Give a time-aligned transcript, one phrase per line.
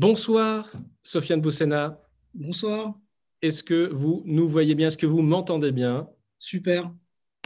[0.00, 2.00] Bonsoir, Sofiane Boussena.
[2.32, 2.94] Bonsoir.
[3.42, 4.86] Est-ce que vous nous voyez bien?
[4.86, 6.08] Est-ce que vous m'entendez bien?
[6.38, 6.90] Super.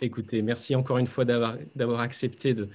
[0.01, 2.71] Écoutez, merci encore une fois d'avoir accepté de,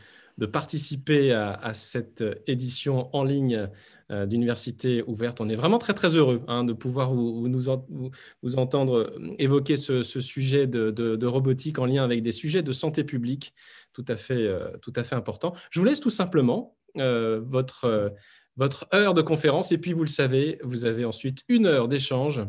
[0.48, 3.70] participer à, cette édition en ligne
[4.12, 5.40] euh, d'Université ouverte.
[5.40, 10.68] On est vraiment très très heureux hein, de pouvoir vous, nous entendre évoquer ce, sujet
[10.68, 13.54] de, robotique en lien avec des sujets de santé publique
[13.94, 15.56] tout à fait, euh, tout à fait importants.
[15.72, 18.14] Je vous laisse tout simplement euh, votre
[18.58, 19.72] votre heure de conférence.
[19.72, 22.42] Et puis, vous le savez, vous avez ensuite une heure d'échange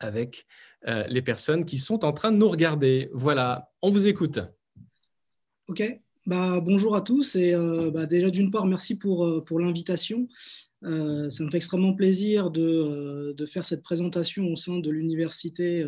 [0.00, 0.46] avec
[0.86, 3.10] euh, les personnes qui sont en train de nous regarder.
[3.12, 4.40] Voilà, on vous écoute.
[5.68, 5.82] OK.
[6.26, 7.36] Bah, bonjour à tous.
[7.36, 10.28] Et euh, bah, déjà, d'une part, merci pour, euh, pour l'invitation.
[10.82, 15.84] ça me fait extrêmement plaisir de, de, faire cette présentation au sein de l'université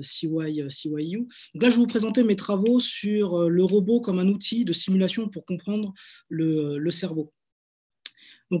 [0.00, 1.18] CY, CYU.
[1.54, 4.72] Donc là, je vais vous présenter mes travaux sur le robot comme un outil de
[4.72, 5.92] simulation pour comprendre
[6.28, 7.32] le, le cerveau.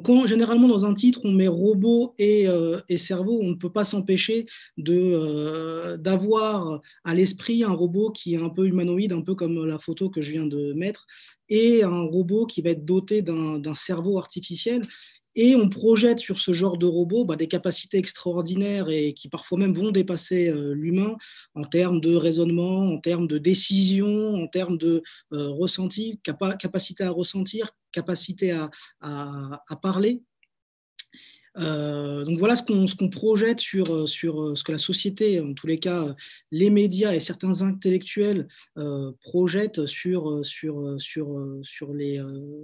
[0.02, 3.84] Donc, généralement, dans un titre, on met robot euh, et, cerveau, on ne peut pas
[3.84, 4.46] s'empêcher
[4.88, 9.78] euh, d'avoir à l'esprit un robot qui est un peu humanoïde, un peu comme la
[9.78, 11.06] photo que je viens de mettre,
[11.48, 14.82] et un robot qui va être doté d'un cerveau artificiel.
[15.36, 19.58] Et on projette sur ce genre de robot bah, des capacités extraordinaires et qui parfois
[19.58, 21.16] même vont dépasser euh, l'humain
[21.54, 26.20] en termes de raisonnement, en termes de décision, en termes de ressenti,
[26.58, 30.22] capacité à ressentir, capacité à, à, parler.
[31.56, 32.64] Euh, donc voilà ce
[32.96, 36.16] qu'on projette sur, sur ce que la société, en tous les cas
[36.50, 42.20] les médias et certains intellectuels euh, projettent sur, sur, sur, sur, les,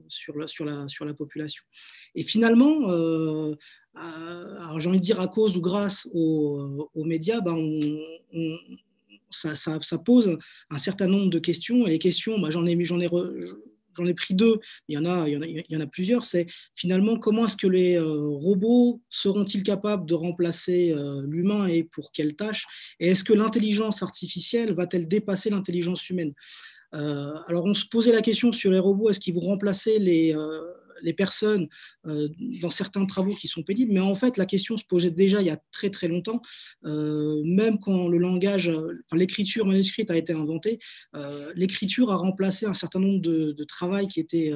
[0.09, 1.63] sur, la, sur, la, sur la population.
[2.17, 3.55] Et finalement, euh,
[4.79, 7.57] j'ai envie de dire à cause ou grâce aux, médias, ben
[9.31, 10.37] ça, ça, pose
[10.69, 11.87] un certain nombre de questions.
[11.87, 13.09] Et les questions, ben j'en ai, ai,
[13.97, 14.59] j'en ai pris deux,
[14.89, 17.97] il y en a, il y en a, plusieurs, c'est finalement comment est-ce que les
[17.97, 22.67] euh, robots seront-ils capables de remplacer euh, l'humain et pour quelles tâches
[22.99, 26.33] Et est-ce que l'intelligence artificielle va-t-elle dépasser l'intelligence humaine?
[26.95, 30.35] Euh, Alors on se posait la question sur les robots, est-ce qu'ils vont remplacer les
[31.03, 31.69] les personnes
[32.07, 32.29] euh,
[32.61, 35.47] dans certains travaux qui sont pénibles, mais en fait, la question se posait déjà il
[35.47, 36.41] y a très très longtemps,
[36.85, 38.71] euh, même quand le langage,
[39.13, 40.79] l'écriture manuscrite a été inventée,
[41.17, 44.53] euh, l'écriture a remplacé un certain nombre de, de travail qui était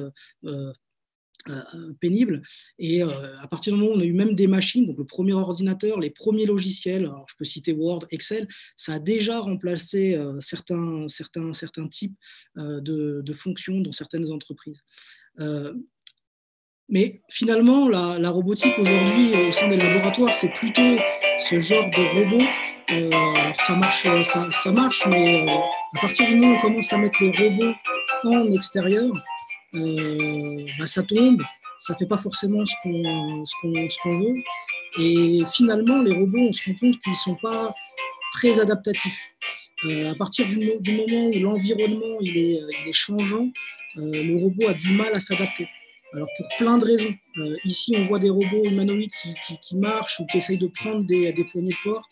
[1.99, 2.41] pénible.
[2.79, 5.33] Et à partir du moment où on a eu même des machines, donc le premier
[5.33, 11.07] ordinateur, les premiers logiciels, alors je peux citer Word, Excel, ça a déjà remplacé certains,
[11.07, 12.17] certains, certains types
[12.55, 14.81] de, de, fonctions dans certaines entreprises.
[16.87, 20.97] Mais finalement, la, robotique aujourd'hui au sein des laboratoires, c'est plutôt
[21.39, 22.45] ce genre de robot.
[22.91, 24.05] Euh, alors ça marche,
[24.51, 25.55] ça, marche, mais euh,
[25.97, 27.73] à partir du moment où on commence à mettre les robots
[28.25, 29.11] en extérieur,
[29.73, 31.41] euh, bah, ça tombe,
[31.79, 34.35] ça ne fait pas forcément ce qu'on veut.
[34.99, 37.73] Et finalement, les robots, on se rend compte qu'ils ne sont pas
[38.33, 39.19] très adaptatifs.
[39.83, 43.49] à partir du, moment où l'environnement il est changeant,
[43.95, 45.67] le robot a du mal à s'adapter.
[46.15, 47.13] Alors pour plein de raisons.
[47.37, 49.11] Euh, ici, on voit des robots humanoïdes
[49.61, 52.09] qui, marchent ou qui essayent de prendre des, poignées de porte.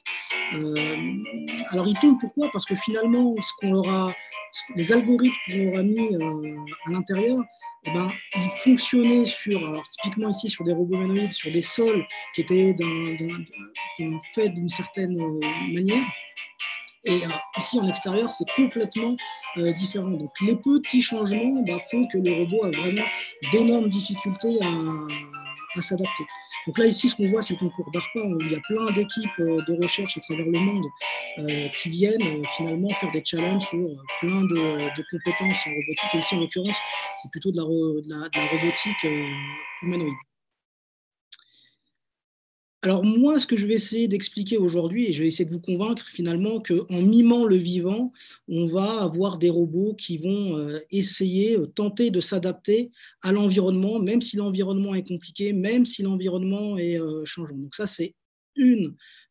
[0.55, 1.23] Euh,
[1.69, 2.49] alors ils tombent pourquoi?
[2.51, 4.13] Parce que finalement, ce qu'on leur
[4.75, 7.39] les algorithmes qu'on leur a mis euh, à l'intérieur,
[7.85, 12.41] eh ben, ils fonctionnaient sur, typiquement ici sur des robots humanoïdes, sur des sols qui
[12.41, 12.75] étaient
[14.35, 15.17] faits d'une certaine
[15.71, 16.05] manière.
[17.05, 19.15] Et euh, ici, en extérieur, c'est complètement
[19.57, 20.11] euh, différent.
[20.11, 23.05] Donc, les petits changements bah, font que le robot a vraiment
[23.51, 26.23] d'énormes difficultés à, s'adapter.
[26.67, 28.91] Donc là, ici, ce qu'on voit, c'est le concours d'ARPA, où il y a plein
[28.91, 30.85] d'équipes euh, de recherche à travers le monde
[31.75, 33.79] qui viennent finalement faire des challenges sur
[34.19, 36.13] plein de, compétences en robotique.
[36.13, 36.77] Et ici, en l'occurrence,
[37.15, 39.07] c'est plutôt de la, de la robotique
[39.81, 40.13] humanoïde.
[42.83, 45.61] Alors moi, ce que je vais essayer d'expliquer aujourd'hui, et je vais essayer de vous
[45.61, 48.11] convaincre finalement qu'en mimant le vivant,
[48.49, 52.91] on va avoir des robots qui vont euh, essayer, euh, tenter de s'adapter
[53.21, 57.55] à l'environnement, même si l'environnement est compliqué, même si l'environnement est euh, changeant.
[57.55, 58.15] Donc ça, c'est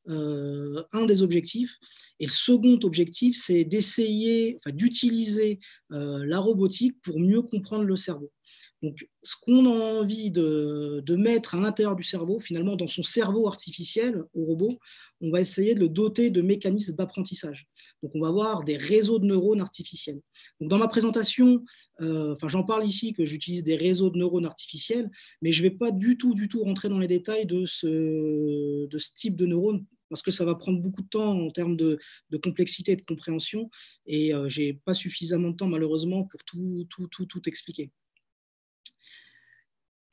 [0.08, 1.76] un des objectifs.
[2.20, 5.60] Et le second objectif, c'est d'essayer, d'utiliser
[5.90, 8.32] la robotique pour mieux comprendre le cerveau.
[8.82, 13.46] Donc, ce qu'on a envie de, mettre à l'intérieur du cerveau, finalement, dans son cerveau
[13.46, 14.78] artificiel au robot,
[15.20, 17.68] on va essayer de le doter de mécanismes d'apprentissage.
[18.02, 20.20] Donc, on va avoir des réseaux de neurones artificiels.
[20.60, 21.64] Dans ma présentation,
[22.00, 25.10] euh, j'en parle ici que j'utilise des réseaux de neurones artificiels,
[25.42, 29.36] mais je ne vais pas du tout, du rentrer dans les détails de ce, type
[29.36, 31.98] de neurones parce que ça va prendre beaucoup de temps en termes de,
[32.42, 33.70] complexité et de compréhension,
[34.06, 37.90] et euh, je n'ai pas suffisamment de temps malheureusement pour tout, tout, tout expliquer.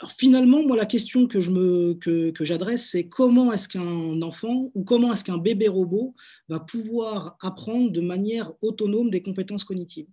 [0.01, 1.39] Alors finalement, moi, la question que,
[2.41, 6.15] j'adresse, c'est comment est-ce qu'un enfant ou comment est-ce qu'un bébé robot
[6.47, 10.07] va pouvoir apprendre de manière autonome des compétences cognitives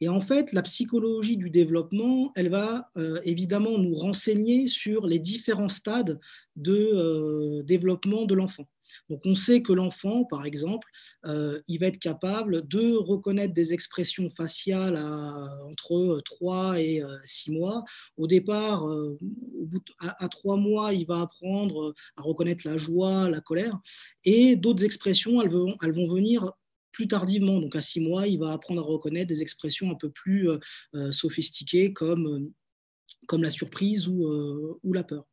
[0.00, 5.18] et en fait, la psychologie du développement, elle va euh, évidemment nous renseigner sur les
[5.18, 6.20] différents stades
[6.54, 8.68] de euh, développement de l'enfant.
[9.08, 10.88] Donc on sait que l'enfant, par exemple,
[11.26, 14.96] euh, il va être capable de reconnaître des expressions faciales
[15.68, 17.84] entre 3 et 6 mois.
[18.16, 18.86] Au départ,
[20.00, 23.78] à, 3 mois, il va apprendre à reconnaître la joie, la colère,
[24.24, 25.76] et d'autres expressions, elles vont,
[26.08, 26.52] venir
[26.92, 30.10] plus tardivement, donc à six mois, il va apprendre à reconnaître des expressions un peu
[30.10, 30.58] plus euh,
[30.94, 32.54] euh, sophistiquées comme,
[33.32, 35.26] euh, la surprise ou la peur.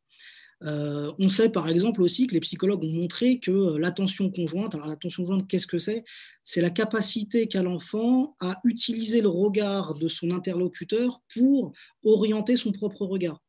[0.62, 5.22] On sait par exemple aussi que les psychologues ont montré que l'attention conjointe, alors l'attention
[5.24, 6.04] conjointe, qu'est-ce que c'est?
[6.44, 11.72] C'est la capacité qu'a l'enfant à utiliser le regard de son interlocuteur pour
[12.04, 13.42] orienter son propre regard.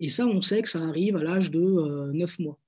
[0.00, 2.58] Et ça, on sait que ça arrive à l'âge de 9 mois.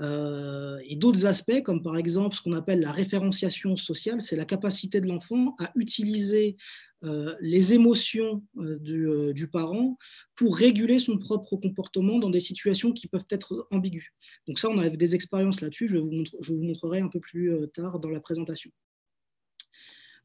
[0.00, 4.44] Euh, et d'autres aspects, comme par exemple ce qu'on appelle la référenciation sociale, c'est la
[4.44, 6.56] capacité de l'enfant à utiliser
[7.04, 9.96] euh, les émotions euh, du, parent
[10.34, 14.06] pour réguler son propre comportement dans des situations qui peuvent être ambiguës.
[14.46, 15.98] Donc ça, on a des expériences là-dessus, je,
[16.40, 18.70] je, vous montrerai un peu plus tard dans la présentation.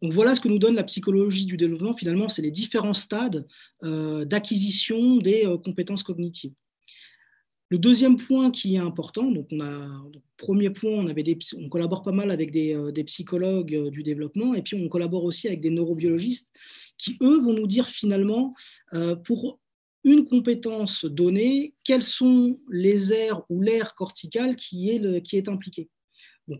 [0.01, 3.45] Donc voilà ce que nous donne la psychologie du développement, finalement, c'est les différents stades
[3.83, 6.53] d'acquisition des compétences cognitives.
[7.71, 10.03] Le deuxième point qui est important, donc on a,
[10.35, 11.05] premier point,
[11.57, 15.23] on, collabore pas mal avec des, euh, psychologues euh, du développement, et puis on collabore
[15.23, 16.51] aussi avec des neurobiologistes
[16.97, 18.53] qui, eux, vont nous dire finalement,
[18.93, 19.61] euh, pour
[20.03, 25.87] une compétence donnée, quelles sont les aires ou l'aire corticale qui est, qui est impliquée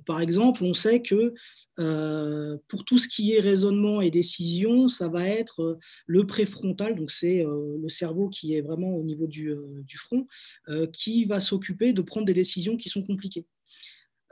[0.05, 1.33] par exemple, on sait que
[1.79, 6.95] euh, pour tout ce qui est raisonnement et décision, ça va être euh, le préfrontal,
[6.95, 9.57] donc c'est euh, le cerveau qui est vraiment au niveau du
[9.97, 10.27] front,
[10.93, 13.45] qui va s'occuper de prendre des décisions qui sont compliquées.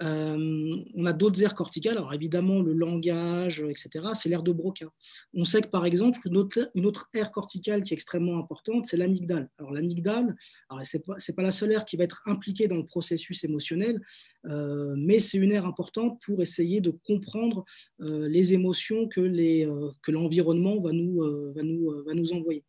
[0.02, 4.88] Euh, on a d'autres aires corticales, alors évidemment le langage, etc., c'est l'aire de Broca.
[5.34, 9.50] On sait que par exemple, une autre, aire corticale qui est extrêmement importante, c'est l'amygdale.
[9.58, 10.36] Alors l'amygdale,
[10.84, 14.02] ce n'est pas, la seule aire qui va être impliquée dans le processus émotionnel,
[14.46, 17.66] euh, mais c'est une aire importante pour essayer de comprendre
[18.02, 22.64] euh, les émotions que l'environnement va nous envoyer.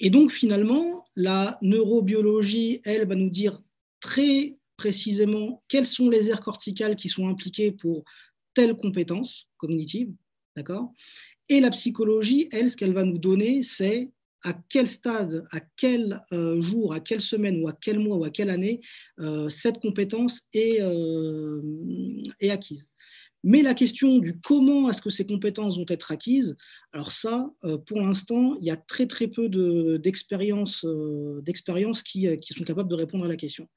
[0.00, 3.62] Et donc finalement, la neurobiologie, elle, va nous dire
[4.00, 8.02] très précisément quelles sont les aires corticales qui sont impliquées pour
[8.54, 10.10] telle compétence cognitive,
[10.56, 10.94] d'accord?
[11.50, 14.08] Et la psychologie, elle, ce qu'elle va nous donner, c'est
[14.42, 18.24] à quel stade, à quel euh, jour, à quelle semaine ou à quel mois ou
[18.24, 18.80] à quelle année
[19.18, 21.60] euh, cette compétence est, euh,
[22.40, 22.88] est acquise.
[23.42, 26.56] Mais la question du comment est-ce que ces compétences vont être acquises,
[26.92, 29.48] alors ça, euh, pour l'instant, il y a très très peu
[29.98, 31.42] d'expériences euh,
[32.04, 33.68] qui, euh, qui, sont capables de répondre à la question.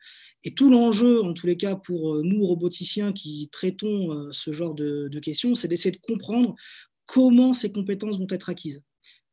[0.43, 5.19] Et tout l'enjeu, en tous les cas, pour nous roboticiens qui traitons ce genre de
[5.19, 6.55] questions, c'est d'essayer de comprendre
[7.05, 8.83] comment ces compétences vont être acquises.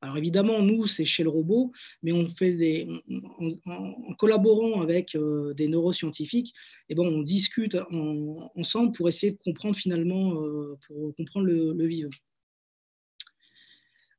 [0.02, 2.86] Alors évidemment, nous, c'est chez le robot, mais on fait
[3.66, 6.54] en, collaborant avec euh, des neuroscientifiques,
[6.90, 7.76] bon, on discute
[8.56, 12.10] ensemble pour essayer de comprendre finalement, euh, pour comprendre le, le, vivant.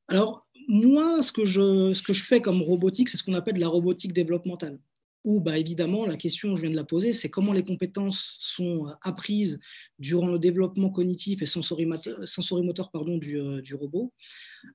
[0.07, 3.57] Alors moi, ce que, je, ce que je fais comme robotique, c'est ce qu'on appelle
[3.57, 4.79] la robotique développementale.
[5.23, 8.87] Où, bah, évidemment, la question, je viens de la poser, c'est comment les compétences sont
[9.03, 9.59] apprises
[9.99, 14.11] durant le développement cognitif et sensorimoteur, pardon, du, euh, du robot.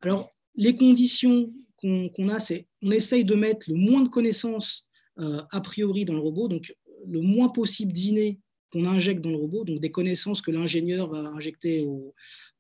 [0.03, 5.43] Alors, les conditions qu'on a, c'est on essaye de mettre le moins de connaissances euh,
[5.51, 6.75] a priori dans le robot, donc
[7.07, 8.41] le moins possible d'inné
[8.73, 12.15] qu'on injecte dans le robot, donc des connaissances que l'ingénieur va injecter au,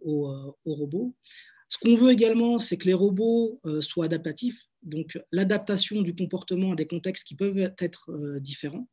[0.06, 1.14] euh, robot.
[1.68, 6.72] Ce qu'on veut également, c'est que les robots euh, soient adaptatifs, donc l'adaptation du comportement
[6.72, 8.86] à des contextes qui peuvent être différents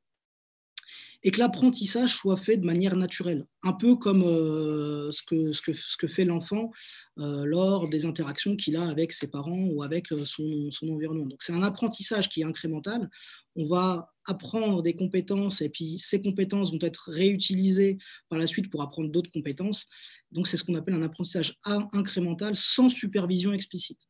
[1.23, 5.61] et que l'apprentissage soit fait de manière naturelle, un peu comme euh, ce, que, ce,
[5.61, 6.71] que, ce, que, fait l'enfant
[7.19, 11.25] euh, lors des interactions qu'il a avec ses parents ou avec euh, son, son environnement.
[11.25, 13.09] Donc c'est un apprentissage qui est incrémental.
[13.55, 17.97] On va apprendre des compétences et puis ces compétences vont être réutilisées
[18.29, 19.87] par la suite pour apprendre d'autres compétences.
[20.31, 21.55] Donc c'est ce qu'on appelle un apprentissage
[21.93, 24.07] incrémental sans supervision explicite.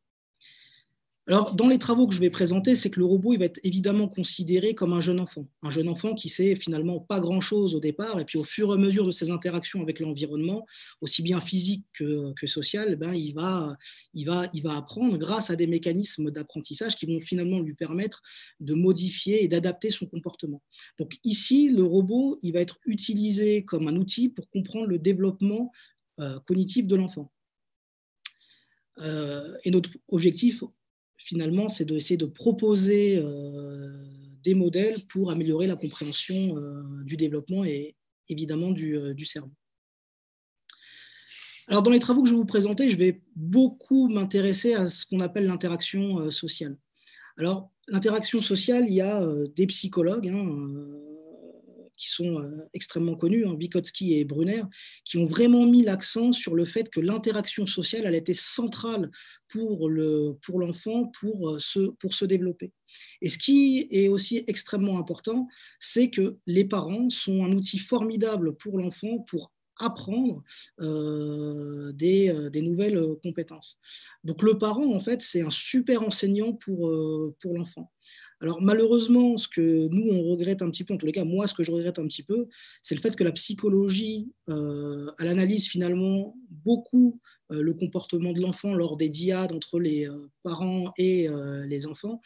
[1.25, 3.59] Alors, dans les travaux que je vais présenter, c'est que le robot il va être
[3.63, 5.47] évidemment considéré comme un jeune enfant.
[5.61, 8.73] Un jeune enfant qui sait finalement pas grand-chose au départ, et puis au fur et
[8.73, 10.65] à mesure de ses interactions avec l'environnement,
[10.99, 13.77] aussi bien physique que, social, eh ben, il, va,
[14.13, 18.21] il, va, il va apprendre grâce à des mécanismes d'apprentissage qui vont finalement lui permettre
[18.59, 20.61] de modifier et d'adapter son comportement.
[20.99, 25.71] Donc ici, le robot il va être utilisé comme un outil pour comprendre le développement
[26.19, 27.31] euh, cognitif de l'enfant.
[28.99, 30.63] Euh, et notre objectif
[31.25, 33.23] finalement, c'est d'essayer de proposer
[34.43, 36.55] des modèles pour améliorer la compréhension
[37.03, 37.95] du développement et
[38.29, 39.51] évidemment du, du cerveau.
[41.67, 45.05] Alors, dans les travaux que je vais vous présenter, je vais beaucoup m'intéresser à ce
[45.05, 46.77] qu'on appelle l'interaction sociale.
[47.37, 49.25] Alors, l'interaction sociale, il y a
[49.55, 50.45] des psychologues, hein,
[52.03, 54.63] qui sont euh, extrêmement connus, hein, Vygotsky et Brunner,
[55.05, 59.09] qui ont vraiment mis l'accent sur le fait que l'interaction sociale elle était centrale
[59.47, 62.73] pour l'enfant pour, pour, euh, se, pour se développer.
[63.21, 65.47] Et ce qui est aussi extrêmement important,
[65.79, 70.43] c'est que les parents sont un outil formidable pour l'enfant pour apprendre
[70.81, 73.79] euh, des, des, nouvelles compétences.
[74.23, 76.91] Donc le parent, en fait, c'est un super enseignant pour,
[77.39, 77.91] pour l'enfant.
[78.43, 81.47] Alors malheureusement, ce que nous, on regrette un petit peu, en tous les cas, moi,
[81.47, 82.47] ce que je regrette un petit peu,
[82.81, 87.21] c'est le fait que la psychologie, euh, elle analyse finalement beaucoup
[87.53, 91.87] euh, le comportement de l'enfant lors des diades entre les euh, parents et euh, les
[91.87, 92.19] enfants,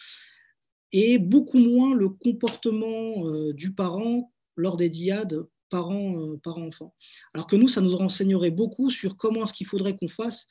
[0.91, 6.95] et beaucoup moins le comportement du parent lors des diades parents-enfants.
[7.33, 10.47] Alors que nous, ça nous renseignerait beaucoup sur comment est-ce qu'il faudrait qu'on fasse,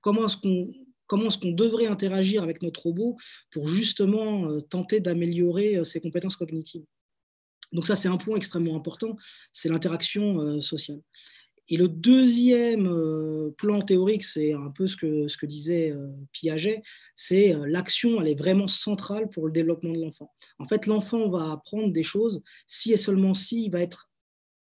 [0.00, 0.72] comment est-ce qu'on
[1.12, 3.18] comment est-ce qu'on devrait interagir avec notre robot
[3.50, 6.86] pour justement euh, tenter d'améliorer euh, ses compétences cognitives.
[7.70, 9.18] Donc ça, c'est un point extrêmement important,
[9.52, 11.02] c'est l'interaction euh, sociale.
[11.68, 12.90] Et le deuxième
[13.56, 15.94] plan théorique, c'est un peu ce que, ce que disait
[16.32, 16.82] Piaget,
[17.14, 20.34] c'est l'action, elle est vraiment centrale pour le développement de l'enfant.
[20.58, 24.10] En fait, l'enfant va apprendre des choses si et seulement si va être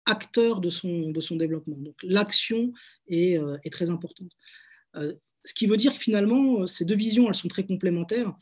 [0.04, 1.76] acteur de son, de son développement.
[1.76, 2.72] Donc l'action
[3.06, 4.32] est, est, très importante.
[5.44, 8.34] Ce qui veut dire que finalement, euh, ces deux visions, elles sont très complémentaires.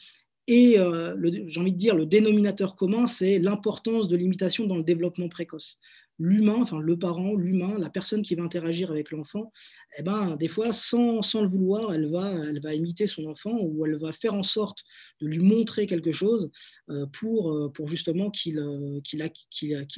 [0.47, 1.15] Et euh,
[1.47, 5.79] j'ai envie de dire, le dénominateur commun, c'est l'importance de l'imitation dans le développement précoce.
[6.19, 9.53] L'humain, enfin le parent, l'humain, la personne qui va interagir avec l'enfant,
[9.99, 13.57] eh ben, des fois, sans, sans, le vouloir, elle va, elle va imiter son enfant
[13.61, 14.83] ou elle va faire en sorte
[15.21, 16.51] de lui montrer quelque chose
[16.89, 18.59] euh, pour, pour justement qu'il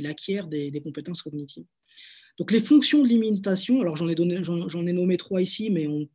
[0.05, 1.65] acquiert des, compétences cognitives.
[2.39, 6.07] Donc les fonctions de l'imitation, alors j'en ai, ai nommé trois ici, mais on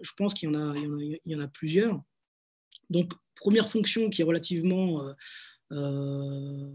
[0.00, 2.02] je pense qu'il y, en a, plusieurs.
[2.90, 5.12] Donc, première fonction qui est relativement euh,
[5.72, 6.70] euh,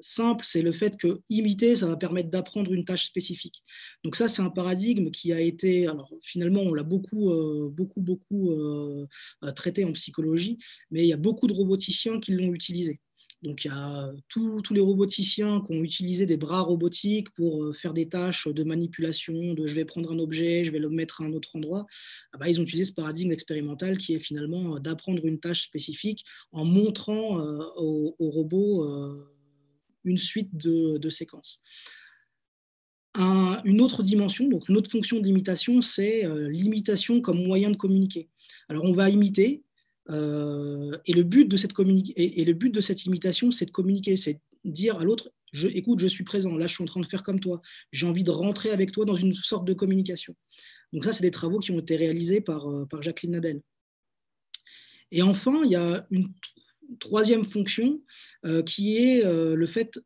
[0.00, 3.62] simple, c'est le fait que imiter, ça va permettre d'apprendre une tâche spécifique.
[4.04, 8.00] Donc ça, c'est un paradigme qui a été, alors finalement, on l'a beaucoup, euh, beaucoup,
[8.00, 8.56] beaucoup
[9.54, 10.58] traité en psychologie,
[10.90, 13.00] mais il y a beaucoup de roboticiens qui l'ont utilisé.
[13.42, 17.72] Donc il y a tous les roboticiens qui ont utilisé des bras robotiques pour euh,
[17.72, 21.22] faire des tâches de manipulation, de je vais prendre un objet, je vais le mettre
[21.22, 21.86] à un autre endroit.
[22.32, 25.62] Ah bah, ils ont utilisé ce paradigme expérimental qui est finalement euh, d'apprendre une tâche
[25.62, 28.86] spécifique en montrant euh, au, robot
[30.04, 31.60] une suite de, séquences.
[33.16, 38.28] une autre dimension, donc une autre fonction d'imitation, c'est l'imitation comme moyen de communiquer.
[38.68, 39.64] Alors on va imiter,
[40.08, 41.72] euh, et, le but de cette
[42.16, 46.06] et, le but de cette imitation, c'est de communiquer, c'est dire à l'autre, écoute, je
[46.06, 47.60] suis présent, là je suis en train de faire comme toi,
[47.92, 50.34] j'ai envie de rentrer avec toi dans une sorte de communication.
[50.92, 53.60] Donc ça, c'est des travaux qui ont été réalisés par, euh, Jacqueline Nadel.
[55.12, 56.32] Et enfin, il y a une
[56.98, 58.00] troisième fonction
[58.46, 60.00] euh, qui est le fait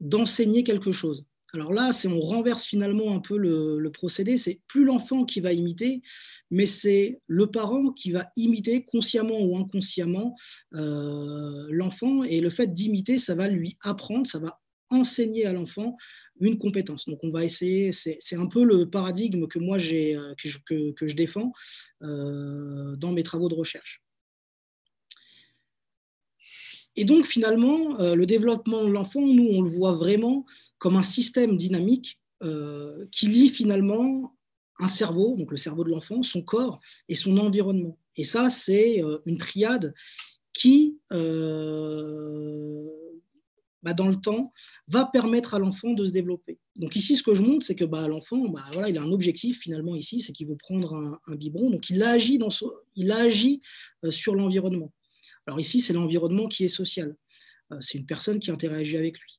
[0.00, 1.24] d'enseigner quelque chose.
[1.54, 4.38] Alors là, on renverse finalement un peu le, procédé.
[4.38, 6.02] C'est plus l'enfant qui va imiter,
[6.50, 10.34] mais c'est le parent qui va imiter consciemment ou inconsciemment
[10.74, 12.22] euh, l'enfant.
[12.22, 15.96] Et le fait d'imiter, ça va lui apprendre, ça va enseigner à l'enfant
[16.40, 17.06] une compétence.
[17.06, 21.52] Donc on va essayer, c'est un peu le paradigme que moi euh, que, je défends
[22.02, 24.02] euh, dans mes travaux de recherche.
[26.96, 30.44] Et donc, finalement, euh, le développement de l'enfant, nous, on le voit vraiment
[30.78, 34.36] comme un système dynamique euh, qui lie finalement
[34.78, 37.98] un cerveau, donc le cerveau de l'enfant, son corps et son environnement.
[38.16, 39.94] Et ça, c'est euh, une triade
[40.52, 41.16] qui, bah,
[43.94, 44.52] dans le temps,
[44.86, 46.58] va permettre à l'enfant de se développer.
[46.76, 49.12] Donc ici, ce que je montre, c'est que bah, l'enfant, bah, voilà, il a un
[49.12, 50.94] objectif finalement ici, c'est qu'il veut prendre
[51.26, 51.70] un, biberon.
[51.70, 52.38] Donc il agit
[54.10, 54.92] sur l'environnement.
[55.46, 57.16] Alors ici, c'est l'environnement qui est social.
[57.72, 59.38] Euh, c'est une personne qui interagit avec lui.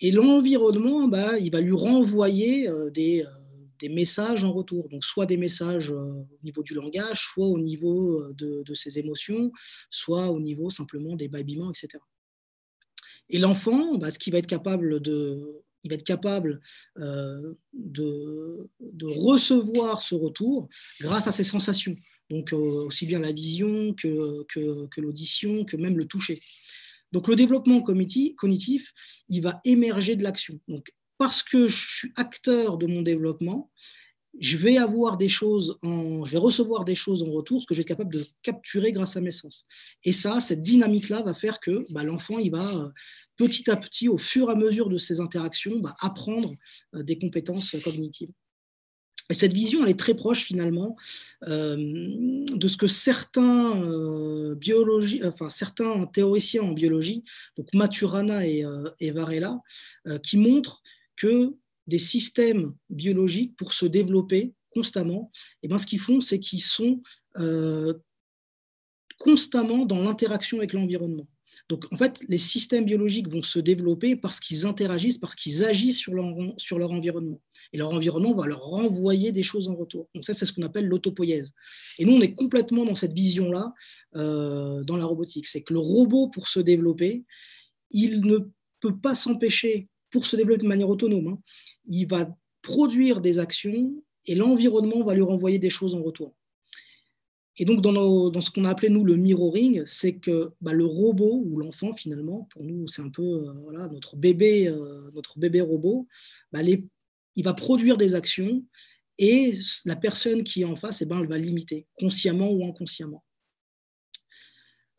[0.00, 3.28] Et l'environnement, bah, il va lui renvoyer euh, des, euh,
[3.80, 4.88] des, messages en retour.
[4.88, 9.52] Donc soit des messages au niveau du langage, soit au niveau de, ses émotions,
[9.90, 12.02] soit au niveau simplement des babillements, etc.
[13.28, 15.00] Et l'enfant, bah, ce qui va être capable
[15.84, 16.60] il va être capable
[16.96, 18.68] de,
[19.02, 20.68] recevoir ce retour
[21.00, 21.96] grâce à ses sensations
[22.30, 24.46] donc euh, aussi bien la vision que,
[24.96, 26.42] l'audition, que même le toucher.
[27.12, 28.92] Donc le développement cognitif,
[29.28, 30.60] il va émerger de l'action.
[31.16, 33.70] Parce que je suis acteur de mon développement,
[34.40, 37.78] je vais avoir des choses, je vais recevoir des choses en retour, ce que je
[37.78, 39.64] vais être capable de capturer grâce à mes sens.
[40.04, 42.88] Et ça, cette dynamique-là va faire que bah, l'enfant, il va euh,
[43.36, 46.54] petit à petit, au fur et à mesure de ses interactions, bah, apprendre
[46.94, 48.30] euh, des compétences cognitives.
[49.30, 50.96] Et cette vision, est très proche finalement
[51.46, 53.72] euh, de ce que certains,
[55.24, 57.24] enfin, certains théoriciens en biologie,
[57.56, 58.64] donc Maturana et,
[59.00, 59.60] et Varela,
[60.22, 60.82] qui montrent
[61.16, 61.54] que
[61.88, 66.62] des systèmes biologiques pour se développer constamment, et eh ben, ce qu'ils font, c'est qu'ils
[66.62, 67.02] sont
[67.36, 67.94] euh,
[69.18, 71.26] constamment dans l'interaction avec l'environnement.
[71.68, 75.98] Donc, en fait, les systèmes biologiques vont se développer parce qu'ils interagissent, parce qu'ils agissent
[75.98, 77.40] sur leur, environnement.
[77.72, 80.08] Et leur environnement va leur renvoyer des choses en retour.
[80.14, 81.52] Donc, ça, c'est ce qu'on appelle l'autopoïèse.
[81.98, 83.72] Et nous, on est complètement dans cette vision-là
[84.16, 85.46] euh, dans la robotique.
[85.46, 87.24] C'est que le robot, pour se développer,
[87.90, 88.38] il ne
[88.80, 91.28] peut pas s'empêcher pour se développer de manière autonome.
[91.28, 91.38] Hein.
[91.84, 93.92] Il va produire des actions
[94.26, 96.34] et l'environnement va lui renvoyer des choses en retour.
[97.60, 101.42] Et donc, dans, ce qu'on a appelé, nous, le mirroring, c'est que bah, le robot
[101.44, 106.06] ou l'enfant, finalement, pour nous, c'est un peu euh, notre, bébé, euh, notre bébé robot,
[106.52, 108.64] bah, il va produire des actions
[109.18, 113.24] et la personne qui est en face, eh ben, elle va l'imiter, consciemment ou inconsciemment.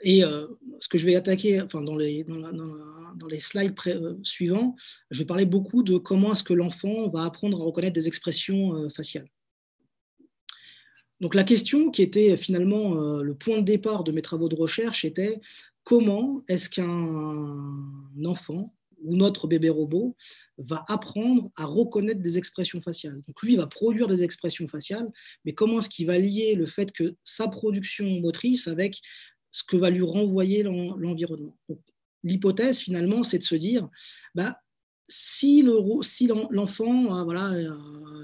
[0.01, 0.47] Et euh,
[0.81, 2.25] ce que je vais attaquer enfin, dans, les,
[3.39, 3.75] slides
[4.23, 4.75] suivants,
[5.11, 8.89] je vais parler beaucoup de comment est-ce que l'enfant va apprendre à reconnaître des expressions
[8.89, 9.29] faciales.
[11.19, 15.03] Donc la question qui était finalement le point de départ de mes travaux de recherche
[15.03, 15.39] était
[15.83, 20.15] comment est-ce qu'un enfant ou notre bébé robot
[20.57, 23.21] va apprendre à reconnaître des expressions faciales?
[23.27, 25.09] Donc lui, va produire des expressions faciales,
[25.45, 28.99] mais comment est-ce qu'il va lier le fait que sa production motrice avec
[29.51, 31.57] ce que va lui renvoyer l'environnement?
[32.23, 33.87] L'hypothèse, finalement, c'est de se dire,
[34.35, 34.59] bah,
[35.09, 37.71] si l'enfant euh, voilà, euh,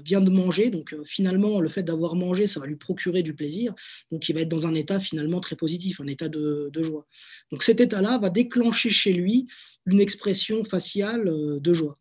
[0.04, 3.34] vient de manger, donc euh, finalement, le fait d'avoir mangé, ça va lui procurer du
[3.34, 3.74] plaisir,
[4.12, 7.06] donc il va être dans un état finalement très positif, un état de, joie.
[7.50, 9.48] Donc cet état-là va déclencher chez lui
[9.86, 11.24] une expression faciale
[11.60, 11.94] de joie.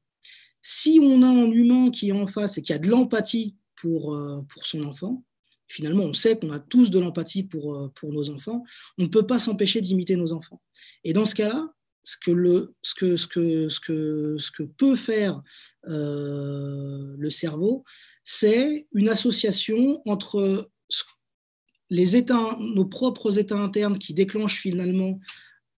[0.62, 4.18] Si on a un humain qui est en face et qui a de l'empathie pour,
[4.62, 5.24] son enfant,
[5.68, 8.64] Finalement, on sait qu'on a tous de l'empathie pour nos enfants.
[9.00, 10.62] On ne peut pas s'empêcher d'imiter nos enfants.
[11.04, 11.75] Et dans ce cas-là,
[12.06, 15.42] ce que, le, ce, que, ce, que, ce, que, ce que peut faire
[15.88, 17.84] euh, le cerveau,
[18.24, 20.70] c'est une association entre
[21.90, 25.20] les états, nos propres états internes qui déclenchent finalement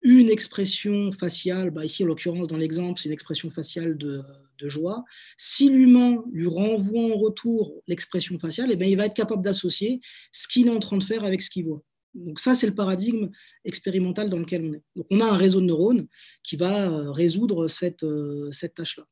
[0.02, 4.22] une expression faciale, bah ici en l'occurrence dans l'exemple, c'est une expression faciale de,
[4.62, 5.04] joie.
[5.36, 10.00] Si l'humain lui renvoie en retour l'expression faciale, eh bien, il va être capable d'associer
[10.32, 11.82] ce qu'il est en train de faire avec ce qu'il voit.
[12.16, 13.30] Donc ça, c'est le paradigme
[13.64, 14.82] expérimental dans lequel on est.
[14.96, 16.06] Donc on a un réseau de neurones
[16.42, 19.04] qui va euh, résoudre cette, euh, cette tâche-là.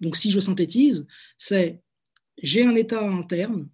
[0.00, 1.80] Donc si je synthétise, c'est
[2.42, 3.68] j'ai un état interne,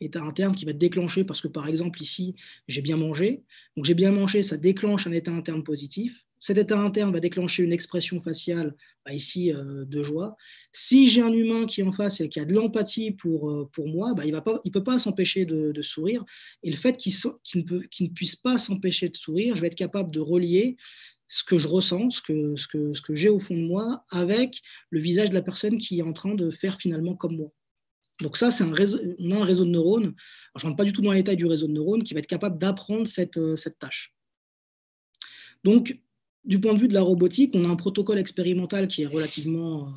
[0.00, 2.34] état interne qui va être déclenché parce que par exemple ici,
[2.68, 3.44] j'ai bien mangé.
[3.76, 6.24] Donc j'ai bien mangé, ça déclenche un état interne positif.
[6.42, 8.74] Cet état interne va déclencher une expression faciale,
[9.06, 10.36] bah, ici, euh, de joie.
[10.72, 13.70] Si j'ai un humain qui est en face et qui a de l'empathie pour, euh,
[13.72, 16.24] pour moi, bah, il ne peut pas s'empêcher de, sourire.
[16.64, 17.12] Et le fait qu'il
[17.54, 20.76] ne, puisse pas s'empêcher de sourire, je vais être capable de relier
[21.28, 24.02] ce que je ressens, ce que, ce que, ce que j'ai au fond de moi,
[24.10, 27.52] avec le visage de la personne qui est en train de faire finalement comme moi.
[28.20, 30.12] Donc ça, c'est un réseau, on a un réseau de neurones,
[30.56, 32.18] je ne rentre pas du tout dans les détails du réseau de neurones, qui va
[32.18, 34.12] être capable d'apprendre cette, euh, cette tâche.
[35.62, 35.96] Donc,
[36.44, 39.86] du point de vue de la robotique, on a un protocole expérimental qui est relativement
[39.86, 39.90] euh,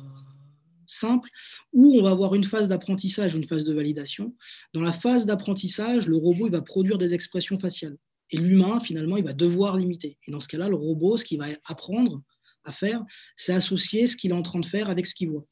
[0.86, 1.28] simple,
[1.72, 4.34] où on va avoir une phase d'apprentissage, une phase de validation.
[4.72, 7.96] Dans la phase d'apprentissage, le robot va produire des expressions faciales.
[8.30, 10.18] Et l'humain, finalement, il va devoir l'imiter.
[10.26, 12.22] Et dans ce cas-là, le robot, ce qu'il va apprendre
[12.64, 13.04] à faire,
[13.36, 15.46] c'est associer ce qu'il est en train de faire avec ce qu'il voit.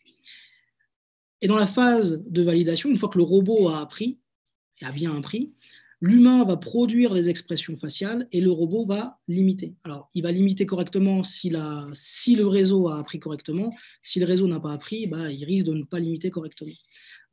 [1.41, 4.19] Et dans la phase de validation, une fois que le robot a appris,
[4.81, 5.53] et a bien appris,
[6.05, 9.75] l'humain va produire des expressions faciales et le robot va limiter.
[9.85, 13.75] Alors, il va limiter correctement si, le réseau a appris correctement.
[14.03, 16.75] Si le réseau n'a pas appris, bah, il risque de ne pas limiter correctement.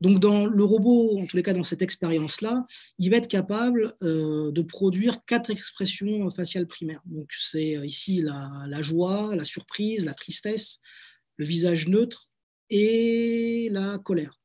[0.00, 2.64] Donc, dans le robot, en tous les cas, dans cette expérience-là,
[2.98, 7.02] il va être capable euh, de produire quatre expressions faciales primaires.
[7.04, 10.80] Donc, c'est euh, ici la joie, la surprise, la tristesse,
[11.36, 12.30] le visage neutre
[12.70, 14.41] et la colère.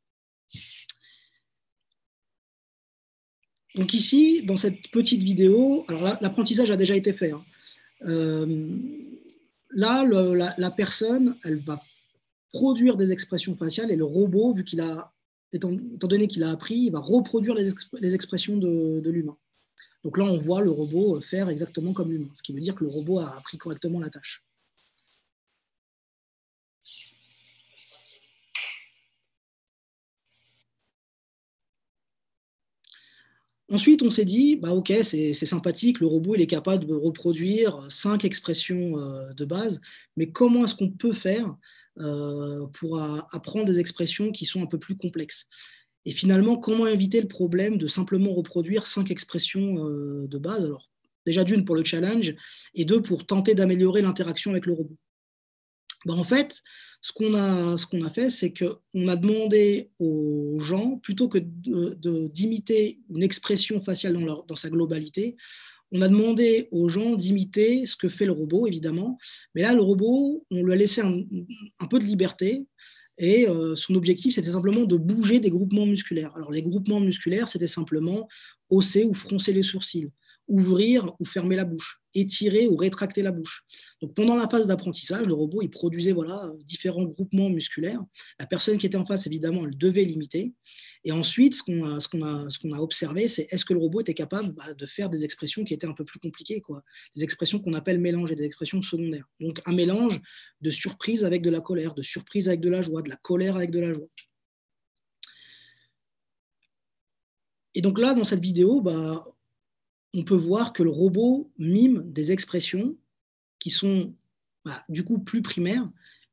[3.77, 7.31] Donc ici, dans cette petite vidéo, alors l'apprentissage a déjà été fait.
[7.31, 7.45] Hein.
[8.07, 8.75] Euh,
[9.69, 10.03] là,
[10.57, 11.81] la, personne, elle va
[12.51, 15.13] produire des expressions faciales et le robot, vu qu'il a,
[15.53, 19.37] étant, donné qu'il a appris, il va reproduire les, expressions de, de l'humain.
[20.03, 22.83] Donc là, on voit le robot faire exactement comme l'humain, ce qui veut dire que
[22.83, 24.43] le robot a appris correctement la tâche.
[33.69, 37.85] Ensuite, on s'est dit, bah ok, c'est sympathique, le robot il est capable de reproduire
[37.89, 39.81] cinq expressions euh, de base,
[40.15, 41.53] mais comment est-ce qu'on peut faire
[41.99, 45.47] euh, pour apprendre des expressions qui sont un peu plus complexes?
[46.05, 50.63] Et finalement, comment éviter le problème de simplement reproduire cinq expressions euh, de base?
[50.63, 50.89] Alors,
[51.25, 52.33] déjà d'une pour le challenge,
[52.73, 54.95] et deux pour tenter d'améliorer l'interaction avec le robot.
[56.05, 56.61] Bah, en fait,
[57.01, 63.81] ce qu'on a, fait, c'est qu'on a demandé aux gens, plutôt que d'imiter une expression
[63.81, 65.37] faciale dans, dans, sa globalité,
[65.91, 69.17] on a demandé aux gens d'imiter ce que fait le robot, évidemment.
[69.55, 72.65] Mais là, le robot, on lui a laissé un, peu de liberté.
[73.17, 76.31] Et euh, son objectif, c'était simplement de bouger des groupements musculaires.
[76.35, 78.27] Alors, les groupements musculaires, c'était simplement
[78.69, 80.11] hausser ou froncer les sourcils
[80.47, 83.63] ouvrir ou fermer la bouche, étirer ou rétracter la bouche.
[84.01, 88.01] Donc pendant la phase d'apprentissage, le robot il produisait voilà différents groupements musculaires.
[88.39, 90.53] La personne qui était en face, évidemment, elle devait limiter.
[91.03, 93.73] Et ensuite, ce qu'on a, ce qu'on a, ce qu'on a observé, c'est est-ce que
[93.73, 96.61] le robot était capable bah, de faire des expressions qui étaient un peu plus compliquées,
[96.61, 96.83] quoi.
[97.15, 99.27] Des expressions qu'on appelle mélange et des expressions secondaires.
[99.39, 100.19] Donc un mélange
[100.61, 103.57] de surprise avec de la colère, de surprise avec de la joie, de la colère
[103.57, 104.07] avec de la joie.
[107.77, 109.23] Et donc là, dans cette vidéo, bah,
[110.13, 112.97] on peut voir que le robot mime des expressions
[113.59, 114.15] qui sont
[114.65, 115.89] bah, du coup plus primaires,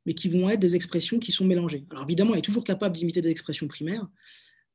[0.06, 1.86] mais qui vont être des expressions qui sont mélangées.
[1.90, 4.06] Alors évidemment, il est toujours capable d'imiter des expressions primaires,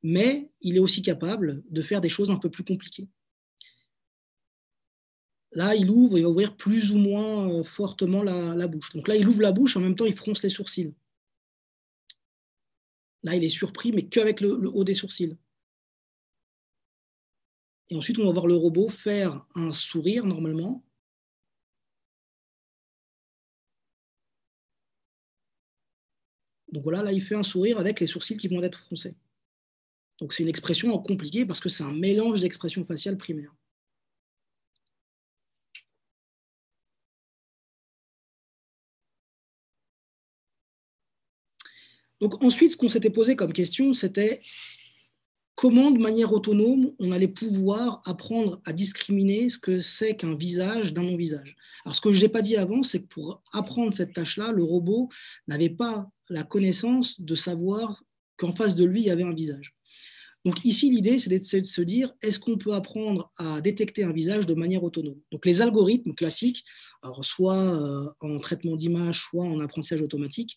[0.03, 3.07] mais il est aussi capable de faire des choses un peu plus compliquées.
[5.51, 8.91] Là, il ouvre, il va ouvrir plus ou moins euh, fortement la, bouche.
[8.93, 10.93] Donc là, il ouvre la bouche, en même temps, il fronce les sourcils.
[13.23, 15.35] Là, il est surpris, mais qu'avec le haut des sourcils.
[17.89, 20.83] Et ensuite, on va voir le robot faire un sourire normalement.
[26.71, 29.15] Donc voilà, là, il fait un sourire avec les sourcils qui vont être froncés.
[30.19, 33.55] Donc c'est une expression compliquée parce que c'est un mélange d'expressions faciales primaires.
[42.19, 44.41] Donc ensuite, ce qu'on s'était posé comme question, c'était
[45.59, 50.93] comment, de manière autonome, on allait pouvoir apprendre à discriminer ce que c'est qu'un visage
[50.93, 51.57] d'un non-visage?
[51.83, 54.63] Alors, ce que je n'ai pas dit avant, c'est que pour apprendre cette tâche-là, le
[54.63, 55.09] robot
[55.49, 58.01] n'avait pas la connaissance de savoir
[58.37, 59.75] qu'en face de lui, il y avait un visage.
[60.45, 64.45] Donc ici, l'idée, c'est de se dire, est-ce qu'on peut apprendre à détecter un visage
[64.45, 65.19] de manière autonome?
[65.29, 66.63] Donc les algorithmes classiques,
[67.01, 70.55] alors soit euh, en traitement d'image, soit en apprentissage automatique,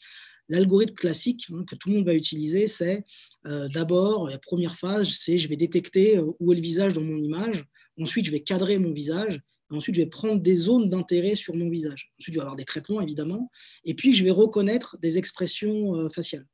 [0.52, 3.06] L'algorithme classique hein, que tout le monde va utiliser, c'est
[3.46, 7.00] euh, d'abord, la première phase, c'est je vais détecter euh, où est le visage dans
[7.00, 7.64] mon image.
[7.98, 9.40] Ensuite, je vais cadrer mon visage.
[9.70, 12.10] ensuite, je vais prendre des zones d'intérêt sur mon visage.
[12.18, 13.50] Ensuite, je vais avoir des traitements, évidemment.
[13.86, 16.46] Et puis, je vais reconnaître des expressions euh, faciales.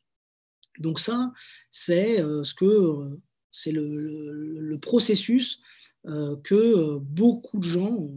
[0.78, 1.32] Donc ça,
[1.72, 3.18] c'est ce que
[3.50, 5.58] c'est le, processus
[6.04, 8.08] que beaucoup de gens,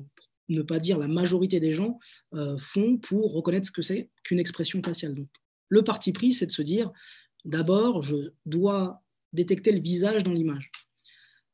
[0.47, 1.97] ne pas dire la majorité des gens,
[2.59, 5.15] font pour reconnaître ce que c'est qu'une expression faciale.
[5.71, 6.91] Le parti pris, c'est de se dire,
[7.45, 9.01] d'abord, je dois
[9.33, 10.69] détecter le visage dans l'image.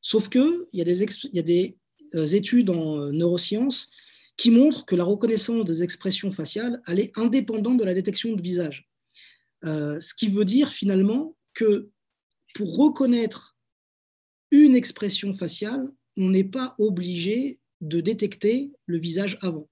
[0.02, 1.78] Sauf qu'il y a des, y a des
[2.14, 3.88] euh, études en euh, neurosciences
[4.36, 8.42] qui montrent que la reconnaissance des expressions faciales, elle est indépendante de la détection de
[8.42, 8.88] visage.
[9.64, 11.90] Euh, ce qui veut dire finalement que
[12.54, 13.56] pour reconnaître
[14.50, 19.68] une expression faciale, on n'est pas obligé de détecter le visage avant.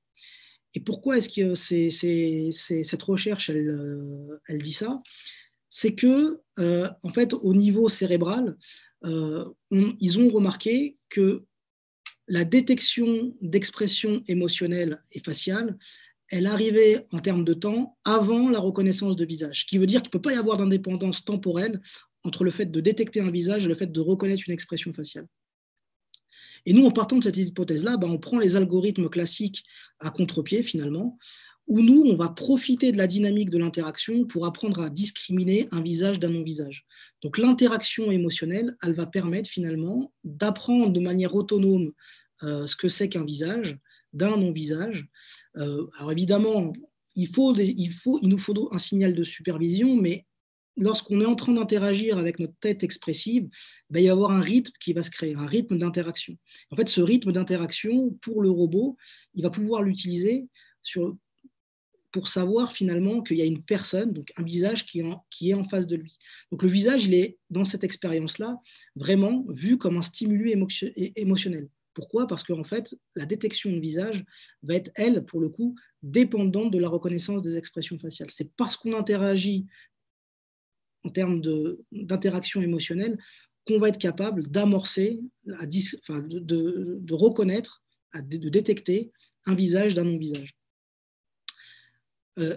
[0.76, 5.02] Et pourquoi est-ce que cette recherche, euh, elle, dit ça?
[5.70, 8.58] C'est que, euh, en fait, au niveau cérébral,
[9.04, 11.44] euh, ils ont remarqué que
[12.28, 15.78] la détection d'expression émotionnelle et faciale,
[16.28, 20.02] elle arrivait en termes de temps avant la reconnaissance de visage, ce qui veut dire
[20.02, 21.80] qu'il ne peut pas y avoir d'indépendance temporelle
[22.22, 25.26] entre le fait de détecter un visage et le fait de reconnaître une expression faciale.
[26.66, 29.64] Et nous, en partant de cette hypothèse-là, ben, on prend les algorithmes classiques
[30.00, 31.18] à contre-pied finalement,
[31.68, 35.80] où nous, on va profiter de la dynamique de l'interaction pour apprendre à discriminer un
[35.80, 36.86] visage d'un non-visage.
[37.22, 41.92] Donc l'interaction émotionnelle, elle va permettre finalement d'apprendre de manière autonome
[42.42, 43.78] euh, ce que c'est qu'un visage
[44.12, 45.06] d'un non-visage.
[45.56, 46.72] Euh, alors évidemment,
[47.16, 50.25] il, faut il, faut, il nous faut un signal de supervision, mais
[50.76, 53.48] lorsqu'on est en train d'interagir avec notre tête expressive,
[53.90, 56.36] il va y avoir un rythme qui va se créer, un rythme d'interaction.
[56.70, 58.96] En fait, ce rythme d'interaction, pour le robot,
[59.34, 60.46] il va pouvoir l'utiliser
[62.12, 65.86] pour savoir finalement qu'il y a une personne, donc un visage qui, est en face
[65.86, 66.16] de lui.
[66.50, 68.58] Donc le visage, il est dans cette expérience-là
[68.94, 70.54] vraiment vu comme un stimulus
[71.16, 71.68] émotionnel.
[71.92, 72.26] Pourquoi?
[72.26, 74.22] Parce qu'en fait, la détection de visage
[74.62, 78.30] va être, elle, pour le coup, dépendante de la reconnaissance des expressions faciales.
[78.30, 79.66] C'est parce qu'on interagit
[81.06, 81.40] en termes
[81.92, 83.18] d'interaction émotionnelle,
[83.66, 87.82] qu'on va être capable d'amorcer, de, reconnaître,
[88.14, 89.12] de détecter
[89.46, 90.54] un visage d'un non-visage.
[92.38, 92.56] Euh,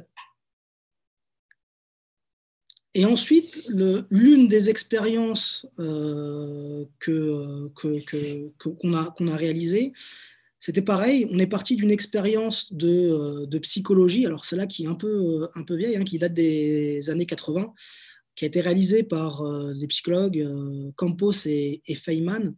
[2.93, 3.69] et ensuite,
[4.09, 9.93] l'une des expériences euh, qu'on a, a réalisées,
[10.57, 14.95] c'était pareil, on est parti d'une expérience de, de, psychologie, alors celle-là qui est un
[14.95, 17.73] peu, un peu vieille, hein, qui date des années 80,
[18.39, 22.55] qui a été réalisée par euh, des psychologues euh, Campos et, Feynman,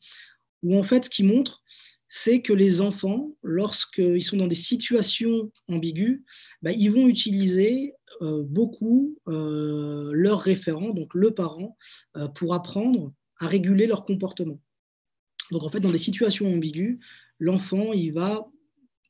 [0.61, 1.63] où en fait ce qui montre,
[2.07, 6.21] c'est que les enfants, lorsqu'ils sont dans des situations ambiguës,
[6.61, 11.75] bah, ils vont utiliser euh, beaucoup leur référent, donc le parent,
[12.35, 14.61] pour apprendre à réguler leur comportement.
[15.49, 16.99] Donc en fait, dans des situations ambiguës,
[17.39, 18.45] l'enfant, il va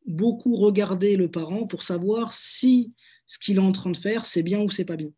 [0.06, 2.94] beaucoup regarder le parent pour savoir si
[3.26, 5.12] ce qu'il est en train de faire, c'est bien ou c'est pas bien.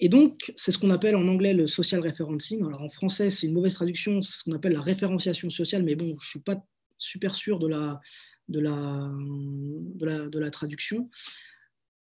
[0.00, 2.64] Et donc, c'est ce qu'on appelle en anglais le social referencing.
[2.64, 5.94] Alors en français, c'est une mauvaise traduction, c'est ce qu'on appelle la référenciation sociale, mais
[5.94, 6.64] bon, je ne suis pas
[6.98, 8.00] super sûr de la,
[8.48, 11.10] de la, de la, de la traduction.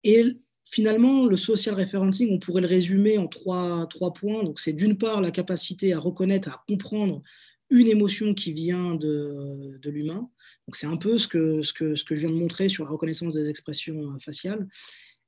[0.03, 0.23] Et
[0.65, 4.43] finalement, le social referencing, on pourrait le résumer en trois, trois points.
[4.43, 7.21] Donc, c'est d'une part la capacité à reconnaître, à comprendre
[7.69, 10.29] une émotion qui vient de, de l'humain.
[10.67, 12.85] Donc, c'est un peu ce que, ce, que, ce que je viens de montrer sur
[12.85, 14.67] la reconnaissance des expressions faciales.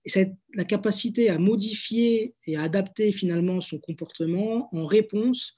[0.06, 5.56] Et la capacité à modifier et à adapter finalement son comportement en réponse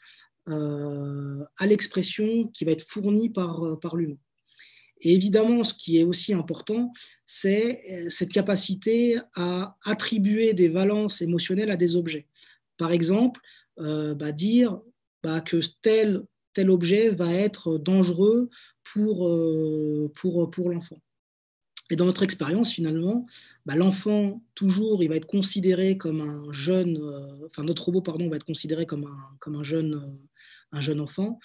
[0.47, 4.17] euh, à l'expression qui va être fournie par, euh, par l'humain.
[5.01, 6.93] Et évidemment, ce qui est aussi important,
[7.25, 12.27] c'est euh, cette capacité à attribuer des valences émotionnelles à des objets.
[12.77, 13.41] Par exemple,
[13.77, 14.79] bah, dire
[15.23, 16.21] bah, que tel,
[16.53, 18.49] tel objet va être dangereux
[18.83, 19.29] pour,
[20.13, 20.97] pour l'enfant.
[21.91, 23.27] Et dans notre expérience, finalement,
[23.65, 28.27] bah, l'enfant, toujours, il va être considéré comme un jeune, euh, enfin notre robot, pardon,
[28.27, 30.27] va être considéré comme un, comme un, jeune, euh,
[30.71, 31.39] un jeune enfant.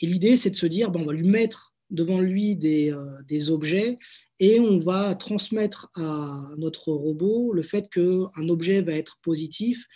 [0.00, 3.50] Et l'idée, c'est de se dire, on va lui mettre devant lui des, euh, des,
[3.50, 3.98] objets
[4.38, 9.86] et on va transmettre à notre robot le fait qu'un objet va être positif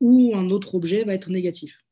[0.00, 1.83] ou un autre objet va être négatif.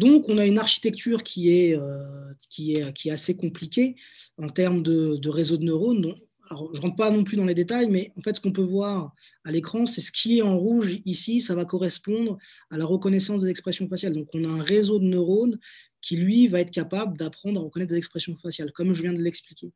[0.00, 3.96] Donc, on a une architecture qui est, euh, assez compliquée
[4.38, 6.14] en termes de, réseau de neurones.
[6.50, 8.62] je ne rentre pas non plus dans les détails, mais en fait, ce qu'on peut
[8.62, 12.38] voir à l'écran, c'est ce qui est en rouge ici, ça va correspondre
[12.70, 14.14] à la reconnaissance des expressions faciales.
[14.14, 15.58] Donc, on a un réseau de neurones
[16.00, 19.20] qui, lui, va être capable d'apprendre à reconnaître des expressions faciales, comme je viens de
[19.20, 19.70] l'expliquer.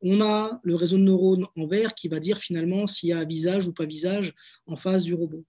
[0.00, 3.24] On a le réseau de neurones en vert qui va dire finalement s'il y a
[3.24, 4.34] visage ou pas visage
[4.66, 5.44] en face du robot.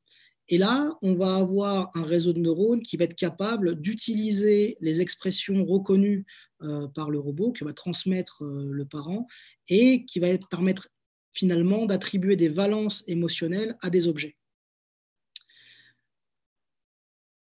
[0.50, 5.00] Et là, on va avoir un réseau de neurones qui va être capable d'utiliser les
[5.00, 6.26] expressions reconnues
[6.64, 9.28] euh, par le robot, que va transmettre euh, le parent,
[9.68, 10.90] et qui va permettre
[11.34, 14.36] finalement d'attribuer des valences émotionnelles à des objets.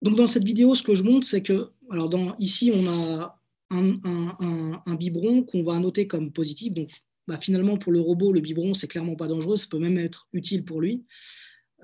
[0.02, 3.40] Donc dans cette vidéo, ce que je montre, c'est que, alors ici, on a
[3.70, 6.74] un, biberon qu'on va annoter comme positif.
[6.74, 6.90] Donc
[7.26, 10.28] bah, finalement, pour le robot, le biberon, c'est clairement pas dangereux, ça peut même être
[10.32, 11.04] utile pour lui.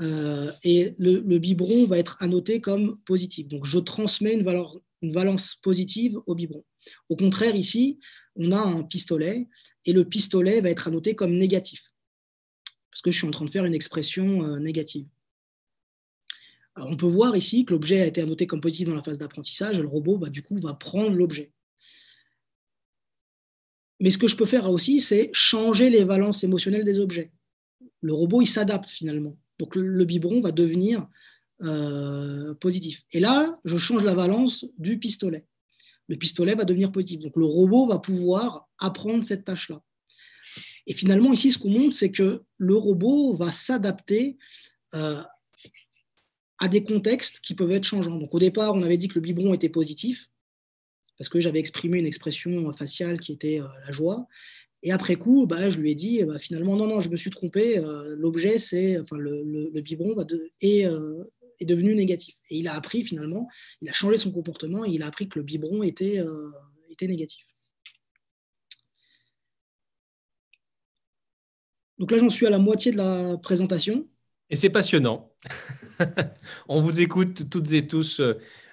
[0.00, 3.46] Euh, et le, biberon va être annoté comme positif.
[3.48, 6.64] Donc, je transmets une, valeur, une valence positive au biberon.
[7.08, 7.98] Au contraire, ici,
[8.36, 9.48] on a un pistolet
[9.86, 11.84] et le pistolet va être annoté comme négatif
[12.94, 15.04] parce que je suis en train de faire une expression euh, négative.
[16.76, 19.76] On peut voir ici que l'objet a été annoté comme positif dans la phase d'apprentissage
[19.76, 21.50] et le robot, bah, du coup, va prendre l'objet.
[23.98, 27.32] Mais ce que je peux faire aussi, c'est changer les valences émotionnelles des objets.
[28.00, 29.36] Le robot, il s'adapte finalement.
[29.58, 31.08] Donc le, biberon va devenir
[31.62, 33.04] euh, positif.
[33.12, 35.46] Et là, je change la valence du pistolet.
[36.08, 37.20] Le pistolet va devenir positif.
[37.20, 39.82] Donc le robot va pouvoir apprendre cette tâche-là.
[40.86, 44.36] Et finalement, ici, ce qu'on montre, c'est que le robot va s'adapter
[44.94, 45.22] euh,
[46.58, 48.16] à des contextes qui peuvent être changeants.
[48.16, 50.28] Donc au départ, on avait dit que le biberon était positif,
[51.18, 54.26] parce que j'avais exprimé une expression faciale qui était euh, la joie.
[54.86, 57.30] Et après coup, bah, je lui ai dit, bah, finalement, non, non, je me suis
[57.30, 57.78] trompé.
[57.78, 61.24] Euh, l'objet, c'est, enfin, le, biberon euh,
[61.58, 62.34] est, devenu négatif.
[62.50, 63.48] Et il a appris finalement,
[63.80, 66.50] il a changé son comportement et il a appris que le biberon était, euh,
[66.90, 67.46] était négatif.
[71.96, 74.06] Donc là, j'en suis à la moitié de la présentation.
[74.50, 75.32] Et c'est passionnant.
[76.68, 78.20] On vous écoute toutes et tous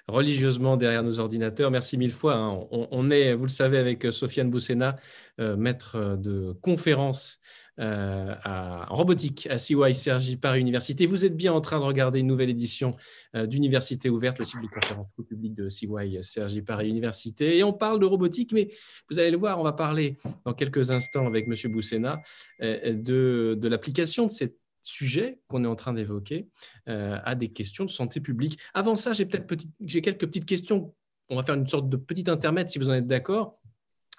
[0.08, 1.70] religieusement derrière nos ordinateurs.
[1.70, 2.36] Merci mille fois.
[2.36, 2.66] Hein.
[2.70, 4.96] On, est, vous le savez, avec euh, Sofiane Boussena,
[5.40, 7.38] euh, maître de conférence
[7.80, 11.06] euh, en robotique à CY Sergi Paris Université.
[11.06, 12.90] Vous êtes bien en train de regarder une nouvelle édition
[13.34, 17.56] d'Université ouverte, le cycle de conférence public de CY Sergi Paris Université.
[17.56, 18.70] Et on parle de robotique, mais
[19.10, 21.72] vous allez le voir, on va parler dans quelques instants avec M.
[21.72, 22.20] Boussena
[22.60, 26.48] de l'application de cette sujet qu'on est en train d'évoquer
[26.86, 28.58] à des questions de santé publique.
[28.74, 29.46] Avant ça, j'ai peut-être
[29.86, 30.94] quelques petites questions.
[31.28, 33.58] On va faire une sorte de petit intermède si vous en êtes d'accord.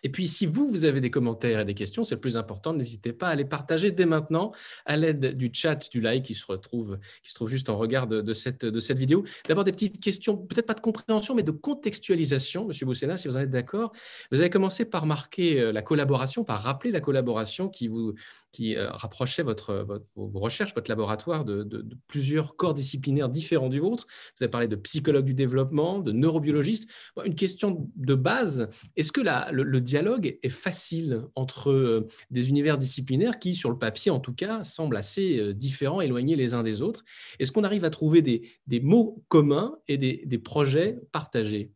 [0.04, 2.74] Et puis, si vous, vous avez des commentaires et des questions, c'est le plus important.
[2.74, 4.52] N'hésitez pas à les partager dès maintenant
[4.86, 8.08] à l'aide du chat, du like qui se retrouve, qui se trouve juste en regard
[8.08, 9.24] de, cette, de cette vidéo.
[9.48, 13.38] D'abord, des petites questions, peut-être pas de compréhension, mais de contextualisation, Monsieur Boussena, si vous
[13.38, 13.94] en êtes d'accord.
[14.32, 18.14] Vous avez commencé par marquer euh, la collaboration, par rappeler la collaboration qui, vous,
[18.52, 21.64] qui euh, rapprochait votre, vos recherches, votre laboratoire de,
[22.08, 24.06] plusieurs corps disciplinaires différents du vôtre.
[24.38, 26.90] Vous avez parlé de psychologue du développement, de neurobiologiste.
[27.24, 32.50] Une question de base, est-ce que la, le, le dialogue est facile entre euh, des
[32.50, 36.56] univers disciplinaires qui, sur le papier en tout cas, semblent assez euh, différents, éloignés les
[36.56, 37.04] uns des autres.
[37.38, 41.70] Est-ce qu'on arrive à trouver des, mots communs et des, projets partagés?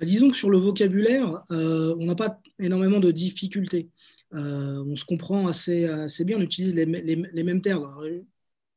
[0.00, 3.90] Bah, Disons que sur le vocabulaire, euh, on n'a pas énormément de difficultés.
[4.32, 5.86] on se comprend assez,
[6.24, 7.88] bien, on utilise les, mêmes termes.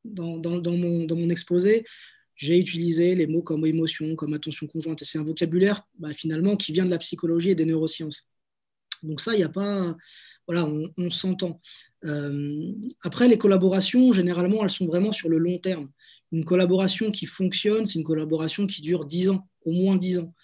[0.04, 1.84] Dans mon exposé,
[2.38, 5.02] j'ai utilisé les mots comme émotion, comme attention conjointe.
[5.02, 8.28] C'est un vocabulaire bah, finalement qui vient de la psychologie et des neurosciences.
[9.02, 9.96] Donc ça, il n'y a pas...
[10.46, 11.60] Voilà, on, s'entend.
[12.04, 12.72] Euh,
[13.02, 15.90] après, les collaborations, généralement, elles sont vraiment sur le long terme.
[16.30, 20.34] Une collaboration qui fonctionne, c'est une collaboration qui dure 10 ans, au moins 10 ans.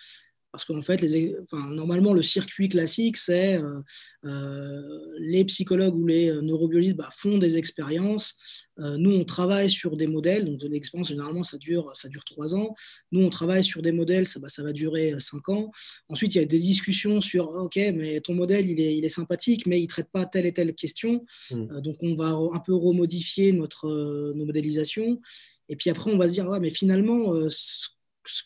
[0.54, 3.80] Parce qu'en fait, les, normalement, le circuit classique, c'est euh,
[4.24, 8.36] euh, les psychologues ou les neurobiologistes bah, font des expériences.
[8.78, 10.44] Euh, nous, on travaille sur des modèles.
[10.44, 12.72] Donc, l'expérience, généralement, ça dure, ça dure trois ans.
[13.10, 15.72] Nous, on travaille sur des modèles, ça, bah, ça va durer cinq ans.
[16.08, 19.08] Ensuite, il y a des discussions sur OK, mais ton modèle, il est, il est
[19.08, 21.26] sympathique, mais il ne traite pas telle et telle question.
[21.50, 21.80] Mmh.
[21.80, 23.88] donc, on va un peu remodifier notre,
[24.36, 25.20] nos modélisations.
[25.68, 27.88] Et puis après, on va se dire, ouais, mais finalement, ce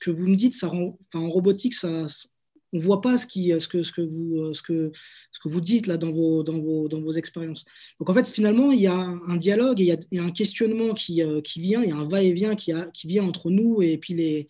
[0.01, 1.75] que vous me dites, en robotique,
[2.73, 4.91] on ne voit pas ce, ce, que, ce, vous, ce,
[5.33, 7.65] ce dites là dans vos, expériences.
[7.99, 11.23] Donc en fait, finalement, il y a un dialogue il y a, un questionnement qui,
[11.23, 12.73] euh, qui vient, il y a un va-et-vient qui,
[13.05, 14.49] vient entre nous et puis les,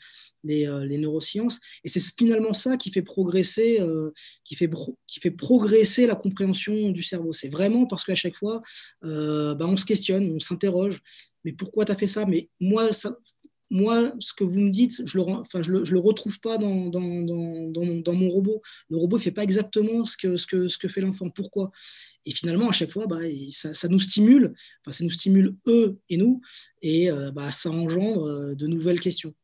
[0.67, 1.61] euh, neurosciences.
[1.85, 4.11] Et c'est finalement ça qui fait progresser, euh,
[4.45, 7.33] qui fait progresser la compréhension du cerveau.
[7.33, 8.63] C'est vraiment parce qu'à chaque fois,
[9.03, 11.01] bah, on se questionne, on s'interroge.
[11.45, 12.27] Mais pourquoi tu as fait ça?
[12.27, 13.17] Mais moi, ça,
[13.71, 16.87] moi, ce que vous me dites, je ne le, enfin, je le, retrouve pas dans,
[16.87, 18.63] dans, dans, dans, mon robot.
[18.89, 21.29] Le robot ne fait pas exactement ce que, ce que, ce que fait l'enfant.
[21.29, 21.71] Pourquoi?
[22.25, 23.19] Et finalement, à chaque fois, bah,
[23.51, 26.41] ça, ça, nous stimule, enfin, ça nous stimule eux et nous,
[26.81, 29.35] et euh, bah, ça engendre euh, de nouvelles questions.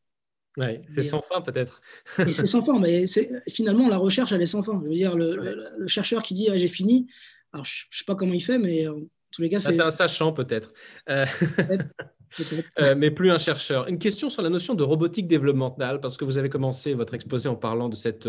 [0.57, 1.81] Ouais, c'est sans fin peut-être.
[2.17, 3.07] c'est sans fin, mais
[3.49, 4.79] finalement, la recherche, elle est sans fin.
[4.83, 7.09] Je veux dire, le, chercheur qui dit ah, j'ai fini,
[7.53, 9.01] alors je ne sais pas comment il fait, mais en
[9.33, 10.73] tous les cas, bah, c'est un sachant peut-être.
[11.09, 11.27] Euh...
[12.79, 13.89] Euh, mais plus un chercheur.
[13.89, 17.49] Une question sur la notion de robotique développementale, parce que vous avez commencé votre exposé
[17.49, 18.29] en parlant de cette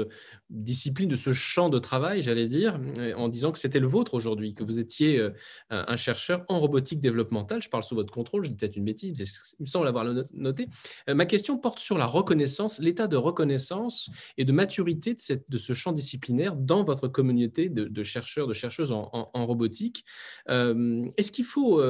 [0.50, 2.80] discipline, de ce champ de travail, j'allais dire,
[3.16, 5.32] en disant que c'était le vôtre aujourd'hui, que vous étiez euh,
[5.70, 7.62] un chercheur en robotique développementale.
[7.62, 9.14] Je parle sous votre contrôle, dis peut-être une bêtise,
[9.60, 10.68] il me semble avoir noté.
[11.10, 15.50] Euh, ma question porte sur la reconnaissance, l'état de reconnaissance et de maturité de, cette,
[15.50, 20.06] de, ce champ disciplinaire dans votre communauté de, chercheurs, de chercheuses en robotique.
[20.48, 21.82] Est-ce qu'il faut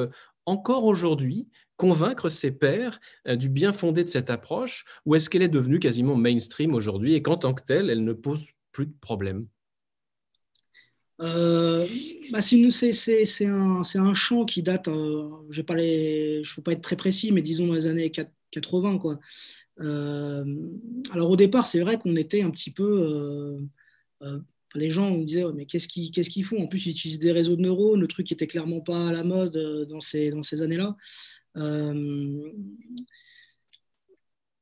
[0.46, 5.42] encore aujourd'hui convaincre ses pairs euh, du bien fondé de cette approche ou est-ce qu'elle
[5.42, 8.94] est devenue quasiment mainstream aujourd'hui et qu'en tant que telle, elle ne pose plus de
[9.00, 9.46] problème?
[11.22, 11.86] Euh,
[12.30, 17.32] bah c'est un, un, champ qui date, euh, je ne veux pas être très précis,
[17.32, 18.98] mais disons dans les années 80.
[18.98, 19.18] Quoi.
[19.78, 23.58] Alors au départ, c'est vrai qu'on était un petit peu
[24.74, 26.62] les gens me disaient mais qu'est-ce qu'ils font?
[26.62, 29.12] En plus, ils utilisent des réseaux de neurones, le truc qui était clairement pas à
[29.12, 29.56] la mode
[29.88, 30.96] dans ces, dans ces années-là.
[31.56, 32.52] Euh,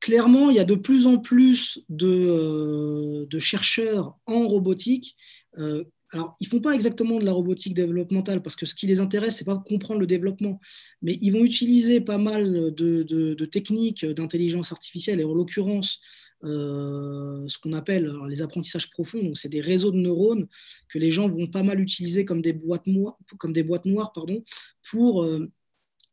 [0.00, 5.16] clairement, il y a de plus en plus de, euh, chercheurs en robotique.
[5.59, 8.87] Euh, alors, ils ne font pas exactement de la robotique développementale parce que ce qui
[8.87, 10.61] les intéresse, c'est pas comprendre le développement,
[11.02, 16.00] mais ils vont utiliser pas mal de, techniques d'intelligence artificielle et en l'occurrence
[16.42, 19.22] ce qu'on appelle les apprentissages profonds.
[19.22, 20.47] Donc, c'est des réseaux de neurones
[20.88, 24.12] que les gens vont pas mal utiliser comme des boîtes noires, comme des boîtes noires
[24.12, 24.45] pardon,
[24.88, 25.26] pour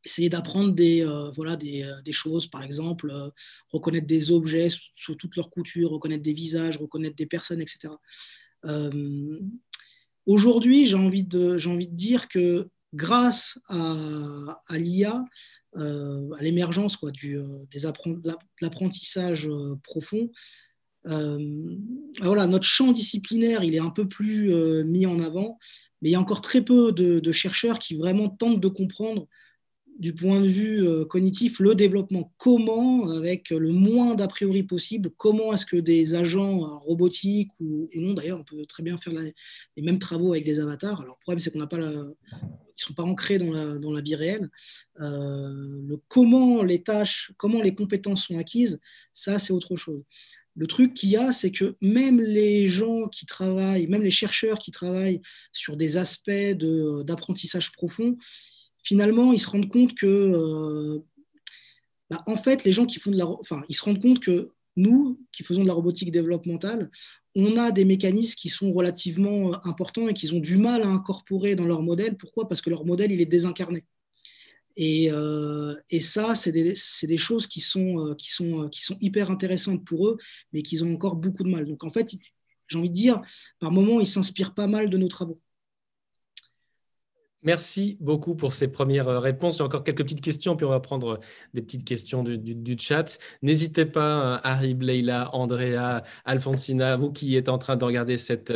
[0.03, 3.29] essayer d'apprendre des, euh, voilà, des, euh, des, choses, par exemple, euh,
[3.71, 7.93] reconnaître des objets sous, toute leur couture, reconnaître des visages, reconnaître des personnes, etc.
[10.27, 15.25] Aujourd'hui, j'ai envie, de, envie de dire que grâce à, l'IA,
[15.75, 18.31] à l'émergence de
[18.61, 19.49] l'apprentissage
[19.81, 20.29] profond,
[21.03, 25.57] voilà, notre champ disciplinaire, il est un peu plus mis en avant,
[26.03, 29.27] mais il y a encore très peu de chercheurs qui vraiment tentent de comprendre
[30.01, 32.33] du point de vue euh, cognitif le développement.
[32.39, 37.87] Comment, avec le moins d'a priori possible, comment est-ce que des agents euh, robotiques ou,
[37.93, 41.01] non, d'ailleurs, on peut très bien faire les mêmes travaux avec des avatars.
[41.01, 41.91] Alors, le problème, c'est qu'on n'a pas la,
[42.75, 44.49] qui sont pas ancrés dans la, dans la vie réelle.
[44.97, 48.79] le comment les tâches, comment les compétences sont acquises,
[49.13, 50.01] ça c'est autre chose.
[50.55, 54.57] Le truc qu'il y a, c'est que même les gens qui travaillent, même les chercheurs
[54.57, 55.21] qui travaillent
[55.53, 58.17] sur des aspects d'apprentissage profond,
[58.83, 60.99] finalement, ils se rendent compte que, euh,
[62.09, 64.51] bah, en fait, les gens qui font de la, enfin, ils se rendent compte que
[64.77, 66.89] nous, qui faisons de la robotique développementale,
[67.35, 71.55] on a des mécanismes qui sont relativement importants et qu'ils ont du mal à incorporer
[71.55, 72.17] dans leur modèle.
[72.17, 72.47] Pourquoi?
[72.47, 73.85] Parce que leur modèle, il est désincarné.
[74.77, 76.73] Et, euh, ça, c'est des,
[77.03, 80.17] des, choses qui sont, euh, qui, sont, qui sont hyper intéressantes pour eux,
[80.53, 81.65] mais qu'ils ont encore beaucoup de mal.
[81.65, 82.15] Donc, en fait,
[82.67, 83.21] j'ai envie de dire,
[83.59, 85.41] par moments, ils s'inspirent pas mal de nos travaux.
[87.43, 89.57] Merci beaucoup pour ces premières euh, réponses.
[89.57, 91.17] J'ai encore quelques petites questions, puis on va prendre euh,
[91.55, 93.17] des petites questions du, chat.
[93.41, 98.53] N'hésitez pas, euh, Harry, Leila, Andrea, Alfonsina, vous qui êtes en train de regarder cette,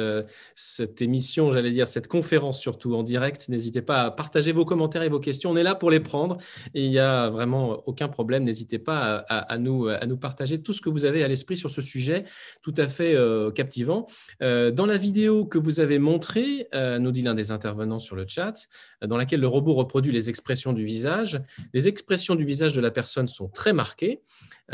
[1.00, 5.10] émission, j'allais dire cette conférence surtout en direct, n'hésitez pas à partager vos commentaires et
[5.10, 5.50] vos questions.
[5.50, 6.38] On est là pour les prendre
[6.76, 8.44] il n'y a vraiment aucun problème.
[8.44, 11.72] N'hésitez pas à, nous, à nous partager tout ce que vous avez à l'esprit sur
[11.72, 12.26] ce sujet
[12.62, 13.16] tout à fait
[13.56, 14.06] captivant.
[14.42, 18.68] dans la vidéo que vous avez montrée, nous dit l'un des intervenants sur le chat,
[19.06, 21.42] dans laquelle le robot reproduit les expressions du visage.
[21.74, 24.22] Les expressions du visage de la personne sont très marquées.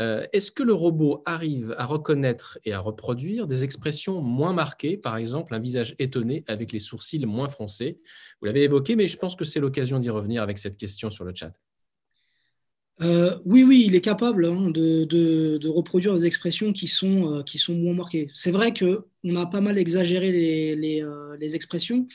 [0.00, 4.96] Euh, est-ce que le robot arrive à reconnaître et à reproduire des expressions moins marquées,
[4.96, 8.00] par exemple un visage étonné avec les sourcils moins froncés?
[8.40, 11.24] Vous l'avez évoqué, mais je pense que c'est l'occasion d'y revenir avec cette question sur
[11.24, 11.52] le chat.
[13.00, 17.58] Euh, oui, oui, il est capable hein, de, reproduire des expressions qui sont, euh, qui
[17.58, 18.28] sont moins marquées.
[18.32, 22.06] C'est vrai qu'on a pas mal exagéré les, les, expressions,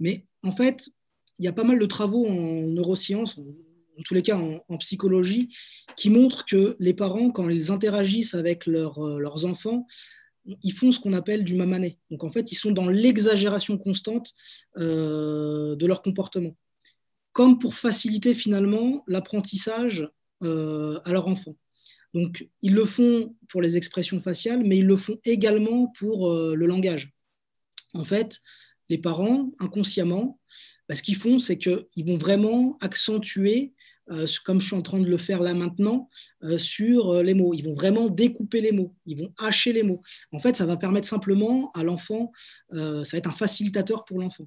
[0.00, 0.90] mais en fait,
[1.38, 5.54] il y a pas mal de travaux en neurosciences, en, tous les cas en, psychologie,
[5.96, 9.86] qui montrent que les parents, quand ils interagissent avec euh, leurs enfants,
[10.62, 11.98] ils font ce qu'on appelle du mamané.
[12.10, 14.32] Donc en fait, ils sont dans l'exagération constante
[14.76, 16.56] euh, de leur comportement,
[17.32, 20.08] comme pour faciliter finalement l'apprentissage
[20.42, 21.56] euh, à leur enfant.
[22.12, 26.66] Donc ils le font pour les expressions faciales, mais ils le font également pour le
[26.66, 27.12] langage.
[27.94, 28.38] En fait,
[28.88, 30.38] les parents, inconsciemment,
[30.92, 33.72] ce qu'ils font, c'est qu'ils vont vraiment accentuer,
[34.10, 36.10] euh, comme je suis en train de le faire là maintenant,
[36.42, 37.54] euh, sur euh, les mots.
[37.54, 40.02] Ils vont vraiment découper les mots, ils vont hacher les mots.
[40.32, 42.32] En fait, ça va permettre simplement à l'enfant,
[42.70, 44.46] ça va être un facilitateur pour l'enfant.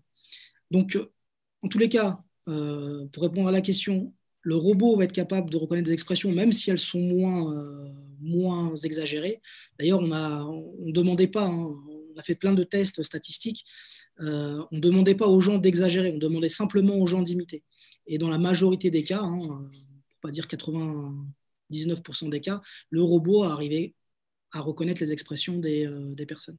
[0.69, 0.97] Donc,
[1.63, 5.57] en tous les cas, pour répondre à la question, le robot va être capable de
[5.57, 7.53] reconnaître des expressions, même si elles sont moins,
[8.21, 9.41] moins exagérées.
[9.79, 11.75] D'ailleurs, on ne demandait pas, hein,
[12.17, 13.63] on a fait plein de tests statistiques.
[14.19, 17.63] Euh, on ne demandait pas aux gens d'exagérer, on demandait simplement aux gens d'imiter.
[18.07, 19.39] Et dans la majorité des cas, hein,
[20.09, 23.93] pour pas dire 99% des cas, le robot a arrivé
[24.51, 26.57] à reconnaître les expressions des euh, personnes.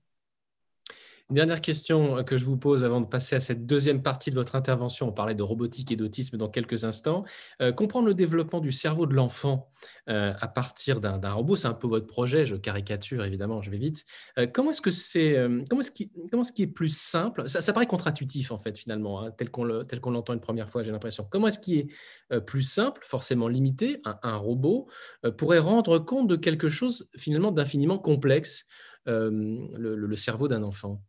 [1.31, 4.35] Une dernière question que je vous pose avant de passer à cette deuxième partie de
[4.35, 5.09] votre intervention.
[5.09, 7.24] On parlait de robotique et d'autisme dans quelques instants.
[7.61, 9.70] Euh, comprendre le développement du cerveau de l'enfant
[10.09, 12.47] euh, à partir d'un robot, c'est un peu votre projet.
[12.47, 14.07] Je caricature évidemment, je vais vite.
[14.39, 15.37] Euh, comment est-ce que c'est
[15.68, 17.47] comment est-ce qui comment est-ce qui est plus simple?
[17.47, 20.83] Ça, paraît contre-intuitif en fait finalement, hein, tel qu'on l'entend une première fois.
[20.83, 21.29] J'ai l'impression.
[21.31, 24.89] Comment est-ce qui est plus simple, forcément limité, un, robot
[25.37, 28.64] pourrait rendre compte de quelque chose finalement d'infiniment complexe,
[29.05, 31.03] le cerveau d'un enfant?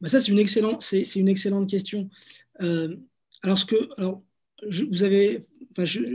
[0.00, 2.08] Bah, ça, c'est une, excellente, question.
[2.60, 2.96] Euh,
[3.42, 4.22] alors, ce que, alors
[4.68, 5.46] vous avez,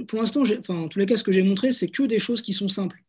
[0.08, 2.54] pour l'instant, en tous les cas, ce que j'ai montré, c'est que des choses qui
[2.54, 3.02] sont simples.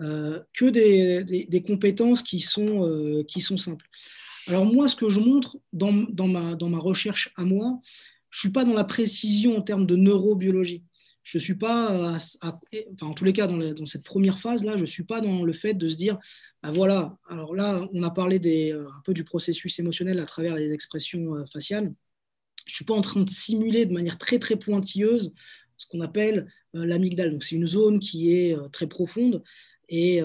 [0.00, 3.84] Euh, que des, des, compétences qui sont, euh, qui sont simples.
[4.46, 7.80] Alors moi, ce que je montre dans, dans, ma, dans ma recherche à moi,
[8.30, 10.84] je ne suis pas dans la précision en termes de neurobiologie
[11.28, 12.16] je suis pas,
[13.02, 15.74] en tous les cas, dans, cette première phase-là, je ne suis pas dans le fait
[15.74, 16.18] de se dire,
[16.62, 20.24] bah voilà, alors là, on a parlé des, euh, un peu du processus émotionnel à
[20.24, 21.92] travers les expressions euh, faciales.
[22.64, 25.34] Je ne suis pas en train de simuler de manière très, très pointilleuse
[25.76, 27.32] ce qu'on appelle euh, l'amygdale.
[27.32, 29.42] Donc, c'est une zone qui est très profonde
[29.90, 30.22] et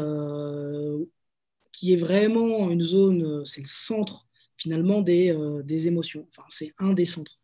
[1.74, 4.26] qui est vraiment une zone, c'est le centre
[4.56, 5.36] finalement des,
[5.66, 6.28] des émotions.
[6.30, 7.40] Enfin, c'est un des centres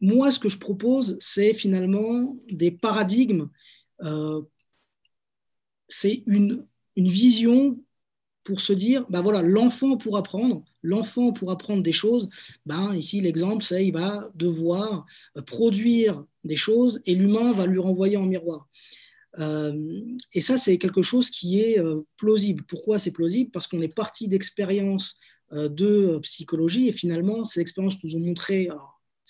[0.00, 3.48] moi, ce que je propose, c'est finalement des paradigmes.
[4.02, 4.40] Euh,
[5.88, 7.82] c'est une, vision
[8.44, 12.28] pour se dire, ben voilà, l'enfant pour apprendre, l'enfant pour apprendre des choses,
[12.66, 15.06] ben ici l'exemple, c'est il va devoir
[15.46, 18.68] produire des choses et l'humain va lui renvoyer en miroir.
[19.38, 20.02] Euh,
[20.34, 22.64] et ça, c'est quelque chose qui est euh, plausible.
[22.68, 23.50] Pourquoi c'est plausible?
[23.50, 25.18] Parce qu'on est parti d'expériences
[25.52, 28.68] de psychologie et finalement, ces expériences nous ont montré,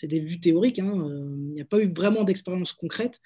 [0.00, 3.20] c'est des vues théoriques, hein, euh, il n'y a pas eu vraiment d'expérience concrète.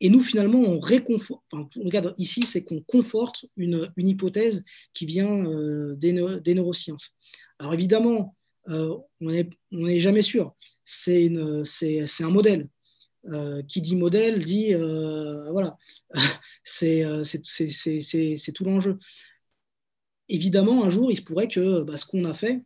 [0.00, 4.62] Et nous, finalement, on réconforte, enfin, regarde ici, c'est qu'on conforte une, hypothèse
[4.94, 6.12] qui vient euh, des,
[6.54, 7.12] neurosciences.
[7.58, 8.36] Alors évidemment,
[8.68, 10.54] on n'est jamais sûr.
[10.84, 12.68] C'est un modèle.
[13.68, 15.76] qui dit modèle dit voilà,
[16.62, 17.02] c'est
[18.54, 18.98] tout l'enjeu.
[20.28, 22.60] Évidemment, un jour, il se pourrait que bah, ce qu'on a fait,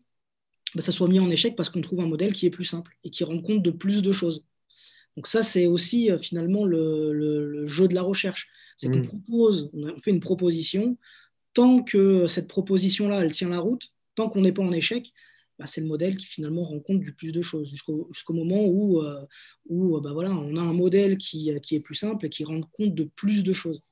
[0.75, 2.97] bah, ça soit mis en échec parce qu'on trouve un modèle qui est plus simple
[3.05, 4.45] et qui rend compte de plus de choses.
[5.17, 8.49] Donc ça, c'est aussi finalement le, jeu de la recherche.
[8.77, 9.07] C'est qu'on mmh.
[9.07, 10.97] propose, on fait une proposition,
[11.53, 15.13] tant que cette proposition-là, elle tient la route, tant qu'on n'est pas en échec,
[15.61, 19.03] bah, c'est le modèle qui finalement rend compte du plus de choses, jusqu'au moment où,
[19.03, 19.27] euh,
[19.69, 22.63] où bah, voilà, on a un modèle qui, qui, est plus simple et qui rend
[22.63, 23.83] compte de plus de choses.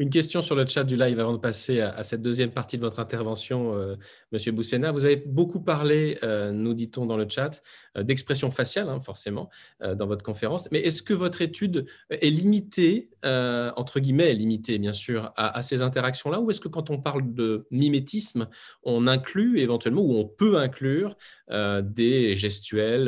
[0.00, 2.82] Une question sur le chat du live avant de passer à, cette deuxième partie de
[2.82, 3.96] votre intervention, euh,
[4.32, 4.92] Monsieur Boussena.
[4.92, 7.62] Vous avez beaucoup parlé, euh, nous dit-on dans le chat,
[7.98, 9.50] euh, d'expression faciale, hein, forcément,
[9.80, 10.70] dans votre conférence.
[10.72, 16.40] Mais est-ce que votre étude est limitée, entre guillemets, limitée bien sûr, à, ces interactions-là?
[16.40, 18.48] Ou est-ce que quand on parle de mimétisme,
[18.82, 21.16] on inclut éventuellement, ou on peut inclure
[21.50, 23.04] des gestuels,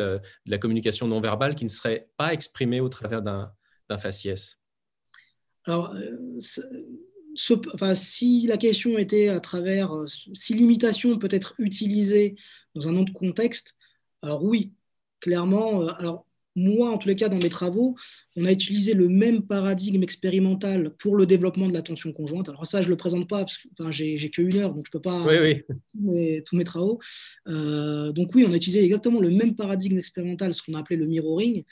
[0.47, 3.53] de la communication non verbale qui ne seraient pas exprimés au travers d'un
[3.99, 4.62] faciès?
[5.65, 6.41] Alors, euh,
[7.95, 12.35] si la question était à travers, euh, si l'imitation peut être utilisée
[12.75, 13.75] dans un autre contexte,
[14.23, 14.73] alors oui,
[15.21, 15.83] clairement.
[15.83, 16.13] Euh,
[16.55, 17.97] moi, en tous les cas, dans mes travaux,
[18.37, 22.49] on a utilisé le même paradigme expérimental pour le développement de l'attention conjointe.
[22.49, 24.91] Alors ça, je ne le présente pas parce que enfin, j'ai qu'une heure, donc je
[24.91, 25.63] ne peux pas oui,
[26.45, 27.01] Tous, mes, travaux.
[27.47, 31.07] donc oui, on a utilisé exactement le même paradigme expérimental, ce qu'on a appelé le
[31.07, 31.65] mirroring,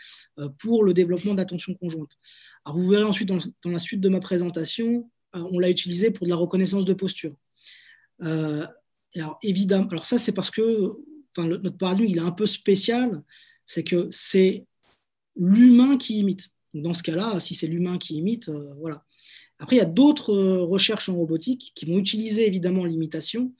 [0.58, 2.16] pour le développement de l'attention conjointe.
[2.64, 3.38] Alors vous verrez ensuite dans,
[3.70, 7.34] la suite de ma présentation, euh, on l'a utilisé pour de la reconnaissance de posture.
[8.22, 8.66] Euh,
[9.16, 10.92] alors évidemment, alors ça c'est parce que
[11.36, 13.22] enfin, notre paradigme il est un peu spécial,
[13.64, 14.66] c'est que c'est
[15.36, 16.48] l'humain qui imite.
[16.74, 19.04] dans ce cas-là, si c'est l'humain qui imite, euh, voilà.
[19.58, 23.52] Après, il y a d'autres recherches en robotique qui vont utiliser évidemment l'imitation,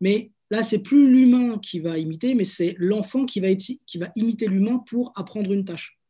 [0.00, 4.10] mais là, c'est plus l'humain qui va imiter, mais c'est l'enfant qui va, qui va
[4.14, 6.00] imiter l'humain pour apprendre une tâche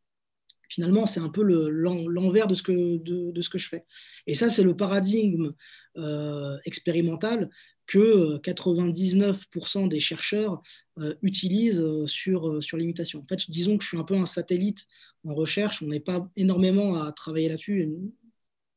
[0.71, 3.85] finalement, c'est un peu l'envers de, ce que, de, ce que je fais.
[4.27, 5.53] Et ça, c'est le paradigme
[5.99, 7.51] euh, expérimental
[7.91, 10.63] que 99% des chercheurs
[11.01, 13.19] euh, utilisent euh, sur, sur l'imitation.
[13.19, 14.87] En fait, disons que je suis un peu un satellite
[15.27, 17.93] en recherche, on n'est pas énormément à travailler là-dessus.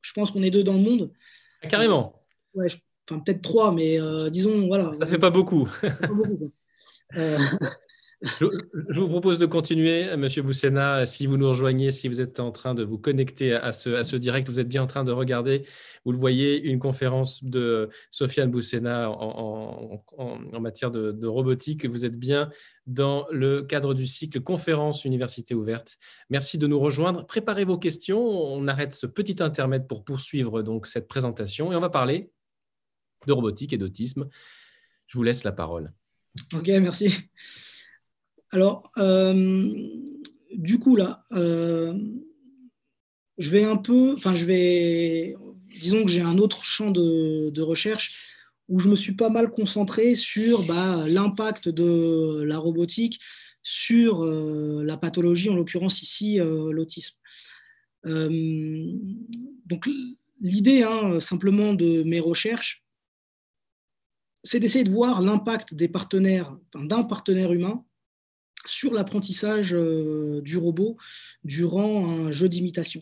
[0.01, 1.11] Je pense qu'on est deux dans le monde.
[1.61, 2.25] Ah, carrément.
[2.55, 2.65] Ouais,
[3.07, 3.99] enfin peut-être trois, mais
[4.31, 4.93] disons, voilà.
[4.95, 5.69] Ça fait pas beaucoup.
[5.81, 6.51] Pas beaucoup
[8.23, 11.05] je, vous propose de continuer, Monsieur Boussena.
[11.05, 14.47] Si vous nous rejoignez, si vous êtes en train de vous connecter à ce, direct,
[14.47, 15.65] vous êtes bien en train de regarder,
[16.05, 19.99] vous le voyez, une conférence de Sofiane Boussena en,
[20.59, 21.85] matière de, de, robotique.
[21.85, 22.49] Vous êtes bien
[22.87, 25.97] dans le cadre du cycle Conférence Université ouverte.
[26.29, 27.25] Merci de nous rejoindre.
[27.25, 28.25] Préparez vos questions.
[28.25, 32.31] On arrête ce petit intermède pour poursuivre donc cette présentation et on va parler
[33.27, 34.29] de robotique et d'autisme.
[35.07, 35.93] Je vous laisse la parole.
[36.53, 37.29] Ok, merci.
[38.53, 39.73] Alors, euh,
[40.53, 41.97] du coup, là, euh,
[43.39, 45.35] je vais un peu, enfin, je vais,
[45.81, 48.29] disons que j'ai un autre champ de, recherche
[48.69, 53.19] où je me suis pas mal concentré sur bah, l'impact de la robotique
[53.63, 57.15] sur euh, la pathologie, en l'occurrence ici l'autisme.
[58.05, 59.89] donc,
[60.41, 62.85] l'idée hein, simplement de mes recherches,
[64.43, 67.83] c'est d'essayer de voir l'impact des partenaires, d'un partenaire humain
[68.65, 70.97] sur l'apprentissage euh, du robot
[71.43, 73.01] durant un jeu d'imitation.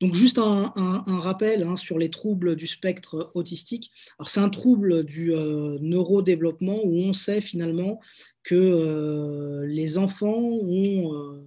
[0.00, 0.72] Donc juste un,
[1.06, 3.92] rappel hein, sur les troubles du spectre autistique.
[4.26, 8.00] C'est un trouble du euh, neurodéveloppement où on sait finalement
[8.42, 11.40] que euh, les enfants ont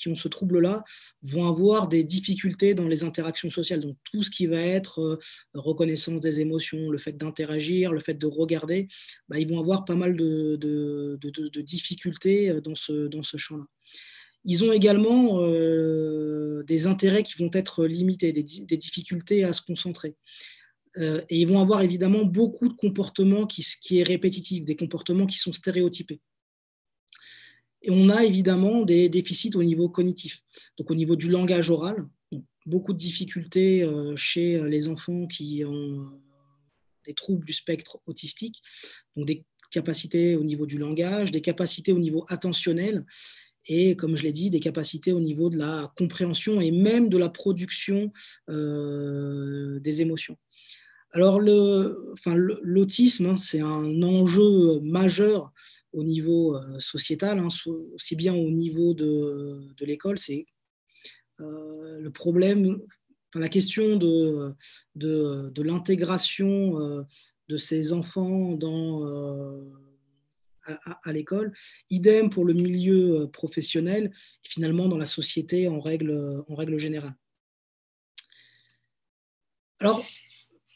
[0.00, 0.82] qui ont ce trouble-là
[1.22, 3.80] vont avoir des difficultés dans les interactions sociales.
[3.80, 5.18] Donc tout ce qui va être euh,
[5.54, 8.88] reconnaissance des émotions, le fait d'interagir, le fait de regarder,
[9.28, 11.18] bah, ils vont avoir pas mal de,
[11.60, 13.64] difficultés euh, dans ce, dans ce champ-là.
[14.46, 19.60] Ils ont également euh, des intérêts qui vont être limités, des, des difficultés à se
[19.60, 20.16] concentrer.
[20.96, 25.36] et ils vont avoir évidemment beaucoup de comportements qui, qui est répétitif, des comportements qui
[25.36, 26.20] sont stéréotypés.
[27.82, 30.42] Et on a évidemment des déficits au niveau cognitif,
[30.76, 32.06] donc au niveau du langage oral,
[32.66, 36.04] beaucoup de difficultés euh, chez euh, les enfants qui ont euh,
[37.06, 38.62] des troubles du spectre autistique,
[39.16, 43.04] donc des capacités au niveau du langage, des capacités au niveau attentionnel
[43.68, 47.18] et, comme je l'ai dit, des capacités au niveau de la compréhension et même de
[47.18, 48.10] la production
[48.48, 50.38] des émotions.
[51.12, 55.52] Alors, l'autisme, hein, c'est un enjeu majeur
[55.92, 57.48] au niveau euh, sociétal, hein,
[57.94, 60.18] aussi bien au niveau de, de l'école.
[60.18, 60.46] C'est
[61.40, 62.80] euh, le problème,
[63.34, 64.54] la question de,
[64.94, 67.02] de, de l'intégration euh,
[67.48, 69.04] de ces enfants dans,
[70.64, 71.52] à, l'école.
[71.88, 74.12] Idem pour le milieu professionnel
[74.44, 77.14] et finalement dans la société en règle, en règle générale.
[79.80, 80.06] Alors,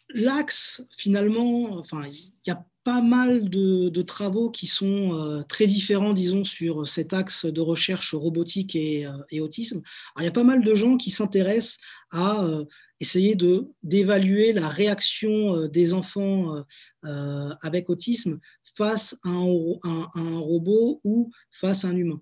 [0.09, 6.13] l'axe, finalement, enfin, il y a pas mal de, travaux qui sont euh, très différents,
[6.13, 9.81] disons, sur cet axe de recherche robotique et, euh, autisme.
[10.19, 11.79] il y a pas mal de gens qui s'intéressent
[12.11, 12.65] à euh,
[13.01, 13.37] essayer
[13.83, 16.65] d'évaluer la réaction des enfants
[17.03, 18.39] avec autisme
[18.77, 22.21] face à un, robot ou face à un humain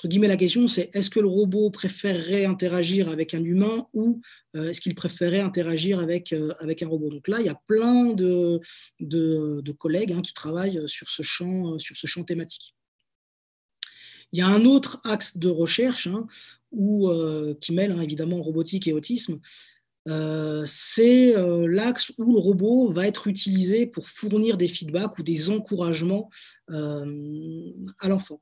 [0.00, 4.22] entre guillemets, la question, c'est est-ce que le robot préférerait interagir avec un humain ou
[4.56, 7.10] euh, est-ce qu'il préférerait interagir avec, euh, avec un robot?
[7.10, 8.60] Donc là, il y a plein de,
[9.00, 12.74] de, collègues hein, qui travaillent sur ce, champ, sur ce champ thématique.
[14.32, 16.26] Il y a un autre axe de recherche hein,
[16.72, 19.38] où, euh, qui mêle hein, évidemment robotique et autisme.
[20.64, 21.34] c'est
[21.68, 26.30] l'axe où le robot va être utilisé pour fournir des feedbacks ou des encouragements
[26.68, 28.40] à l'enfant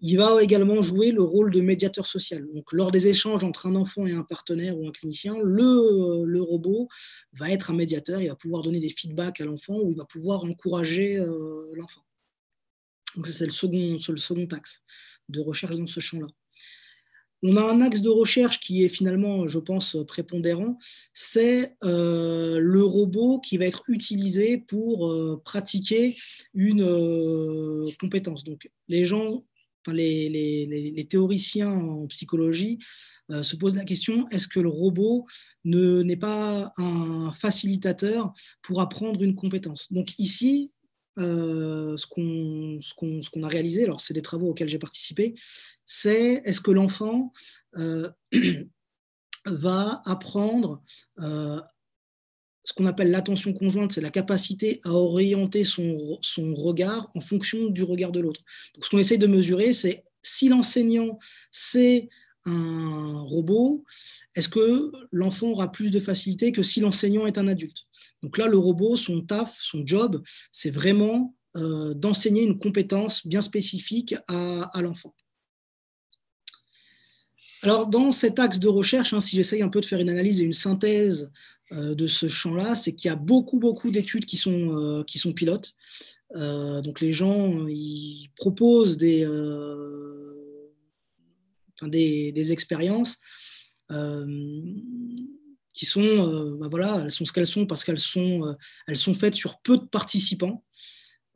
[0.00, 2.46] il va également jouer le rôle de médiateur social.
[2.54, 6.42] Donc, lors des échanges entre un enfant et un partenaire ou un clinicien, le, le
[6.42, 6.88] robot
[7.32, 10.04] va être un médiateur, il va pouvoir donner des feedbacks à l'enfant ou il va
[10.04, 12.02] pouvoir encourager euh, l'enfant.
[13.16, 14.82] Donc, c'est le second, axe
[15.30, 16.26] de recherche dans ce champ-là.
[17.42, 20.78] On a un axe de recherche qui est finalement, je pense, prépondérant,
[21.12, 26.16] c'est euh, le robot qui va être utilisé pour euh, pratiquer
[26.54, 26.84] une
[27.98, 28.44] compétence.
[28.44, 29.44] Donc, les gens
[29.92, 32.78] les, théoriciens en psychologie
[33.30, 35.26] euh, se posent la question est-ce que le robot
[35.64, 38.32] n'est pas un facilitateur
[38.62, 39.92] pour apprendre une compétence?
[39.92, 40.72] Donc ici,
[41.18, 45.34] euh, ce qu'on a réalisé, alors c'est des travaux auxquels j'ai participé,
[45.86, 47.32] c'est est-ce que l'enfant
[47.76, 48.10] euh,
[49.46, 50.82] va apprendre
[52.66, 56.18] ce qu'on appelle l'attention conjointe, c'est la capacité à orienter son,
[56.56, 58.42] regard en fonction du regard de l'autre.
[58.74, 61.16] Donc, ce qu'on essaie de mesurer, c'est si l'enseignant
[61.52, 62.08] c'est
[62.44, 63.84] un robot,
[64.34, 67.84] est-ce que l'enfant aura plus de facilité que si l'enseignant est un adulte?
[68.24, 73.42] Donc là, le robot, son taf, son job, c'est vraiment euh, d'enseigner une compétence bien
[73.42, 75.14] spécifique à, l'enfant.
[77.62, 80.40] Alors, dans cet axe de recherche, hein, si j'essaye un peu de faire une analyse
[80.40, 81.30] et une synthèse
[81.72, 85.32] de ce champ-là, c'est qu'il y a beaucoup, beaucoup d'études qui, sont euh, qui sont
[85.32, 85.74] pilotes.
[86.34, 89.26] Euh, donc les gens, ils proposent des,
[91.82, 93.16] des, expériences
[93.88, 98.56] qui sont, bah voilà, elles sont ce qu'elles sont parce qu'elles sont,
[98.94, 100.64] sont faites sur peu de participants.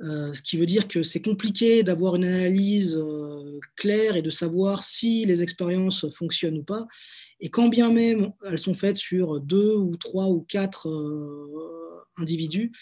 [0.01, 2.98] Ce qui veut dire que c'est compliqué d'avoir une analyse
[3.76, 6.86] claire et de savoir si les expériences fonctionnent ou pas.
[7.40, 12.72] Et quand bien même elles sont faites sur deux ou trois ou quatre euh, individus,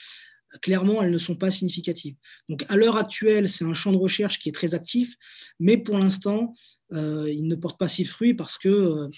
[0.62, 2.16] clairement, elles ne sont pas significatives.
[2.48, 5.14] Donc, à l'heure actuelle, c'est un champ de recherche qui est très actif,
[5.60, 6.54] mais pour l'instant,
[6.92, 9.08] euh, il ne porte pas ses fruits parce que, euh,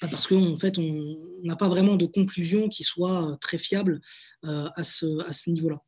[0.00, 4.00] parce qu'en fait, on n'a pas vraiment de conclusion qui soit très fiable
[4.42, 5.82] à ce niveau-là.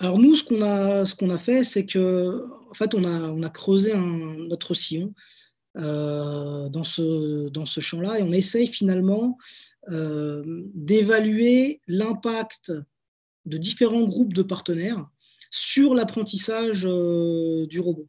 [0.00, 3.32] Alors nous, ce qu'on a, ce qu'on a fait, c'est que, en fait, on a,
[3.32, 5.12] on a creusé notre sillon
[5.76, 9.38] euh, dans ce, dans ce champ-là et on essaye finalement
[9.88, 10.42] euh,
[10.74, 12.72] d'évaluer l'impact
[13.44, 15.08] de différents groupes de partenaires
[15.50, 18.06] sur l'apprentissage euh, du robot.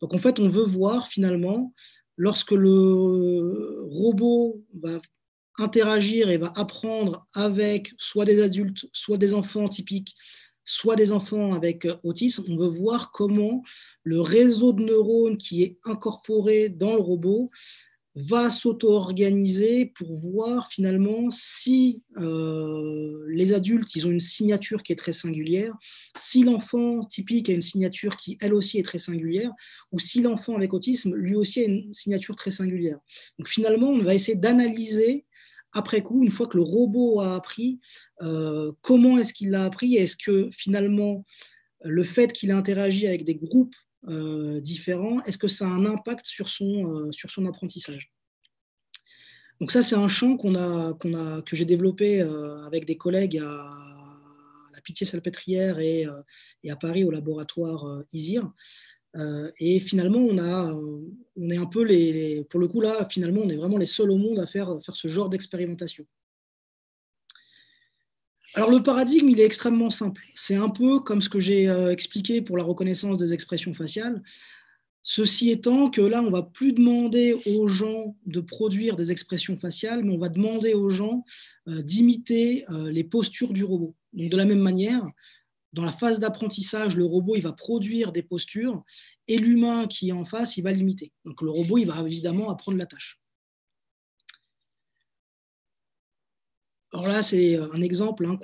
[0.00, 1.72] Donc en fait, on veut voir finalement
[2.16, 4.98] lorsque le robot va
[5.58, 10.14] interagir et va apprendre avec soit des adultes, soit des enfants typiques,
[10.70, 13.62] soit des enfants avec euh, autisme, on veut voir comment
[14.04, 17.50] le réseau de neurones qui est incorporé dans le robot
[18.16, 24.96] va s'auto-organiser pour voir finalement si euh, les adultes ils ont une signature qui est
[24.96, 25.76] très singulière,
[26.16, 29.52] si l'enfant typique a une signature qui elle aussi est très singulière,
[29.92, 32.98] ou si l'enfant avec autisme lui aussi a une signature très singulière.
[33.38, 35.24] Donc finalement, on va essayer d'analyser
[35.72, 37.80] après coup, une fois que le robot a appris,
[38.22, 39.96] euh, comment est-ce qu'il l'a appris?
[39.96, 41.24] Est-ce que finalement,
[41.84, 43.76] le fait qu'il ait interagi avec des groupes
[44.08, 48.10] euh, différents, est-ce que ça a un impact sur son, euh, sur son apprentissage?
[49.60, 53.76] Donc ça, c'est un champ qu'on a, a, que j'ai développé avec des collègues à,
[54.72, 58.50] la Pitié-Salpêtrière et, à Paris au laboratoire ISIR.
[59.16, 63.42] Euh, et finalement, on, a, on est un peu les, Pour le coup, là, finalement,
[63.42, 66.06] on est vraiment les seuls au monde à faire, faire ce genre d'expérimentation.
[68.54, 70.22] Alors, le paradigme, il est extrêmement simple.
[70.34, 74.22] C'est un peu comme ce que j'ai euh, expliqué pour la reconnaissance des expressions faciales.
[75.02, 80.04] Ceci étant que là, on va plus demander aux gens de produire des expressions faciales,
[80.04, 81.24] mais on va demander aux gens
[81.68, 83.94] euh, d'imiter les postures du robot.
[84.12, 85.06] De la même manière,
[85.72, 88.82] dans la phase d'apprentissage, le robot il va produire des postures
[89.28, 91.12] et l'humain qui est en face, il va l'imiter.
[91.24, 93.20] Donc le robot, il va évidemment apprendre la tâche.
[96.92, 98.36] Alors là, c'est un exemple hein,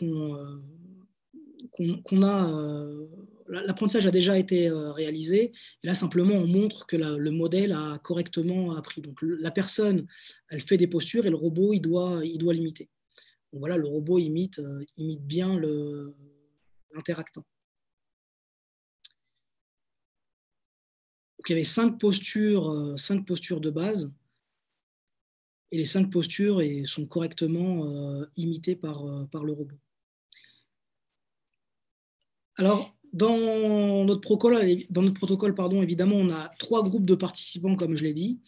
[1.72, 2.86] qu'on a.
[3.48, 5.52] L'apprentissage a déjà été réalisé.
[5.82, 9.02] Et là, simplement, on montre que le modèle a correctement appris.
[9.02, 10.06] Donc la personne,
[10.50, 12.88] elle fait des postures et le robot, il doit l'imiter.
[13.52, 14.60] Donc voilà, le robot imite,
[14.96, 16.14] imite bien le,
[16.96, 17.44] interactant.
[21.48, 24.12] Il y avait cinq postures, euh, cinq postures de base,
[25.70, 29.76] et les cinq postures sont correctement euh, imitées par, euh, par le robot.
[32.58, 38.12] Alors, dans notre protocole, pardon, évidemment, on a trois groupes de participants, comme je l'ai
[38.12, 38.40] dit.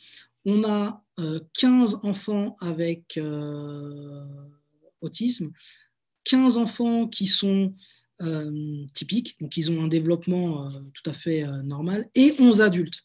[0.45, 1.05] On a
[1.55, 3.19] 15 enfants avec
[5.01, 5.53] autisme,
[6.25, 7.75] 15 enfants qui sont
[8.93, 13.05] typiques, donc ils ont un développement euh, tout à fait euh, normal, et 11 adultes.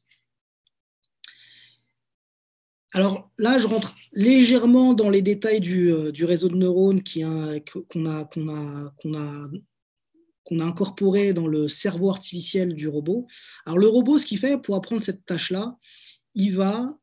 [2.95, 5.91] Alors là, je rentre légèrement dans les détails du,
[6.23, 9.49] réseau de neurones qu'on a,
[10.51, 13.25] incorporé dans le cerveau artificiel du robot.
[13.65, 15.75] Alors le robot, ce qu'il fait pour apprendre cette tâche-là,
[16.35, 16.95] il va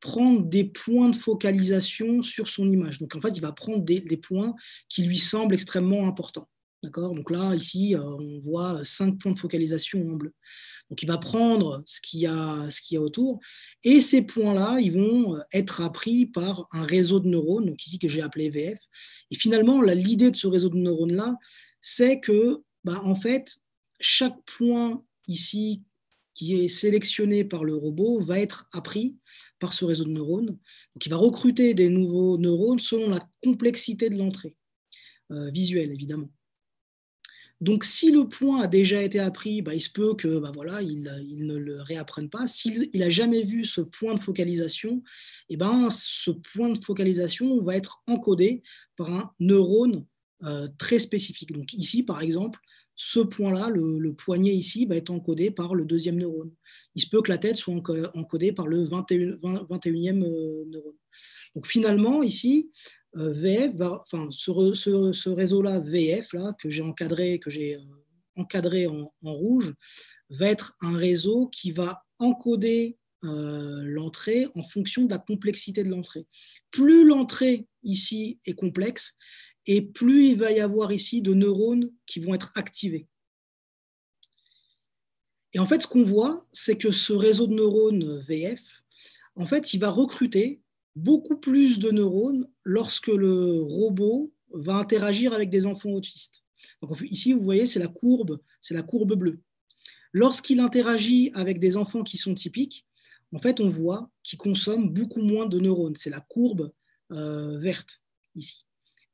[0.00, 2.98] prendre des points de focalisation sur son image.
[2.98, 4.54] Donc en fait, il va prendre des points
[4.90, 6.50] qui lui semblent extrêmement importants.
[6.90, 10.32] Donc là, ici, euh, on voit cinq points de focalisation en bleu.
[10.90, 12.68] Donc il va prendre ce qu'il y a,
[13.00, 13.40] autour,
[13.82, 18.08] et ces points-là, ils vont être appris par un réseau de neurones, donc ici que
[18.08, 18.78] j'ai appelé VF.
[19.30, 21.36] Et finalement, l'idée de ce réseau de neurones-là,
[21.80, 23.56] c'est que, bah, en fait,
[23.98, 25.82] chaque point ici
[26.34, 29.16] qui est sélectionné par le robot va être appris
[29.58, 30.46] par ce réseau de neurones.
[30.46, 34.56] Donc il va recruter des nouveaux neurones selon la complexité de l'entrée
[35.30, 36.30] euh, visuelle, évidemment.
[37.64, 40.82] Donc, si le point a déjà été appris, bah, il se peut que bah, voilà,
[40.82, 42.46] il, ne le réapprenne pas.
[42.46, 45.02] S'il n'a jamais vu ce point de focalisation,
[45.48, 48.62] eh ben, ce point de focalisation va être encodé
[48.96, 50.04] par un neurone
[50.42, 51.52] euh, très spécifique.
[51.52, 52.60] Donc ici, par exemple,
[52.96, 56.50] ce point-là, le, poignet ici, va être encodé par le deuxième neurone.
[56.94, 57.74] Il se peut que la tête soit
[58.14, 59.36] encodée par le 21,
[59.70, 60.96] 21e euh, neurone.
[61.54, 62.70] Donc finalement, ici,
[63.16, 67.80] euh, VF, enfin, ce, réseau-là, VF, là, que j'ai encadré, que j'ai euh,
[68.36, 69.72] encadré en, rouge,
[70.30, 75.90] va être un réseau qui va encoder euh, l'entrée en fonction de la complexité de
[75.90, 76.26] l'entrée.
[76.70, 79.14] Plus l'entrée ici est complexe,
[79.66, 83.06] et plus il va y avoir ici de neurones qui vont être activés.
[85.52, 88.60] Et en fait, ce qu'on voit, c'est que ce réseau de neurones VF,
[89.36, 90.60] en fait, il va recruter
[90.96, 96.42] beaucoup plus de neurones lorsque le robot va interagir avec des enfants autistes.
[96.80, 99.40] Donc, ici, vous voyez, c'est la courbe, c'est la courbe bleue.
[100.12, 102.86] Lorsqu'il interagit avec des enfants qui sont typiques,
[103.32, 105.96] en fait, on voit qu'il consomme beaucoup moins de neurones.
[105.96, 106.72] C'est la courbe
[107.10, 108.00] euh, verte
[108.36, 108.64] ici.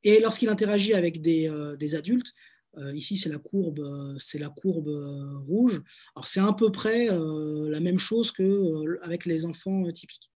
[0.04, 2.32] Et lorsqu'il interagit avec des, euh, adultes,
[2.76, 4.88] euh, ici c'est la courbe, c'est la courbe
[5.48, 5.82] rouge.
[6.14, 10.30] Alors c'est à peu près la même chose qu'avec les enfants typiques.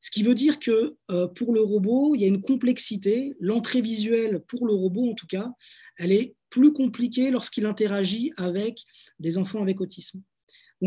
[0.00, 3.36] Ce qui veut dire que euh, pour le robot, il y a une complexité.
[3.40, 5.52] L'entrée visuelle pour le robot, en tout cas,
[5.96, 8.84] elle est plus compliquée lorsqu'il interagit avec
[9.18, 10.22] des enfants avec autisme.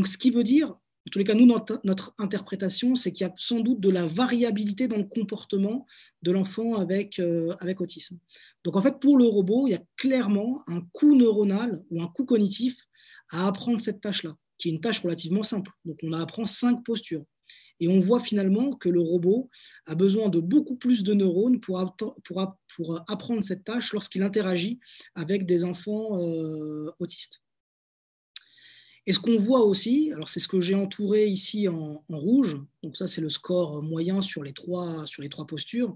[0.06, 3.34] Ce qui veut dire, en tous les cas, nous, notre, interprétation, c'est qu'il y a
[3.38, 5.88] sans doute de la variabilité dans le comportement
[6.22, 8.20] de l'enfant avec, euh, avec autisme.
[8.64, 12.08] Donc, en fait, pour le robot, il y a clairement un coût neuronal ou un
[12.08, 12.76] coût cognitif
[13.32, 15.72] à apprendre cette tâche-là, qui est une tâche relativement simple.
[15.86, 17.26] Donc, on apprend cinq postures.
[17.82, 19.50] Et on voit finalement que le robot
[19.88, 21.80] a besoin de beaucoup plus de neurones pour,
[23.08, 24.80] apprendre cette tâche lorsqu'il interagit
[25.16, 27.42] avec des enfants euh, autistes.
[29.08, 32.96] Et ce qu'on voit aussi, alors c'est ce que j'ai entouré ici en, rouge, donc
[32.96, 35.96] ça c'est le score moyen sur les trois, sur les trois postures,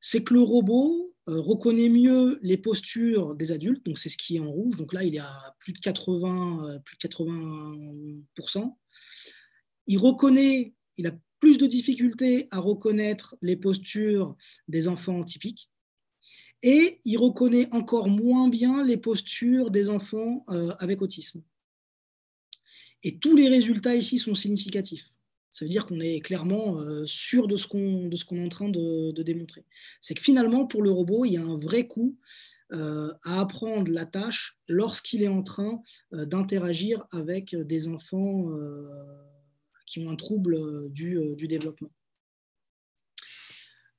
[0.00, 4.36] c'est que le robot euh, reconnaît mieux les postures des adultes, donc c'est ce qui
[4.36, 8.76] est en rouge, donc là il est à plus de 80, euh, plus de 80%.
[9.86, 14.34] Il reconnaît il a plus de difficultés à reconnaître les postures
[14.66, 15.70] des enfants typiques.
[16.62, 21.42] Et il reconnaît encore moins bien les postures des enfants euh, avec autisme.
[23.02, 25.10] Et tous les résultats ici sont significatifs.
[25.50, 29.12] Ça veut dire qu'on est clairement euh, sûr de ce qu'on est en train de,
[29.20, 29.66] démontrer.
[30.00, 32.16] C'est que finalement, pour le robot, il y a un vrai coût
[32.72, 38.48] euh, à apprendre la tâche lorsqu'il est en train d'interagir avec des enfants
[39.94, 41.90] qui ont un trouble euh, euh, du, développement.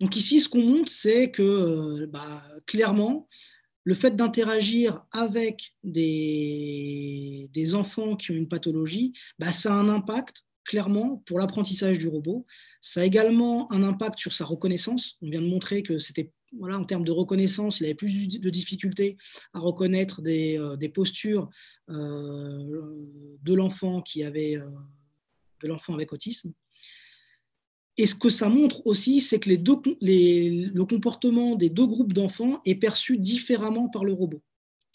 [0.02, 3.30] Donc ici, ce qu'on montre, c'est que euh, bah, clairement,
[3.86, 10.44] le fait d'interagir avec des, enfants qui ont une pathologie, bah, ça a un impact
[10.66, 12.46] clairement pour l'apprentissage du robot.
[12.82, 15.18] Ça a également un impact sur sa reconnaissance.
[15.22, 18.50] On vient de montrer que c'était voilà, en termes de reconnaissance, il avait plus de
[18.50, 19.18] difficultés
[19.54, 21.50] à reconnaître des, postures
[21.90, 24.58] de l'enfant qui avait
[25.66, 26.54] de l'enfant avec autisme.
[27.98, 32.14] Et ce que ça montre aussi, c'est que les deux, le comportement des deux groupes
[32.14, 34.42] d'enfants est perçu différemment par le robot.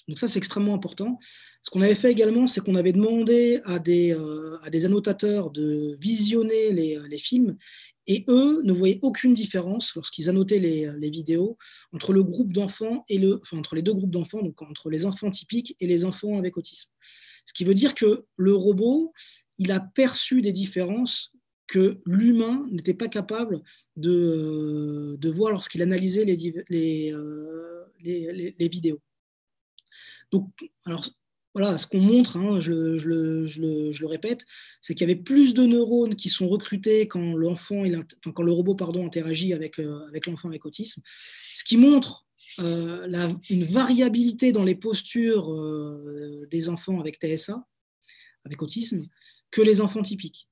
[0.08, 1.18] Donc ça, c'est extrêmement important.
[1.62, 6.72] Ce qu'on avait fait également, c'est qu'on avait demandé à des, euh, annotateurs de visionner
[6.72, 7.56] les, les, films
[8.06, 11.56] et eux ne voyaient aucune différence lorsqu'ils annotaient les, les, vidéos
[11.92, 15.30] entre le groupe d'enfants et le, entre les deux groupes d'enfants, donc entre les enfants
[15.30, 16.90] typiques et les enfants avec autisme.
[17.50, 19.12] Ce qui veut dire que le robot,
[19.58, 21.32] il a perçu des différences
[21.66, 23.60] que l'humain n'était pas capable
[23.96, 29.00] de, de voir lorsqu'il analysait les, euh, les, les, vidéos.
[30.30, 30.48] Donc,
[30.86, 31.08] alors,
[31.56, 33.60] voilà, ce qu'on montre, hein, je, je, le, je,
[34.00, 34.46] le, répète,
[34.80, 39.04] c'est qu'il y avait plus de neurones qui sont recrutés quand, quand le robot pardon,
[39.04, 41.02] interagit avec, euh, avec l'enfant avec autisme,
[41.52, 42.28] ce qui montre
[42.60, 47.66] euh, une variabilité dans les postures euh, des enfants avec TSA,
[48.44, 49.06] avec autisme,
[49.50, 50.48] que les enfants typiques.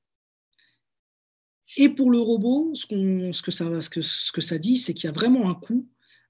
[1.77, 2.87] Et pour le robot, ce,
[3.33, 5.87] ce, que, ça, ce, dit, c'est qu'il y a vraiment un coût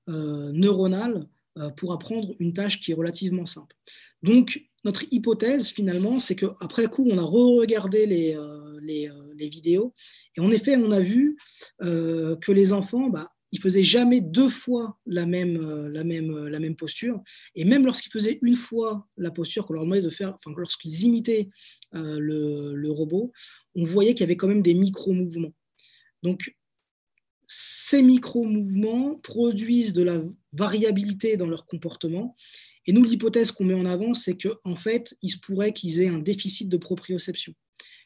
[0.09, 1.27] euh, neuronal
[1.77, 3.75] pour apprendre une tâche qui est relativement simple.
[4.23, 8.39] Donc, notre hypothèse, finalement, c'est qu'après coup, on a re-regardé les,
[8.81, 9.93] les, vidéos,
[10.37, 11.37] et en effet, on a vu
[11.81, 16.51] que les enfants, bah, ils faisaient jamais deux fois la même, euh, la même, euh,
[16.51, 17.23] la même posture.
[17.55, 21.03] Et même lorsqu'ils faisaient une fois la posture qu'on leur demandait de faire, enfin, lorsqu'ils
[21.03, 21.49] imitaient
[21.95, 23.33] euh, le, le, robot,
[23.75, 25.55] on voyait qu'il y avait quand même des micro-mouvements.
[26.23, 26.55] Donc,
[27.47, 30.23] ces micro-mouvements produisent de la
[30.53, 32.37] variabilité dans leur comportement.
[32.85, 36.03] Et nous, l'hypothèse qu'on met en avant, c'est qu'en en fait, il se pourrait qu'ils
[36.03, 37.55] aient un déficit de proprioception.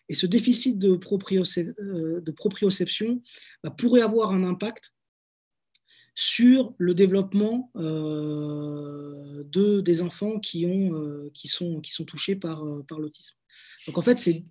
[0.08, 3.22] Et ce déficit de, proprioception, de proprioception
[3.64, 4.92] bah, pourrait avoir un impact
[6.14, 13.34] sur le développement euh, de, des enfants qui, euh, sont, touchés par, euh, par l'autisme.
[13.86, 14.44] Donc en fait, c'est,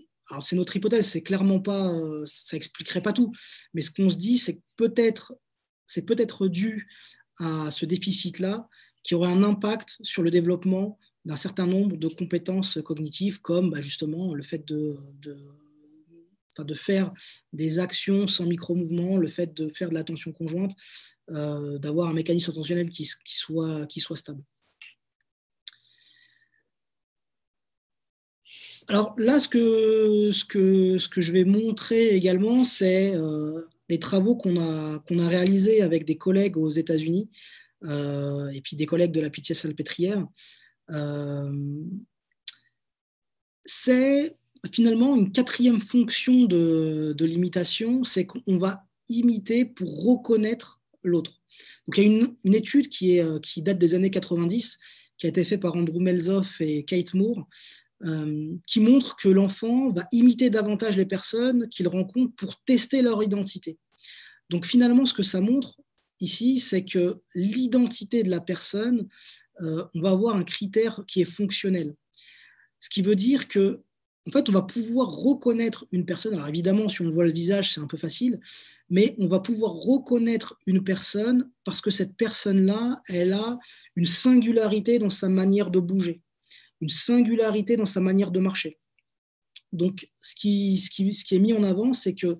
[0.53, 1.93] notre hypothèse, c'est clairement pas,
[2.25, 3.33] ça expliquerait pas tout,
[3.73, 5.33] mais ce qu'on se dit, c'est peut-être,
[5.85, 6.87] c'est peut-être dû
[7.39, 8.67] à ce déficit-là
[9.03, 13.81] qui aurait un impact sur le développement d'un certain nombre de compétences cognitives, comme bah,
[13.81, 14.97] justement le fait de
[16.59, 17.11] de faire
[17.53, 20.73] des actions sans micro-mouvement, le fait de faire de l'attention conjointe,
[21.29, 24.43] euh, d'avoir un mécanisme attentionnel qui, soit, stable.
[28.87, 35.81] Alors là, ce que, je vais montrer également, c'est euh, des travaux qu'on a, réalisés
[35.81, 37.29] avec des collègues aux États-Unis
[37.83, 40.25] euh, et puis des collègues de la Pitié-Salpêtrière.
[40.89, 41.51] Euh,
[43.63, 44.35] c'est
[44.71, 51.41] finalement une quatrième fonction de, l'imitation, c'est qu'on va imiter pour reconnaître l'autre.
[51.87, 54.77] Donc, il y a une, étude euh, qui, date des années 90,
[55.17, 57.47] qui a été faite par Andrew Melzoff et Kate Moore,
[58.03, 63.21] euh, qui montre que l'enfant va imiter davantage les personnes qu'il rencontre pour tester leur
[63.23, 63.77] identité.
[64.49, 65.79] Donc, finalement, ce que ça montre
[66.19, 69.07] ici, c'est que l'identité de la personne,
[69.61, 71.95] euh, on va avoir un critère qui est fonctionnel.
[72.79, 73.81] Ce qui veut dire que
[74.27, 76.33] en fait, on va pouvoir reconnaître une personne.
[76.33, 78.39] Alors évidemment, si on voit le visage, c'est un peu facile,
[78.89, 83.57] mais on va pouvoir reconnaître une personne parce que cette personne-là, elle a
[83.95, 86.21] une singularité dans sa manière de bouger,
[86.81, 88.77] une singularité dans sa manière de marcher.
[89.73, 90.75] Donc, ce qui,
[91.31, 92.37] est mis en avant, c'est que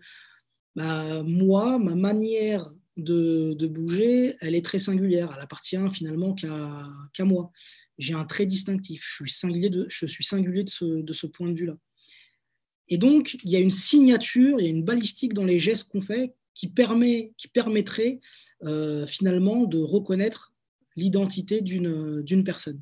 [0.76, 5.32] bah, moi, ma manière de, bouger, elle est très singulière.
[5.36, 7.52] Elle appartient finalement qu'à qu moi
[8.02, 11.28] j'ai un trait distinctif, je suis singulier de, je suis singulier de, ce, de ce
[11.28, 11.78] point de vue-là.
[12.88, 15.90] Et donc, il y a une signature, il y a une balistique dans les gestes
[15.90, 18.20] qu'on fait qui, permet, qui permettrait
[18.64, 20.54] euh, finalement de reconnaître
[20.98, 22.82] l'identité d'une personne.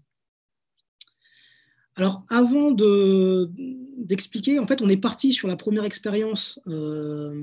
[1.96, 7.34] Alors, avant d'expliquer, de, en fait, on est parti sur la première expérience euh,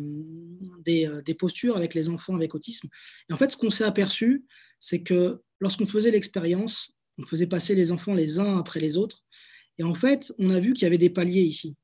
[0.85, 2.89] des, des, postures avec les enfants avec autisme.
[3.29, 4.45] Et en fait, ce qu'on s'est aperçu,
[4.81, 9.25] c'est que lorsqu'on faisait l'expérience, on faisait passer les enfants les uns après les autres.
[9.79, 11.77] Et en fait, on a vu qu'il y avait des paliers ici.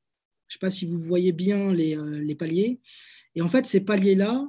[0.48, 2.80] Je ne sais pas si vous voyez bien les, euh, les paliers.
[3.34, 4.46] Et en fait, ces paliers-là,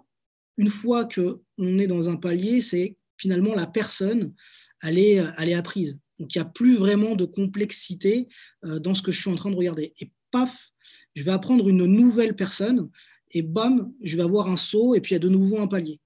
[0.57, 4.33] une fois qu'on est dans un palier, c'est finalement la personne,
[4.81, 5.99] elle est, elle est apprise.
[6.19, 8.27] Donc, il n'y a plus vraiment de complexité
[8.65, 9.93] euh, dans ce que je suis en train de regarder.
[9.99, 10.71] Et paf,
[11.15, 12.89] je vais apprendre une nouvelle personne
[13.31, 15.67] et bam, je vais avoir un saut et puis il y a de nouveau un
[15.67, 15.99] palier.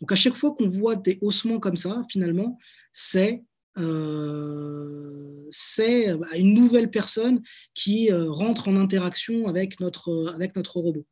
[0.00, 2.58] Donc, à chaque fois qu'on voit des haussements comme ça, finalement,
[2.92, 3.42] c'est
[5.50, 7.42] c'est bah, une nouvelle personne
[7.74, 11.06] qui rentre en interaction avec notre, avec notre robot.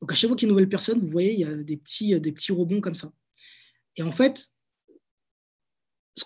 [0.00, 1.54] Donc à chaque fois qu'il y a une nouvelle personne, vous voyez, il y a
[1.54, 3.12] des petits, des petits rebonds comme ça.
[3.96, 4.50] Et en fait,
[6.16, 6.24] ce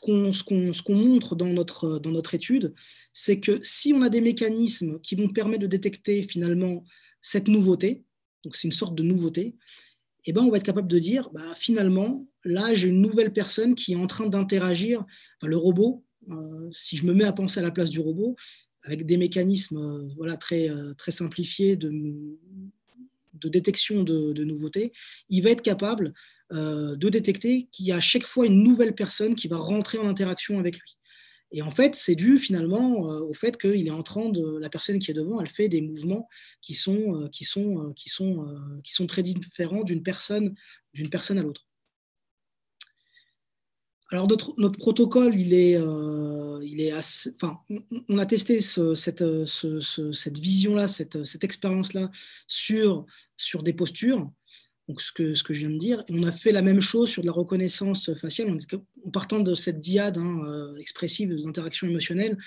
[0.83, 2.75] qu'on montre dans notre, dans notre étude,
[3.13, 6.85] c'est que si on a des mécanismes qui vont permettre de détecter finalement
[7.21, 8.05] cette nouveauté,
[8.45, 9.57] donc c'est une sorte de nouveauté,
[10.27, 13.75] eh ben on va être capable de dire, bah, finalement, là, j'ai une nouvelle personne
[13.75, 15.05] qui est en train d'interagir,
[15.43, 18.37] le robot, euh, si je me mets à penser à la place du robot,
[18.83, 21.91] avec des mécanismes euh, voilà, très, euh, très simplifiés de,
[23.45, 24.93] détection de, nouveautés,
[25.29, 26.13] il va être capable
[26.51, 30.09] de détecter qu'il y a à chaque fois une nouvelle personne qui va rentrer en
[30.09, 30.97] interaction avec lui.
[31.53, 34.99] Et en fait, c'est dû finalement au fait qu'il est en train de, la personne
[34.99, 36.29] qui est devant, elle fait des mouvements
[36.61, 38.45] qui sont, qui sont, qui sont,
[38.83, 40.55] qui sont très différents d'une personne,
[40.93, 41.68] d'une personne à l'autre.
[44.11, 47.61] Alors notre, protocole, il est, euh, il est enfin,
[48.09, 52.11] on, a testé cette, cette vision-là, cette, cette expérience-là
[52.47, 53.05] sur,
[53.63, 54.31] des postures,
[54.89, 56.05] donc ce que, je viens de dire.
[56.09, 58.51] On a fait la même chose sur de la reconnaissance faciale,
[59.05, 62.39] en, partant de cette diade hein, euh, expressive des interactions émotionnelles,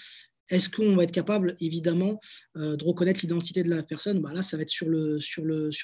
[0.52, 2.20] est-ce qu'on va être capable, évidemment,
[2.58, 4.22] euh, de reconnaître l'identité de la personne?
[4.22, 5.20] Bah Là, ça va être sur le,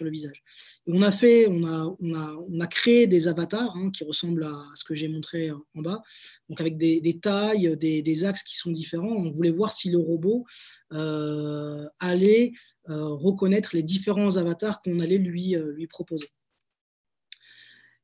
[0.09, 0.43] visage.
[0.87, 5.07] on a fait, on a, créé des avatars hein, qui ressemblent à ce que j'ai
[5.07, 6.01] montré en bas,
[6.49, 9.15] donc avec des, tailles, des, axes qui sont différents.
[9.15, 10.45] On voulait voir si le robot
[10.91, 12.51] euh, allait
[12.89, 16.27] euh, reconnaître les différents avatars qu'on allait lui, lui proposer.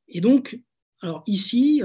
[0.08, 0.60] Et donc,
[1.02, 1.82] alors ici,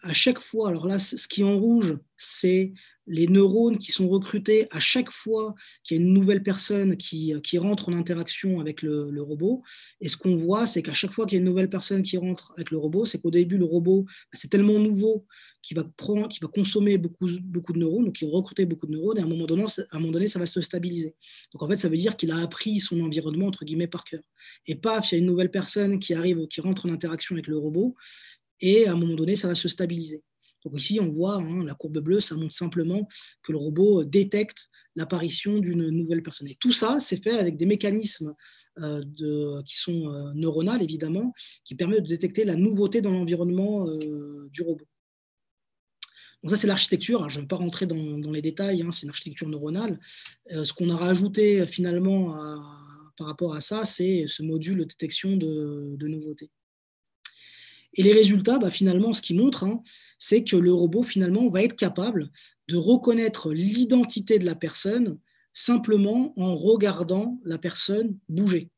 [0.00, 2.72] à chaque fois, alors là, ce qui est en rouge, c'est
[3.06, 7.34] les neurones qui sont recrutés à chaque fois qu'il y a une nouvelle personne qui,
[7.42, 9.62] qui rentre en interaction avec le, robot.
[10.00, 12.16] Et ce qu'on voit, c'est qu'à chaque fois qu'il y a une nouvelle personne qui
[12.16, 15.26] rentre avec le robot, c'est qu'au début, le robot, bah, c'est tellement nouveau
[15.62, 18.92] qu'il va, prendre, va consommer beaucoup, beaucoup de neurones, donc il va recruter beaucoup de
[18.92, 21.14] neurones, et à un, moment donné, à un moment donné, ça va se stabiliser.
[21.52, 24.20] Donc en fait, ça veut dire qu'il a appris son environnement, entre guillemets, par cœur.
[24.66, 27.48] Et paf, il y a une nouvelle personne qui arrive, qui rentre en interaction avec
[27.48, 27.96] le robot,
[28.60, 30.22] et à un moment donné, ça va se stabiliser.
[30.66, 33.08] Donc ici, on voit hein, la courbe bleue, ça montre simplement
[33.42, 36.48] que le robot détecte l'apparition d'une nouvelle personne.
[36.58, 38.34] Tout ça, c'est fait avec des mécanismes
[38.80, 41.32] euh, qui sont euh, neuronales, évidemment,
[41.64, 44.86] qui permettent de détecter la nouveauté dans l'environnement euh, du robot.
[46.42, 47.30] Donc ça, c'est l'architecture.
[47.30, 50.00] Je ne vais pas rentrer dans, les détails, hein, c'est une architecture neuronale.
[50.50, 52.36] ce qu'on a rajouté finalement
[53.16, 56.50] par rapport à ça, c'est ce module de détection de, de nouveautés.
[57.96, 59.82] Et les résultats, bah, finalement, ce qu'ils montrent, hein,
[60.18, 62.30] c'est que le robot, finalement, va être capable
[62.68, 65.18] de reconnaître l'identité de la personne
[65.52, 68.68] simplement en regardant la personne bouger.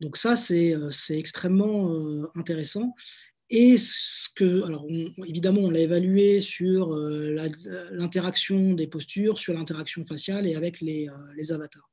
[0.00, 2.94] Donc ça, c'est euh, extrêmement euh, intéressant.
[3.48, 4.86] Et ce que, alors
[5.26, 7.36] évidemment, on l'a évalué sur euh,
[7.92, 11.08] l'interaction des postures, sur l'interaction faciale et avec les,
[11.50, 11.90] avatars.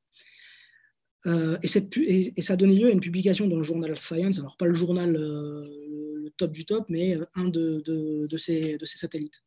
[1.62, 4.76] et, ça a donné lieu à une publication dans le journal Science, alors pas le
[4.76, 5.18] journal,
[6.36, 9.42] top du top, mais euh, un de, ces, satellites.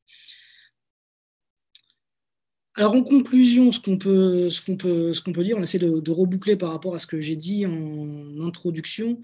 [2.76, 6.12] Alors en conclusion, ce qu'on peut, ce peut, ce peut dire, on essaie de, de,
[6.12, 9.20] reboucler par rapport à ce que j'ai dit en introduction,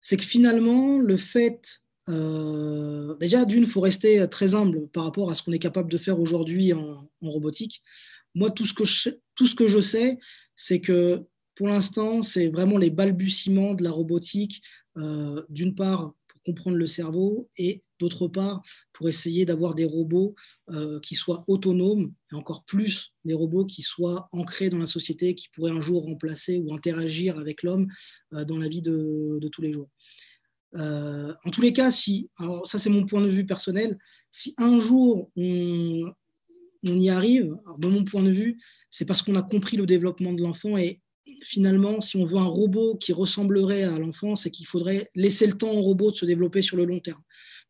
[0.00, 5.30] c'est que finalement, le fait, euh, déjà d'une, il faut rester très humble par rapport
[5.30, 7.82] à ce qu'on est capable de faire aujourd'hui en, robotique.
[8.34, 10.18] Moi, tout ce que je, tout ce que je sais,
[10.54, 11.24] c'est que
[11.54, 14.62] pour l'instant, c'est vraiment les balbutiements de la robotique,
[14.96, 16.14] euh, d'une part
[16.44, 18.62] comprendre le cerveau et d'autre part
[18.92, 20.34] pour essayer d'avoir des robots
[20.70, 25.34] euh, qui soient autonomes et encore plus des robots qui soient ancrés dans la société,
[25.34, 27.88] qui pourraient un jour remplacer ou interagir avec l'homme
[28.34, 29.88] euh, dans la vie de, tous les jours.
[30.76, 33.98] Euh, en tous les cas, si, alors ça c'est mon point de vue personnel,
[34.30, 36.12] si un jour on,
[36.86, 38.60] on y arrive, de mon point de vue,
[38.90, 41.00] c'est parce qu'on a compris le développement de l'enfant et
[41.42, 45.54] finalement, si on veut un robot qui ressemblerait à l'enfant, c'est qu'il faudrait laisser le
[45.54, 47.22] temps au robot de se développer sur le long terme.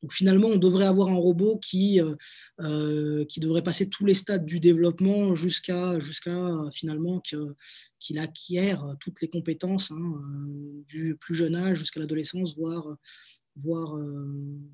[0.02, 2.14] Donc finalement, on devrait avoir un robot qui, euh,
[2.60, 9.20] euh, qui devrait passer tous les stades du développement jusqu'à jusqu'à finalement qu'il acquiert toutes
[9.20, 10.20] les compétences hein,
[10.86, 12.96] du plus jeune âge jusqu'à l'adolescence, voire,
[13.56, 13.98] voire,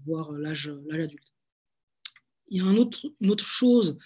[0.04, 1.33] voire l'âge adulte.
[2.48, 2.78] Il y a une
[3.30, 3.98] autre chose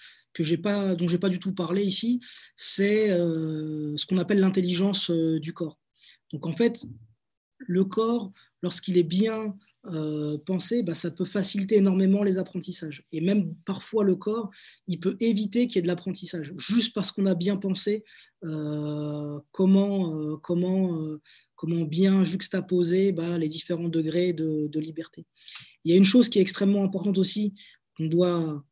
[0.45, 2.21] que pas, dont je n'ai pas du tout parlé ici,
[2.57, 5.79] c'est euh, ce qu'on appelle l'intelligence euh, du corps.
[6.33, 6.87] Donc en fait,
[7.59, 8.33] le corps,
[8.63, 13.05] lorsqu'il est bien euh, pensé, bah, ça peut faciliter énormément les apprentissages.
[13.11, 14.51] Et même parfois, le corps,
[14.87, 18.05] il peut éviter qu'il y ait de l'apprentissage, juste parce qu'on a bien pensé
[19.51, 21.19] comment, comment,
[21.55, 25.25] comment bien juxtaposer bah, les différents degrés de, de liberté.
[25.85, 27.55] Il y a une chose qui est extrêmement importante aussi,
[27.99, 28.65] qu'on doit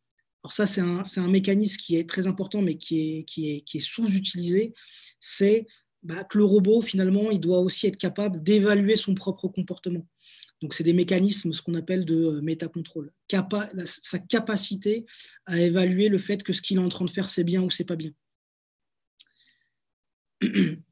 [0.42, 3.78] alors ça c'est un, mécanisme qui est très important mais qui est, qui est, qui
[3.78, 4.74] est sous-utilisé,
[5.18, 5.66] c'est
[6.04, 10.06] bah, que le robot finalement il doit aussi être capable d'évaluer son propre comportement.
[10.62, 13.12] Donc, c'est des mécanismes, ce qu'on appelle de euh, métacontrôle.
[13.84, 15.04] Sa capacité
[15.44, 17.70] à évaluer le fait que ce qu'il est en train de faire, c'est bien ou
[17.70, 18.12] c'est pas bien.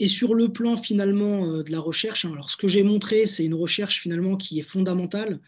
[0.00, 3.26] Et sur le plan finalement euh, de la recherche, hein, alors ce que j'ai montré,
[3.26, 5.40] c'est une recherche finalement qui est fondamentale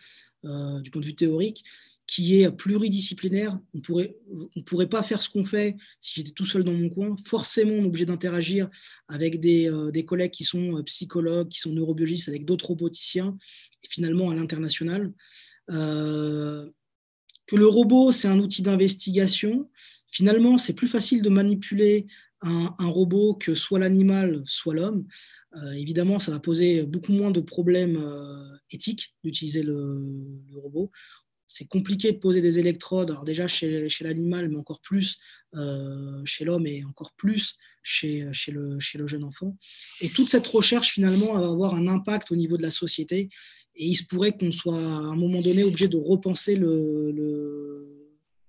[0.45, 1.65] euh, du point de vue théorique,
[2.07, 3.59] qui est pluridisciplinaire.
[3.75, 4.17] On pourrait,
[4.55, 7.17] ne pourrait pas faire ce qu'on fait si j'étais tout seul dans mon coin.
[7.25, 8.69] Forcément, on est obligé d'interagir
[9.09, 13.37] avec des, euh, des, collègues qui sont psychologues, qui sont neurobiologistes, avec d'autres roboticiens,
[13.83, 15.13] et finalement à l'international.
[15.69, 19.69] que le robot, c'est un outil d'investigation.
[20.11, 22.07] Finalement, c'est plus facile de manipuler
[22.43, 25.07] un, robot que soit l'animal, soit l'homme,
[25.55, 30.03] euh, évidemment, ça va poser beaucoup moins de problèmes euh, éthiques d'utiliser le,
[30.55, 30.91] robot.
[31.47, 35.19] C'est compliqué de poser des électrodes, alors déjà chez, l'animal, mais encore plus
[35.55, 39.57] euh, chez l'homme et encore plus chez, le, jeune enfant.
[40.01, 43.29] Et toute cette recherche, finalement, va avoir un impact au niveau de la société.
[43.77, 46.61] Et il se pourrait qu'on soit à un moment donné obligé de repenser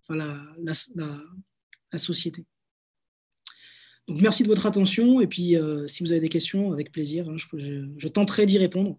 [0.10, 2.46] la société
[4.08, 5.22] merci de votre attention.
[5.22, 8.98] Et puis, euh, si vous avez des questions, avec plaisir, hein, je, tenterai d'y répondre.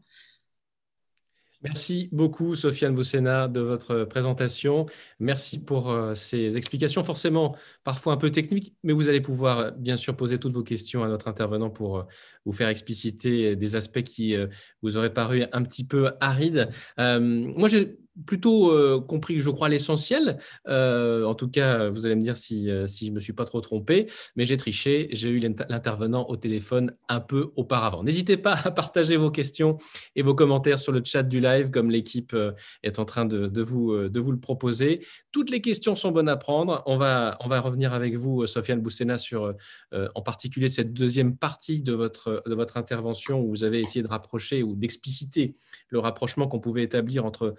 [1.62, 4.86] Merci beaucoup, Sofiane Boussena, de votre présentation.
[5.18, 9.70] Merci pour euh, ces explications, forcément parfois un peu techniques, mais vous allez pouvoir euh,
[9.72, 12.06] bien sûr poser toutes vos questions à notre intervenant pour
[12.44, 14.36] vous faire expliciter des aspects qui
[14.82, 16.70] vous auraient paru un petit peu arides.
[16.96, 20.39] moi, j'ai plutôt euh, compris, je crois, l'essentiel.
[20.66, 23.33] Euh, en tout cas, vous allez me dire si, euh, si je ne me suis
[23.33, 24.07] pas trop trompé,
[24.37, 28.03] mais j'ai triché, j'ai eu l'intervenant au téléphone un peu auparavant.
[28.03, 29.77] N'hésitez pas à partager vos questions
[30.16, 32.35] et vos commentaires sur le chat du live, comme l'équipe
[32.83, 35.05] est en train de, vous, de vous le proposer.
[35.33, 36.83] Toutes les questions sont bonnes à prendre.
[36.87, 39.55] On va, on va revenir avec vous, Sofiane Boussena, sur
[39.93, 44.09] en particulier cette deuxième partie de votre, de votre intervention où vous avez essayé de
[44.09, 45.55] rapprocher ou d'expliciter
[45.89, 47.55] le rapprochement qu'on pouvait établir entre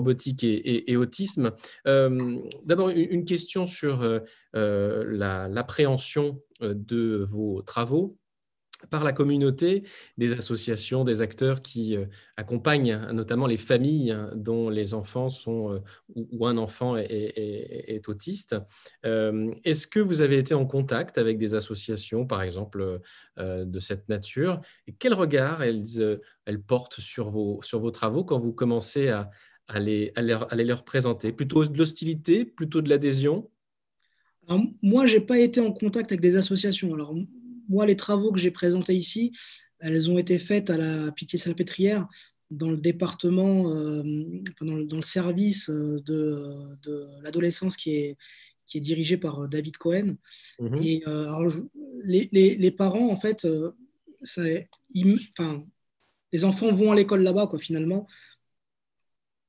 [0.00, 1.52] robotique et, autisme.
[1.86, 4.20] Euh, d'abord, une, question sur euh,
[4.56, 5.04] euh,
[5.48, 8.16] l'appréhension de vos travaux
[8.88, 9.84] par la communauté,
[10.16, 11.98] des associations, des acteurs qui
[12.38, 15.82] accompagnent notamment les familles dont les enfants sont
[16.14, 18.56] ou, un enfant est, autiste.
[19.02, 23.00] Est-ce que vous avez été en contact avec des associations, par exemple,
[23.36, 24.62] de cette nature?
[24.86, 29.30] Et quel regard elles, portent sur vos travaux quand vous commencez à,
[29.70, 33.48] à les, leur, présenter Plutôt de l'hostilité, plutôt de l'adhésion?
[34.82, 36.92] Moi, je n'ai pas été en contact avec des associations.
[36.92, 37.14] Alors,
[37.68, 39.32] moi, les travaux que j'ai présentés ici,
[39.78, 42.08] elles ont été faites à la Pitié-Salpêtrière,
[42.50, 44.02] dans le département, euh,
[44.60, 46.42] dans, le, service euh, de,
[46.82, 48.16] de l'adolescence qui est,
[48.66, 50.16] qui est dirigé par euh, David Cohen.
[50.58, 50.82] Mhm.
[50.82, 51.04] Et
[52.02, 53.46] les, les, parents, en fait,
[54.22, 54.42] ça,
[55.38, 55.64] enfin,
[56.32, 58.08] les enfants vont à l'école là-bas, quoi, finalement.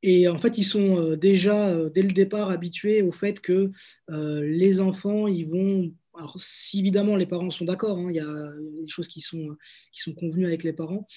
[0.04, 3.72] Et en fait, ils sont euh, déjà, euh, dès le départ, habitués au fait que
[4.10, 5.94] euh, les enfants, ils vont...
[6.16, 9.56] Alors, si évidemment les parents sont d'accord, hein, il y a des choses qui sont,
[9.94, 11.08] qui sont convenues avec les parents,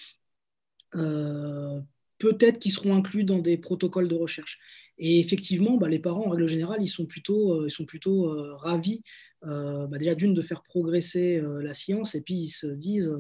[2.19, 4.61] peut-être qu'ils seront inclus dans des protocoles de recherche.
[4.99, 8.29] Et effectivement, bah, les parents, en règle générale, ils sont plutôt, ils sont plutôt
[8.59, 9.03] ravis,
[9.43, 13.13] bah, déjà d'une, de faire progresser la science, et puis ils se disent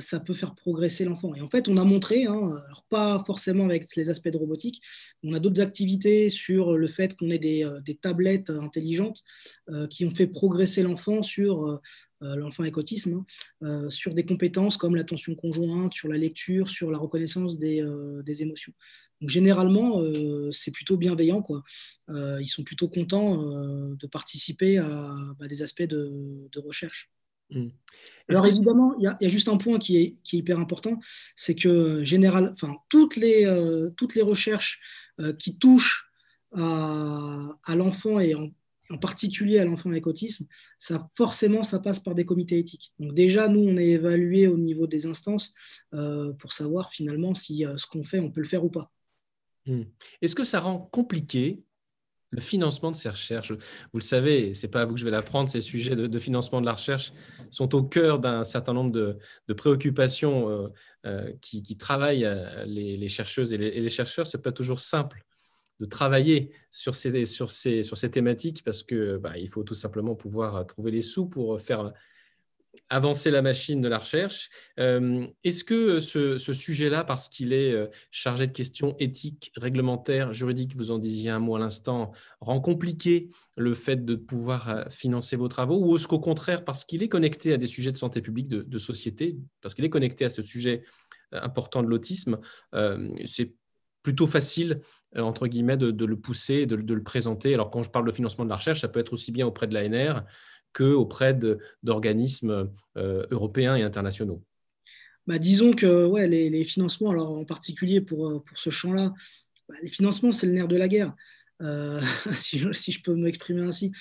[0.00, 1.34] ça peut faire progresser l'enfant.
[1.34, 4.82] Et en fait, on a montré, hein, alors pas forcément avec les aspects de robotique,
[5.22, 9.22] on a d'autres activités sur le fait qu'on ait des, euh, tablettes intelligentes
[9.70, 14.96] euh, qui ont fait progresser l'enfant sur euh, l'enfant avec hein, sur des compétences comme
[14.96, 17.80] l'attention conjointe, sur la lecture, sur la reconnaissance des,
[18.42, 18.72] émotions.
[19.20, 20.02] Donc généralement,
[20.50, 21.42] c'est plutôt bienveillant.
[21.42, 21.62] Quoi.
[22.08, 23.36] ils sont plutôt contents
[23.94, 27.08] de participer à, bah, des aspects de recherche.
[27.50, 27.68] Mm.
[28.28, 30.98] Alors évidemment, il y, a juste un point qui est, qui est hyper important,
[31.34, 34.80] c'est que général, enfin, toutes, les, euh, toutes les recherches
[35.20, 36.06] euh, qui touchent
[36.52, 38.50] à, à l'enfant et en,
[38.90, 40.46] en, particulier à l'enfant avec autisme,
[40.78, 42.92] ça, forcément, ça passe par des comités éthiques.
[42.98, 45.54] Donc déjà, nous, on est évalué au niveau des instances
[45.94, 48.92] euh, pour savoir finalement si ce qu'on fait, on peut le faire ou pas.
[49.66, 49.82] Mm.
[50.20, 51.62] Est-ce que ça rend compliqué
[52.30, 53.52] le financement de ces recherches.
[53.52, 56.18] Vous le savez, ce n'est pas à vous que je vais l'apprendre, ces sujets de,
[56.18, 57.12] financement de la recherche
[57.50, 60.68] sont au cœur d'un certain nombre de, préoccupations euh,
[61.06, 64.26] euh, qui, travaillent euh, les, chercheuses et les, chercheurs.
[64.26, 65.24] Ce n'est pas toujours simple
[65.80, 67.24] de travailler sur ces,
[68.10, 71.92] thématiques parce qu'il bah, faut tout simplement pouvoir trouver les sous pour faire
[72.88, 74.48] avancer la machine de la recherche.
[74.78, 80.76] Euh, est-ce que ce, sujet-là, parce qu'il est euh, chargé de questions éthiques, réglementaires, juridiques,
[80.76, 85.36] vous en disiez un mot à l'instant, rend compliqué le fait de pouvoir euh, financer
[85.36, 88.22] vos travaux ou est-ce qu'au contraire, parce qu'il est connecté à des sujets de santé
[88.22, 90.84] publique, de, société, parce qu'il est connecté à ce sujet
[91.32, 92.38] important de l'autisme,
[93.26, 93.52] c'est
[94.02, 94.80] plutôt facile,
[95.16, 97.52] entre guillemets, de, le pousser, de, de, le présenter?
[97.52, 99.66] Alors quand je parle de financement de la recherche, ça peut être aussi bien auprès
[99.66, 100.24] de l'ANR
[100.72, 101.38] qu'auprès
[101.82, 104.42] d'organismes euh, européens et internationaux
[105.26, 109.12] bah, Disons que ouais, les, financements, alors en particulier pour, euh, pour ce champ-là,
[109.68, 111.14] bah, les financements, c'est le nerf de la guerre,
[111.62, 112.00] euh,
[112.32, 113.92] si, je, peux m'exprimer ainsi.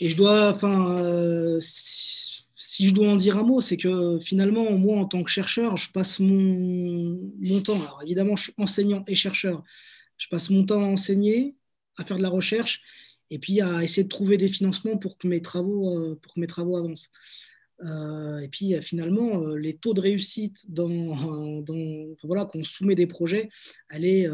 [0.00, 4.98] et je dois, enfin, si, je dois en dire un mot, c'est que finalement, moi,
[4.98, 9.14] en tant que chercheur, je passe mon, mon temps, alors évidemment, je suis enseignant et
[9.14, 9.62] chercheur,
[10.18, 11.54] je passe mon temps à enseigner,
[11.98, 12.82] à faire de la recherche,
[13.30, 16.40] et puis à essayer de trouver des financements pour que mes travaux, euh, pour que
[16.40, 17.10] mes travaux avancent.
[17.82, 23.06] Euh, et puis finalement, euh, les taux de réussite dans, dans voilà, qu'on soumet des
[23.06, 23.48] projets,
[23.90, 24.28] elle est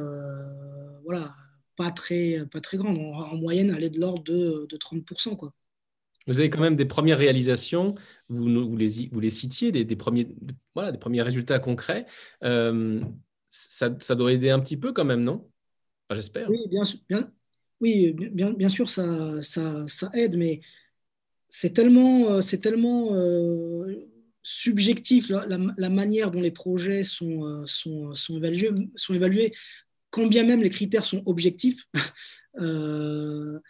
[1.05, 1.33] voilà,
[1.77, 2.99] pas, très, pas très grande.
[2.99, 5.37] En, moyenne, elle est de l'ordre de, de 30%.
[5.37, 5.53] Quoi.
[6.29, 7.97] Vous avez quand même des premières réalisations,
[8.29, 10.29] vous, vous, les, vous les citiez, des, des, premiers,
[10.75, 12.07] voilà, des premiers résultats concrets.
[12.41, 15.49] ça, ça, doit aider un petit peu quand même, non?
[16.13, 16.49] J'espère.
[16.49, 17.01] Oui, bien sûr.
[17.09, 17.29] Bien,
[17.83, 19.41] oui, bien, sûr, ça,
[20.15, 20.61] aide, mais
[21.49, 24.09] c'est tellement, euh, c'est tellement euh,
[24.43, 29.53] subjectif la, manière dont les projets sont, euh, sont, sont, évalués,
[30.11, 31.89] quand bien même les critères sont objectifs.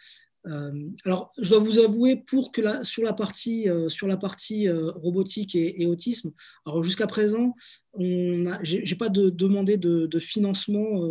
[0.45, 5.55] alors, je dois vous avouer, que sur la partie, euh, sur la partie euh, robotique
[5.55, 6.31] et, autisme,
[6.81, 7.55] jusqu'à présent,
[7.97, 11.01] je n'ai pas de, demandé de, financement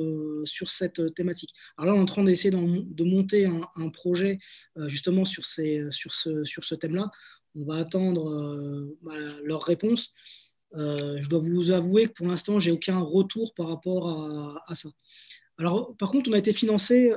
[0.45, 1.51] sur cette thématique.
[1.77, 4.39] Alors là, on est en train d'essayer de monter un, projet
[4.89, 7.11] justement sur, ces, sur ce, sur ce thème-là.
[7.55, 9.15] On va attendre bah,
[9.45, 10.13] leur réponse.
[10.75, 14.09] je dois vous avouer que pour l'instant, j'ai aucun retour par rapport
[14.67, 14.89] à, ça.
[15.59, 17.13] Alors, par contre, on a été financé,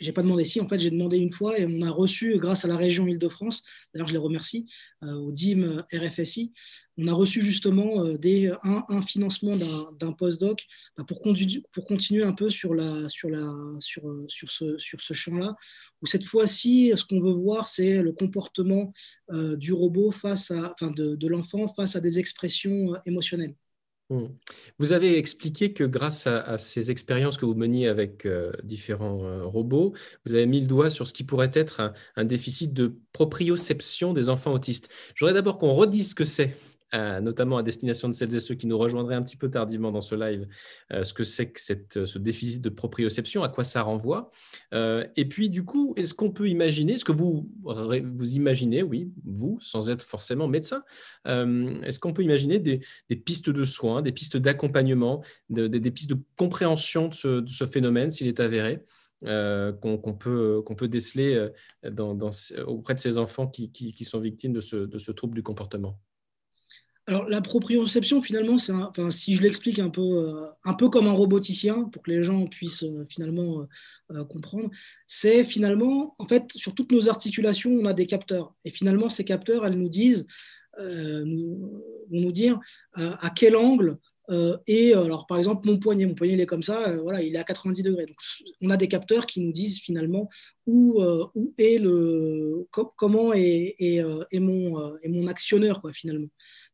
[0.00, 2.64] j'ai pas demandé si, en fait, j'ai demandé une fois et on a reçu, grâce
[2.64, 3.62] à la région Île-de-France,
[3.92, 4.66] d'ailleurs, je les remercie,
[5.02, 6.52] euh, au DIM RFSI,
[6.96, 8.16] on a reçu justement euh,
[8.62, 10.64] un, financement d'un postdoc
[10.96, 13.08] bah, pour, continuer un peu sur, euh,
[13.80, 15.56] ce, champ-là,
[16.02, 18.92] où cette fois-ci, ce qu'on veut voir, c'est le comportement
[19.56, 23.54] du robot face à, enfin, de l'enfant face à des expressions émotionnelles.
[24.10, 24.26] Mmh.
[24.78, 29.44] Vous avez expliqué que grâce à, ces expériences que vous meniez avec euh, différents euh,
[29.44, 29.94] robots,
[30.26, 34.28] vous avez mis le doigt sur ce qui pourrait être un déficit de proprioception des
[34.28, 34.90] enfants autistes.
[35.14, 36.54] Je voudrais d'abord qu'on redise ce que c'est
[37.20, 40.00] notamment à destination de celles et ceux qui nous rejoindraient un petit peu tardivement dans
[40.00, 40.46] ce live,
[40.92, 44.30] euh, ce que c'est que ce déficit de proprioception, à quoi ça renvoie.
[44.72, 49.12] Euh, et puis, du coup, est-ce qu'on peut imaginer, est-ce que vous, vous imaginez, oui,
[49.24, 50.82] vous, sans être forcément médecin,
[51.26, 52.80] euh, est-ce qu'on peut imaginer des,
[53.16, 57.14] pistes de soins, des pistes d'accompagnement, des pistes de compréhension de
[57.48, 58.82] ce, phénomène, s'il est avéré
[59.22, 61.48] qu'on peut, déceler
[62.66, 65.98] auprès de ces enfants qui, sont victimes de ce trouble du comportement?
[67.06, 71.06] Alors, la proprioception, finalement, c'est enfin, si je l'explique un peu, euh, un peu comme
[71.06, 73.66] un roboticien, pour que les gens puissent euh, finalement
[74.10, 74.70] euh, comprendre,
[75.06, 78.54] c'est finalement, en fait, sur toutes nos articulations, on a des capteurs.
[78.64, 80.26] Et finalement, ces capteurs, elles nous disent,
[80.76, 81.24] vont
[82.10, 82.58] nous dire
[82.94, 83.96] à quel angle
[84.66, 87.44] et alors, par exemple, mon poignet, mon poignet, est comme ça, voilà, il est à
[87.44, 88.06] 90 degrés.
[88.06, 88.16] Donc,
[88.60, 90.28] on a des capteurs qui nous disent finalement
[90.66, 91.00] où,
[91.34, 94.02] où est le, comment est, est,
[94.32, 96.28] est mon, est mon actionneur, quoi, finalement.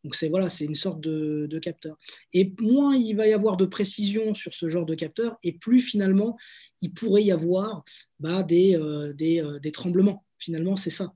[0.04, 1.96] Donc c'est voilà, c'est une sorte de, capteur.
[2.32, 5.80] Et moins il va y avoir de précision sur ce genre de capteur, et plus
[5.80, 6.38] finalement
[6.80, 7.84] il pourrait y avoir
[8.18, 10.24] bah, des, euh, euh, des, tremblements.
[10.38, 11.12] Finalement, c'est ça.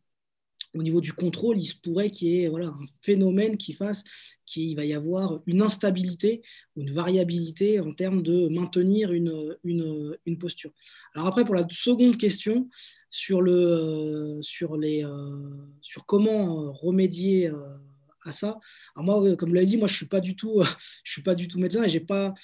[0.75, 4.03] Au niveau du contrôle, il se pourrait qu'il y ait voilà, un phénomène qui fasse
[4.45, 6.43] qu'il va y avoir une instabilité
[6.75, 10.73] ou une variabilité en termes de maintenir une, une, posture.
[11.15, 12.69] Alors après, pour la seconde question,
[13.09, 15.07] sur, le, euh, sur, les,
[15.81, 17.53] sur comment remédier
[18.25, 18.59] à ça.
[18.97, 20.63] Alors moi, comme vous l'avez dit, moi je suis pas du tout,
[21.05, 22.35] je suis pas du tout médecin et j'ai pas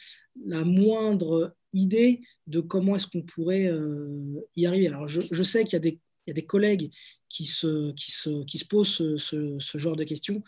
[0.44, 4.88] la moindre idée de comment est-ce qu'on pourrait euh, y arriver.
[4.88, 5.88] Alors je, je sais qu'il y,
[6.26, 6.90] y, a des collègues
[7.28, 9.16] qui se, qui se, qui se posent ce,
[9.58, 10.42] ce, genre de questions,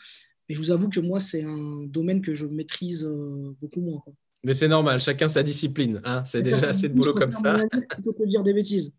[0.48, 4.02] mais je vous avoue que moi c'est un domaine que je maîtrise euh, beaucoup moins.
[4.44, 6.00] Mais c'est normal, chacun sa discipline.
[6.04, 7.62] Hein c'est déjà assez de boulot comme ça.
[7.90, 8.92] Plutôt que de dire des bêtises.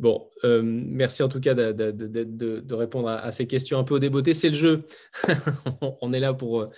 [0.00, 4.34] Bon, euh, merci en tout cas de, répondre à, ces questions un peu au débeauté.
[4.34, 4.86] C'est le jeu.
[6.00, 6.68] On est là pour,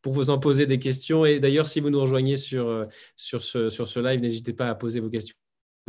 [0.00, 1.24] pour vous en poser des questions.
[1.24, 2.86] Et d'ailleurs, si vous nous rejoignez sur,
[3.16, 5.36] sur, ce, sur ce live, n'hésitez pas à poser vos questions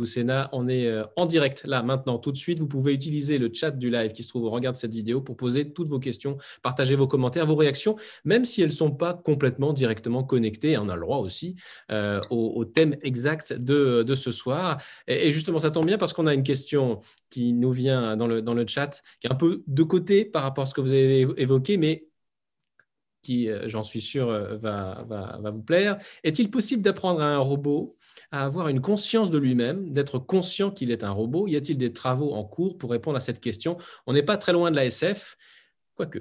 [0.04, 2.58] Sénat, on est euh, en direct là maintenant, tout de suite.
[2.58, 5.20] Vous pouvez utiliser le chat du live qui se trouve au regard de cette vidéo
[5.20, 8.90] pour poser toutes vos questions, partager vos commentaires, vos réactions, même si elles ne sont
[8.90, 10.76] pas complètement directement connectées.
[10.78, 11.54] On a le droit aussi
[11.92, 14.82] euh, au, thème exact de, ce soir.
[15.06, 16.98] Et, justement, ça tombe bien parce qu'on a une question
[17.30, 20.42] qui nous vient dans le, dans le chat, qui est un peu de côté par
[20.42, 22.08] rapport à ce que vous avez évoqué, mais
[23.24, 24.28] qui, euh, j'en suis sûr,
[24.58, 25.98] va, va, vous plaire.
[26.22, 27.96] Est-il possible d'apprendre à un robot
[28.30, 31.48] à avoir une conscience de lui-même, d'être conscient qu'il est un robot?
[31.48, 33.76] Y a-t-il des travaux en cours pour répondre à cette question?
[34.06, 35.36] On n'est pas très loin de la SF,
[35.96, 36.20] quoique.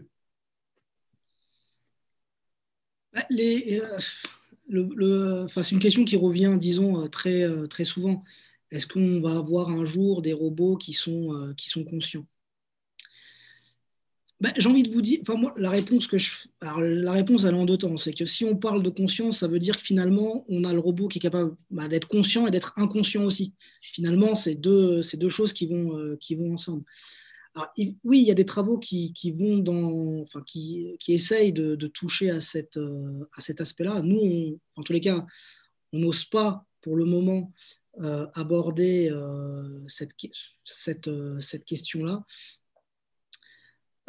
[3.13, 3.21] Bah,
[4.71, 8.23] euh, c'est une question qui revient, disons, euh, très, euh, très souvent.
[8.71, 12.25] Est-ce qu'on va avoir un jour des robots qui sont, qui sont conscients?
[14.39, 16.31] Bah, j'ai envie de vous dire, enfin moi, la réponse que je,
[16.61, 19.47] la réponse elle est en deux temps, c'est que si on parle de conscience, ça
[19.47, 22.51] veut dire que finalement on a le robot qui est capable bah, d'être conscient et
[22.51, 23.53] d'être inconscient aussi.
[23.81, 26.83] Finalement, c'est deux, deux choses qui vont, euh, qui vont ensemble.
[27.55, 27.71] Alors,
[28.03, 31.75] oui, il y a des travaux qui, qui vont dans, enfin, qui, qui essayent de,
[31.87, 34.01] toucher à, cette, euh, à cet aspect-là.
[34.01, 35.25] Nous, en tous les cas,
[35.93, 37.53] on n'ose pas pour le moment
[37.99, 39.09] euh, aborder
[39.87, 40.11] cette,
[40.63, 42.25] cette, cette question-là.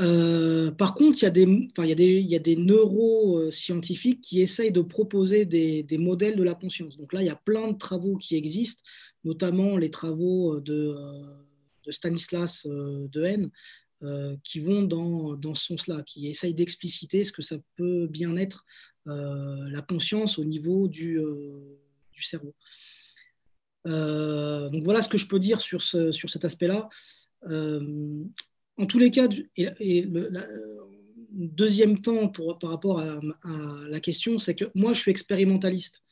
[0.00, 6.42] Euh, par contre, il y, a des, neuroscientifiques qui essayent de proposer des, modèles de
[6.42, 6.96] la conscience.
[6.96, 8.82] Donc là, il y a plein de travaux qui existent,
[9.22, 10.96] notamment les travaux de,
[11.84, 13.50] de Stanislas euh, Dehaene,
[14.02, 18.64] euh, qui vont dans, ce sens-là, qui essayent d'expliciter ce que ça peut bien être
[19.06, 21.20] euh, la conscience au niveau du,
[22.20, 22.54] cerveau.
[23.84, 26.88] donc voilà ce que je peux dire sur cet aspect-là
[28.76, 33.20] en tous les cas, et, le deuxième temps par rapport à,
[33.88, 36.02] la question, c'est que moi, je suis expérimentaliste.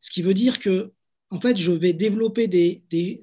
[0.00, 0.92] Ce qui veut dire que,
[1.30, 3.20] en fait, je vais développer des, des,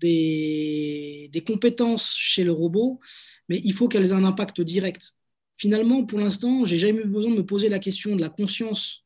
[0.00, 3.00] des, compétences chez le robot,
[3.48, 5.12] mais il faut qu'elles aient un impact direct.
[5.56, 9.04] Finalement, pour l'instant, j'ai jamais eu besoin de me poser la question de la conscience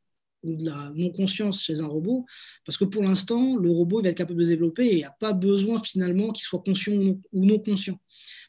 [0.55, 2.25] de la non-conscience chez un robot,
[2.65, 4.97] parce que pour l'instant, le robot il va être capable de se développer et il
[4.97, 7.99] n'y a pas besoin finalement qu'il soit conscient ou non conscient.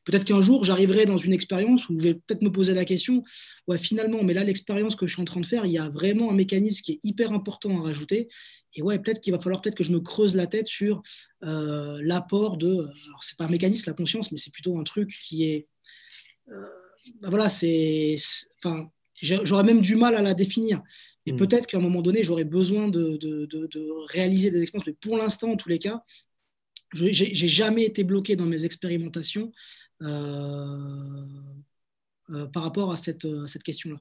[0.07, 3.23] Peut-être qu'un jour, j'arriverai dans une expérience où je vais peut-être me poser la question,
[3.67, 5.89] ouais, finalement, mais là, l'expérience que je suis en train de faire, il y a
[5.89, 8.29] vraiment un mécanisme qui est hyper important à rajouter.
[8.75, 11.01] Et ouais, peut-être qu'il va falloir peut-être que je me creuse la tête sur
[11.43, 12.67] euh, l'apport de.
[12.69, 15.67] Alors, c'est pas un mécanisme, la conscience, mais c'est plutôt un truc qui est.
[16.47, 16.65] Euh,
[17.19, 18.15] bah voilà, c'est.
[18.63, 18.89] Enfin,
[19.21, 20.81] j'aurais même du mal à la définir.
[21.25, 21.37] Et hmm.
[21.37, 24.87] peut-être qu'à un moment donné, j'aurais besoin de, de, de, réaliser des expériences.
[24.87, 26.03] Mais pour l'instant, en tous les cas,
[26.93, 29.51] j'ai jamais été bloqué dans mes expérimentations
[30.01, 30.07] euh,
[32.29, 33.97] euh, par rapport à cette, cette question-là.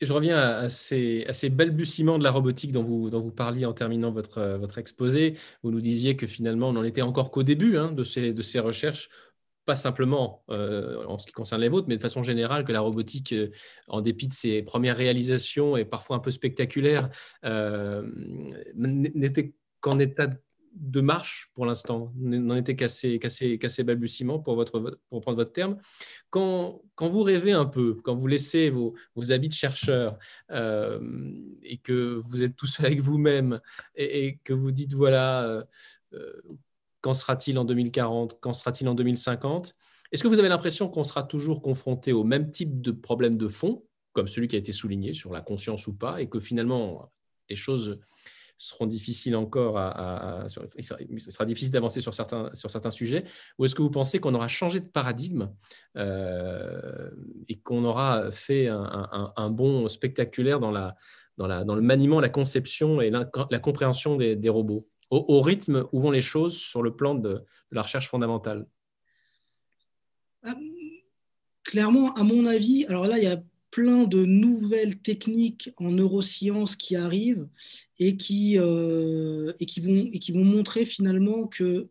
[0.00, 3.66] Je reviens à ces, à ces, balbutiements de la robotique dont vous, dont vous parliez
[3.66, 5.34] en terminant votre, votre exposé.
[5.64, 8.42] Vous nous disiez que finalement, on n'en était encore qu'au début hein, de, ces, de
[8.42, 9.10] ces recherches
[9.68, 12.80] pas simplement euh, en ce qui concerne les vôtres, mais de façon générale, que la
[12.80, 13.34] robotique,
[13.86, 17.10] en dépit de ses premières réalisations et parfois un peu spectaculaires,
[18.74, 20.28] n'était qu'en état
[20.72, 25.76] de marche pour l'instant, n'en était qu'à ses, balbutiements pour, votre, pour prendre votre terme.
[26.30, 28.94] Quand, quand, vous rêvez un peu, quand vous laissez vos,
[29.30, 30.18] habits de chercheur
[30.50, 30.98] euh,
[31.62, 33.60] et que vous êtes tout seul avec vous-même
[33.96, 35.66] et, que vous dites voilà,
[37.08, 39.74] quand sera-t-il en 2040, quand sera-t-il en 2050
[40.12, 43.48] Est-ce que vous avez l'impression qu'on sera toujours confronté au même type de problème de
[43.48, 43.82] fond,
[44.12, 47.10] comme celui qui a été souligné sur la conscience ou pas, et que finalement
[47.48, 47.98] les choses
[48.58, 53.24] seront difficiles encore à, il sera difficile d'avancer sur certains, sujets?
[53.58, 55.50] Ou est-ce que vous pensez qu'on aura changé de paradigme
[55.96, 57.10] euh,
[57.48, 60.72] et qu'on aura fait un, un, bond spectaculaire dans,
[61.38, 63.24] le maniement, la conception et la,
[63.60, 64.86] compréhension des robots?
[65.10, 68.66] Au, rythme où vont les choses sur le plan de, la recherche fondamentale
[70.46, 70.52] euh,
[71.64, 76.76] Clairement, à mon avis, alors là, il y a plein de nouvelles techniques en neurosciences
[76.76, 77.46] qui arrivent
[77.98, 81.88] et qui, euh, et qui, vont, et qui vont montrer finalement que,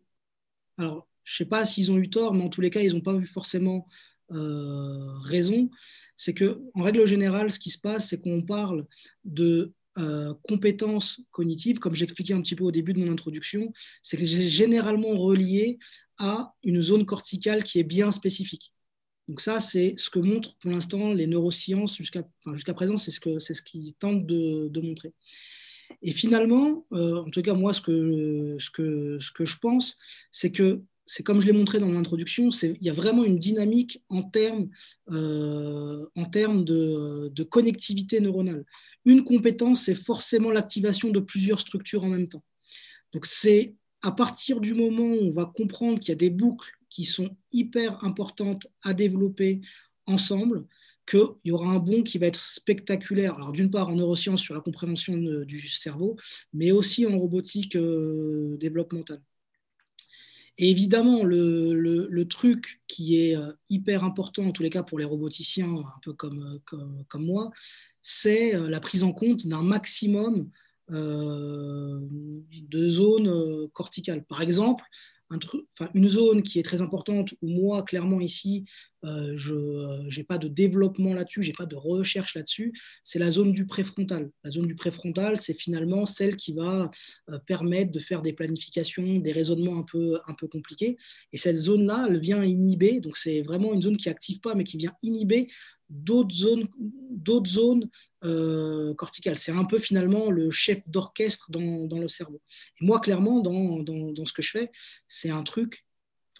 [0.76, 2.94] alors je ne sais pas s'ils ont eu tort, mais en tous les cas, ils
[2.94, 3.86] n'ont pas eu forcément
[4.32, 5.70] euh, raison.
[6.16, 8.86] C'est que, en règle générale, ce qui se passe, c'est qu'on parle
[9.24, 13.72] de euh, compétences cognitives, comme j'expliquais un petit peu au début de mon introduction,
[14.02, 15.78] c'est que c'est généralement relié
[16.18, 18.72] à une zone corticale qui est bien spécifique.
[19.28, 23.54] Donc ça, c'est ce que montrent pour l'instant les neurosciences jusqu'à présent, c'est ce c'est
[23.54, 25.12] ce qu'ils tentent de, de, montrer.
[26.02, 29.96] Et finalement, euh, en tout cas moi, ce que ce que ce que je pense,
[30.30, 34.02] c'est que c'est comme je l'ai montré dans l'introduction, il y a vraiment une dynamique
[34.10, 34.68] en termes,
[35.10, 38.66] euh, de, connectivité neuronale.
[39.06, 42.44] Une compétence, c'est forcément l'activation de plusieurs structures en même temps.
[43.14, 46.72] Donc c'est à partir du moment où on va comprendre qu'il y a des boucles
[46.90, 49.62] qui sont hyper importantes à développer
[50.06, 50.66] ensemble,
[51.08, 53.34] qu'il y aura un bond qui va être spectaculaire.
[53.36, 56.16] Alors d'une part en neurosciences sur la compréhension du cerveau,
[56.52, 59.22] mais aussi en robotique euh, développementale.
[60.58, 65.04] Et évidemment, le, truc qui est euh, hyper important, en tous les cas pour les
[65.04, 67.50] roboticiens, un peu comme, comme moi,
[68.02, 70.50] c'est euh, la prise en compte d'un maximum
[70.90, 72.00] de
[72.88, 74.24] zones corticales.
[74.24, 74.84] Par exemple,
[75.94, 78.64] une zone qui est très importante, où moi, clairement, ici,
[79.04, 79.54] euh, je
[80.16, 82.72] n'ai pas de développement là-dessus, je n'ai pas de recherche là-dessus,
[83.04, 84.30] c'est la zone du préfrontal.
[84.42, 86.90] La zone du préfrontal, c'est finalement celle qui va
[87.30, 90.96] euh, permettre de faire des planifications, des raisonnements un peu, un peu compliqués.
[91.32, 94.64] Et cette zone-là, elle vient inhiber, donc c'est vraiment une zone qui n'active pas, mais
[94.64, 95.48] qui vient inhiber
[95.88, 97.88] d'autres zones, d'autres zones
[98.24, 99.36] euh, corticales.
[99.36, 102.40] C'est un peu finalement le chef d'orchestre dans, dans, le cerveau.
[102.80, 104.70] Et moi, clairement, dans, dans, dans ce que je fais,
[105.06, 105.84] c'est un truc,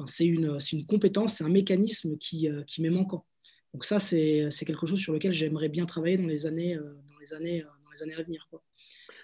[0.06, 3.26] c'est une, une, compétence, c'est un mécanisme qui, euh, qui m'est manquant.
[3.74, 7.18] Donc ça, c'est quelque chose sur lequel j'aimerais bien travailler dans les années, euh, dans
[7.18, 8.48] les années, dans les années à venir.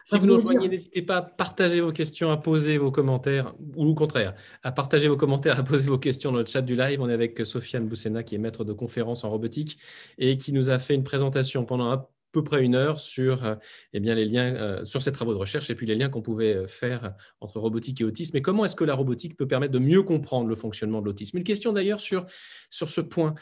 [0.05, 3.87] Si vous nous rejoignez, n'hésitez pas à partager vos questions, à poser vos commentaires, ou
[3.87, 7.01] au contraire, à partager vos commentaires, à poser vos questions dans le chat du live.
[7.01, 9.79] On est avec Sofiane Boussena, qui est maître de conférence en robotique
[10.19, 13.55] et qui nous a fait une présentation pendant un peu près une heure sur, euh,
[13.95, 16.21] eh bien, les liens, euh, sur ces travaux de recherche et puis les liens qu'on
[16.21, 18.37] pouvait euh, faire entre robotique et autisme.
[18.37, 21.39] Et comment est-ce que la robotique peut permettre de mieux comprendre le fonctionnement de l'autisme?
[21.39, 22.27] Une question d'ailleurs sur,
[22.69, 23.35] sur ce point.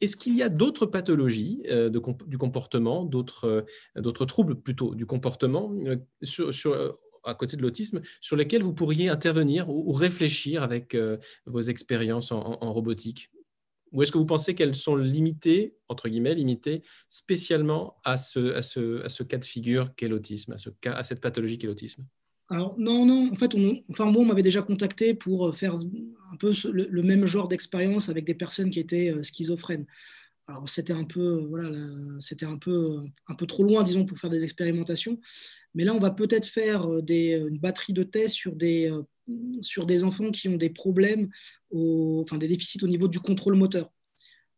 [0.00, 3.66] est-ce qu'il y a d'autres pathologies de, du comportement, d'autres,
[4.26, 5.74] troubles plutôt du comportement
[6.22, 10.96] sur à côté de l'autisme, sur lesquels vous pourriez intervenir ou, réfléchir avec
[11.46, 13.30] vos expériences en robotique?
[13.94, 19.38] Ou est-ce que vous pensez qu'elles sont limitées, entre guillemets, limitées spécialement à ce, cas
[19.38, 22.04] de figure qu'est l'autisme, à, cette pathologie qu'est l'autisme?
[22.50, 26.36] Alors, non, non, en fait, on, enfin, moi, on m'avait déjà contacté pour faire un
[26.36, 29.86] peu le, même genre d'expérience avec des personnes qui étaient euh, schizophrènes.
[30.46, 31.70] Alors, c'était un peu, voilà,
[32.18, 35.18] c'était un peu, un peu trop loin, disons, pour faire des expérimentations.
[35.74, 39.02] Mais là, on va peut-être faire euh, une batterie de tests sur des euh,
[39.62, 41.28] sur des enfants qui ont des problèmes,
[41.72, 43.90] enfin des déficits au niveau du contrôle moteur.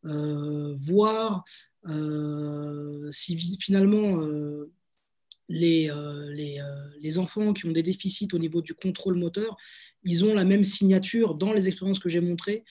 [0.06, 1.44] Euh, voir
[1.86, 4.70] euh, si finalement euh,
[5.48, 5.90] les,
[7.18, 9.56] enfants qui ont des déficits au niveau du contrôle moteur,
[10.04, 12.64] ils ont la même signature dans les expériences que j'ai montrées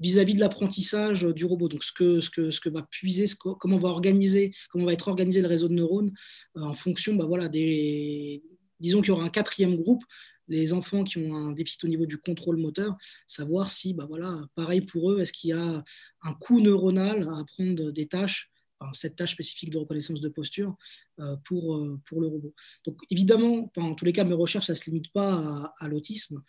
[0.00, 1.68] vis-à-vis de l'apprentissage du robot.
[1.68, 5.48] Donc, ce que, ce que, va puiser, comment va organiser, comment va être organisé le
[5.48, 6.12] réseau de neurones
[6.56, 8.42] en fonction bah, voilà, des,
[8.82, 10.04] disons qu'il y aura un quatrième groupe,
[10.48, 12.96] les enfants qui ont un déficit au niveau du contrôle moteur,
[13.26, 15.84] savoir si, bah voilà, pareil pour eux, est-ce qu'il y a
[16.22, 18.52] un coût neuronal à apprendre des tâches,
[18.92, 20.76] cette tâche spécifique de reconnaissance de posture
[21.20, 22.52] euh, pour, euh, pour le robot.
[22.84, 26.42] Donc évidemment, en tous les cas, mes recherches, ça ne se limite pas à, l'autisme.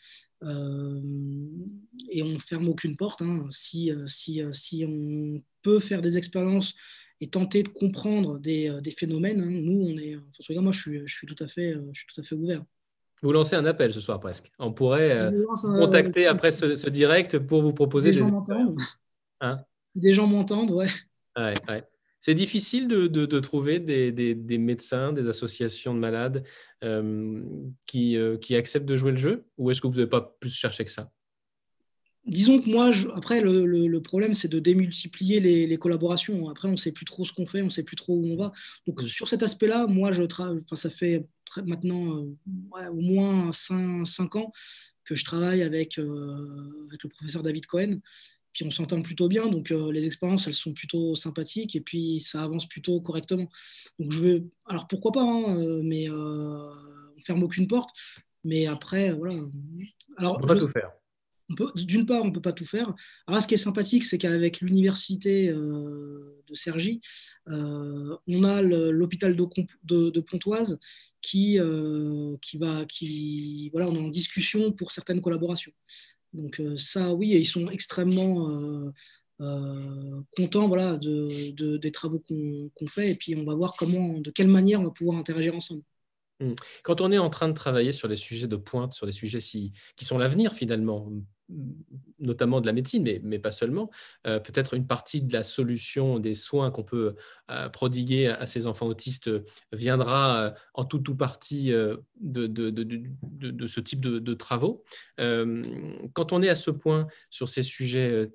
[0.44, 1.02] Euh,
[2.10, 3.22] et on ne ferme aucune porte.
[3.22, 3.46] Hein.
[3.50, 6.74] Si, si, si on peut faire des expériences
[7.24, 9.40] et tenter de comprendre des, euh, des phénomènes.
[9.40, 9.50] Hein.
[9.50, 12.08] Nous, on est, enfin, moi, je suis, je suis tout à fait, euh, je suis
[12.14, 12.62] tout à fait ouvert.
[13.22, 14.52] Vous lancez un appel ce soir presque.
[14.60, 15.46] On pourrait euh,
[15.80, 18.78] contacter après ce, direct pour vous proposer des, gens m'entendent.
[19.40, 19.60] Hein?
[19.96, 20.90] Des gens m'entendent, ouais.
[21.38, 21.84] ouais, ouais.
[22.20, 26.44] C'est difficile de, de, de trouver des, des, des, médecins, des associations de malades
[27.86, 29.46] qui, qui acceptent de jouer le jeu?
[29.58, 31.10] Ou est-ce que vous n'avez pas plus cherché que ça?
[32.26, 36.50] Disons que moi, après, le, problème, c'est de démultiplier les, collaborations.
[36.50, 38.26] Après, on ne sait plus trop ce qu'on fait, on ne sait plus trop où
[38.26, 38.52] on va.
[38.88, 41.26] Donc, sur cet aspect-là, moi, je enfin, ça fait
[41.66, 44.52] maintenant euh, au moins 5, ans
[45.06, 48.00] que je travaille avec, euh, avec, le professeur David Cohen.
[48.54, 52.20] Puis on s'entend plutôt bien, donc euh, les expériences, elles sont plutôt sympathiques et puis
[52.20, 53.50] ça avance plutôt correctement.
[53.98, 57.90] Donc je veux, alors pourquoi pas, hein, mais on ferme aucune porte.
[58.44, 59.40] Mais après, voilà.
[60.18, 60.92] Alors, on va tout faire
[61.50, 62.94] d'une part, on ne peut pas tout faire.
[63.28, 67.02] Alors, ce qui est sympathique, c'est qu'avec l'université euh, de Cergy,
[67.50, 70.80] euh, on a l'hôpital de, Pontoise
[71.22, 75.74] qui, euh, qui va, qui, voilà, on est en discussion pour certaines collaborations.
[76.34, 78.92] Donc ça, oui, ils sont extrêmement
[80.36, 84.48] contents, voilà, de, des travaux qu'on fait, et puis on va voir comment, de quelle
[84.48, 85.84] manière on va pouvoir interagir ensemble.
[86.40, 86.54] Mmh.
[86.84, 89.40] Quand on est en train de travailler sur les sujets de pointe, sur les sujets
[89.40, 91.12] qui sont l'avenir finalement,
[92.20, 93.90] notamment de la médecine, mais, pas seulement,
[94.28, 97.16] euh, peut-être une partie de la solution des soins qu'on peut
[97.52, 99.30] euh, prodiguer à, ces enfants autistes
[99.72, 104.84] viendra euh, en tout ou partie de, de, ce type de, travaux.
[105.18, 108.32] quand on est à ce point sur ces sujets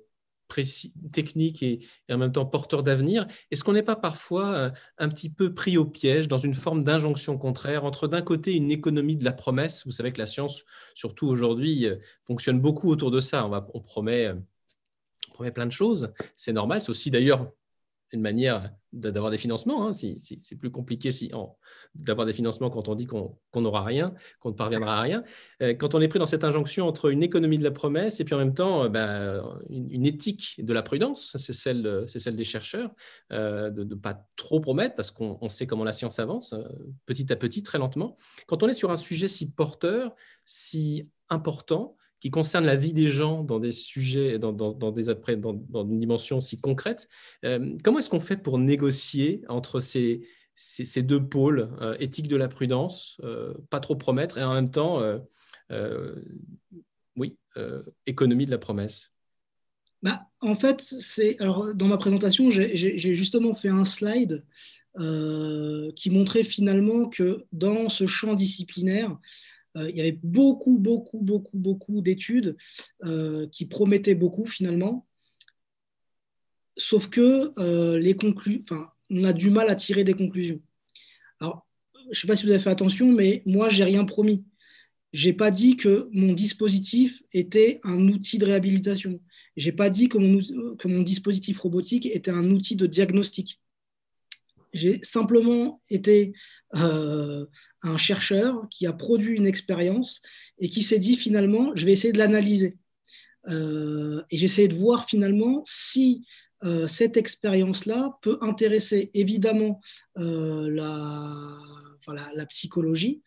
[1.11, 3.27] technique et, en même temps porteur d'avenir.
[3.51, 6.83] Est-ce qu'on n'est pas parfois euh, un petit peu pris au piège dans une forme
[6.83, 10.63] d'injonction contraire entre d'un côté une économie de la promesse, vous savez que la science,
[10.95, 11.95] surtout aujourd'hui, euh,
[12.25, 13.45] fonctionne beaucoup autour de ça.
[13.45, 14.31] On, promet
[15.29, 16.81] on promet plein de choses, c'est normal.
[16.81, 17.51] C'est aussi d'ailleurs
[18.11, 19.87] une manière d'avoir des financements.
[19.87, 21.31] Hein, c'est plus compliqué si,
[21.93, 25.23] d'avoir des financements quand on dit qu'on n'aura rien, qu'on ne parviendra à rien.
[25.61, 28.23] Euh, quand on est pris dans cette injonction entre une économie de la promesse et
[28.23, 32.43] puis en même temps euh, ben, une, éthique de la prudence, c'est celle, celle des
[32.43, 32.91] chercheurs,
[33.31, 36.55] euh, de ne pas trop promettre parce qu'on sait comment la science avance,
[37.05, 38.15] petit à petit, très lentement.
[38.47, 40.15] Quand on est sur un sujet si porteur,
[40.45, 44.51] si important, qui concerne la vie des gens dans des sujets, dans,
[44.91, 47.07] des, après, dans, une dimension si concrète.
[47.45, 50.21] Euh, comment est-ce qu'on fait pour négocier entre ces,
[50.97, 55.01] deux pôles, euh, éthique de la prudence, euh, pas trop promettre, et en même temps,
[57.15, 57.37] oui,
[58.05, 59.11] économie de la promesse?
[60.01, 64.43] Bah, En fait, c'est alors dans ma présentation, j'ai justement fait un slide
[65.95, 71.57] qui montrait finalement que dans ce champ disciplinaire, euh, il y avait beaucoup, beaucoup, beaucoup,
[71.57, 72.57] beaucoup d'études
[73.05, 75.05] euh, qui promettaient beaucoup finalement.
[76.77, 78.63] Sauf que euh, les conclu
[79.11, 80.61] on a du mal à tirer des conclusions.
[81.39, 81.65] Alors,
[82.05, 84.43] je ne sais pas si vous avez fait attention, mais moi, j'ai rien promis.
[85.13, 89.19] J'ai pas dit que mon dispositif était un outil de réhabilitation.
[89.57, 93.59] J'ai pas dit que mon dispositif robotique était un outil de diagnostic.
[94.73, 96.33] J'ai simplement été
[96.75, 97.45] euh,
[97.81, 100.21] un chercheur qui a produit une expérience
[100.59, 102.77] et qui s'est dit finalement, je vais essayer de l'analyser.
[103.47, 106.25] Euh, et j'essaie de voir finalement si
[106.63, 109.81] euh, cette expérience-là peut intéresser évidemment
[110.15, 111.57] la,
[112.35, 113.21] la, psychologie.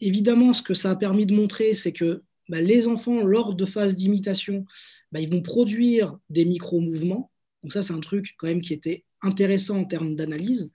[0.00, 3.64] Évidemment, ce que ça a permis de montrer, c'est que bah, les enfants, lors de
[3.64, 4.64] phases d'imitation,
[5.10, 7.32] bah, ils vont produire des micro-mouvements.
[7.62, 10.70] Donc ça, c'est un truc quand même qui était intéressant en termes d'analyse.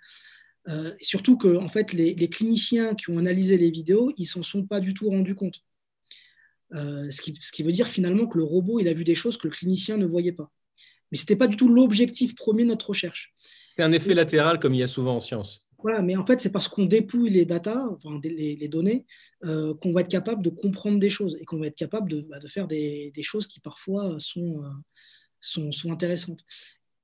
[0.68, 4.66] Euh, surtout que en fait, les, cliniciens qui ont analysé les vidéos, ils s'en sont
[4.66, 5.62] pas du tout rendus compte.
[6.74, 9.48] Euh, ce, qui, veut dire finalement que le robot, il a vu des choses que
[9.48, 10.52] le clinicien ne voyait pas.
[11.12, 13.34] Mais ce n'était pas du tout l'objectif premier de notre recherche.
[13.72, 15.66] C'est un effet latéral comme il y a souvent en science.
[15.80, 19.06] Voilà, mais en fait, c'est parce qu'on dépouille les datas, enfin, les, données,
[19.44, 22.22] euh, qu'on va être capable de comprendre des choses et qu'on va être capable de,
[22.22, 24.64] bah, faire des, choses qui parfois sont,
[25.40, 26.46] sont, sont, intéressantes.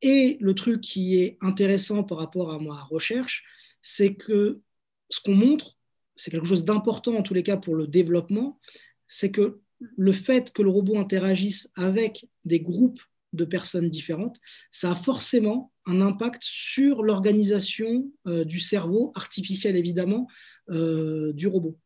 [0.02, 3.44] Et le truc qui est intéressant par rapport à ma recherche,
[3.82, 4.62] c'est que
[5.10, 5.78] ce qu'on montre,
[6.16, 8.60] c'est quelque chose d'important en tous les cas pour le développement,
[9.08, 13.02] c'est que le fait que le robot interagisse avec des groupes
[13.34, 14.38] de personnes différentes,
[14.72, 20.28] ça a forcément un impact sur l'organisation euh, du cerveau artificiel, évidemment,
[20.70, 21.78] euh, du robot.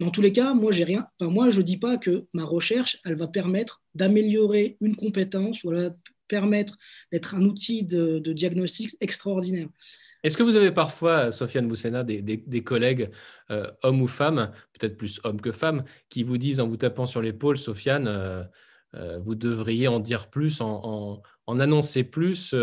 [0.00, 1.06] Dans tous les cas, moi, j'ai rien.
[1.20, 5.94] moi, je ne dis pas que ma recherche, elle va permettre d'améliorer une compétence, voilà,
[6.28, 6.76] permettre
[7.12, 9.68] d'être un outil de, diagnostic extraordinaire.
[10.22, 13.10] Est-ce que vous avez parfois, Sofiane Boussena, des, collègues,
[13.50, 17.04] euh, hommes ou femmes, peut-être plus hommes que femmes, qui vous disent en vous tapant
[17.04, 18.42] sur l'épaule, Sofiane, euh,
[18.94, 22.54] euh, vous devriez en dire plus, en, en, annoncer plus,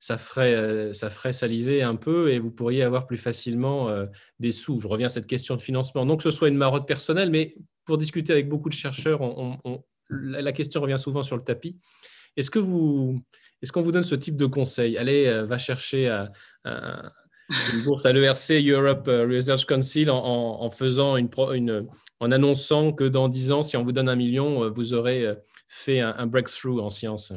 [0.00, 3.90] ça, ferait, ça ferait saliver un peu et vous pourriez avoir plus facilement
[4.38, 4.80] des sous?
[4.80, 6.06] Je reviens à cette question de financement.
[6.06, 9.20] Non que ce soit une marotte personnelle, mais pour discuter avec beaucoup de chercheurs,
[10.08, 11.78] la question revient souvent sur le tapis.
[12.36, 13.22] Est-ce que vous,
[13.62, 14.98] est-ce qu'on vous donne ce type de conseil?
[14.98, 16.08] Allez, euh, va chercher
[16.66, 16.96] euh,
[17.72, 21.88] une bourse à l'ERC Europe euh, Research Council en, faisant une,
[22.18, 25.26] en annonçant que dans 10 ans, si on vous donne un million, vous aurez
[25.68, 27.32] fait un, breakthrough en sciences.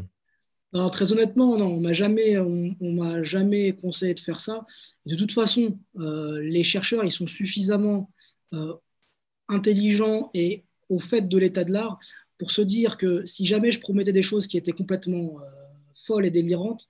[0.73, 4.65] Alors, très honnêtement, non, on m'a jamais, on, m'a jamais conseillé de faire ça.
[5.05, 8.11] de toute façon, les chercheurs, ils sont suffisamment
[9.47, 11.99] intelligents et au fait de l'état de l'art
[12.37, 15.45] pour se dire que si jamais je promettais des choses qui étaient complètement euh,
[15.95, 16.87] folles et délirantes,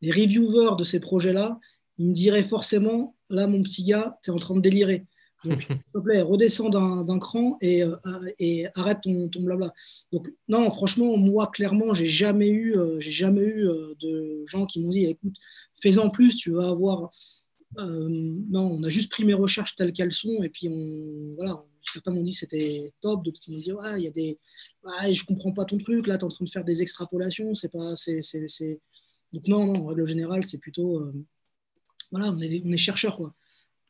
[0.00, 1.58] les reviewers de ces projets-là,
[1.98, 5.06] ils me diraient forcément, là, mon petit gars, tu es en train de délirer.
[5.44, 7.96] Donc, s'il te plaît, redescends d'un cran et, euh,
[8.38, 9.72] et, arrête ton, ton, blabla.
[10.12, 13.68] Donc, non, franchement, moi, clairement, j'ai jamais eu, euh, j'ai jamais eu
[14.00, 15.36] de gens qui m'ont dit, écoute,
[15.80, 17.10] fais-en plus, tu vas avoir.
[17.76, 22.12] non, on a juste pris mes recherches telles qu'elles sont et puis on, voilà, certains
[22.12, 24.38] m'ont dit que c'était top, d'autres m'ont dit ouais, il y a des,
[25.12, 27.70] je comprends pas ton truc, là tu es en train de faire des extrapolations, c'est
[27.70, 28.20] pas, c'est,
[29.32, 31.12] donc non, non, en règle générale, c'est plutôt, euh,
[32.10, 32.76] voilà, on est, on est
[33.16, 33.34] quoi.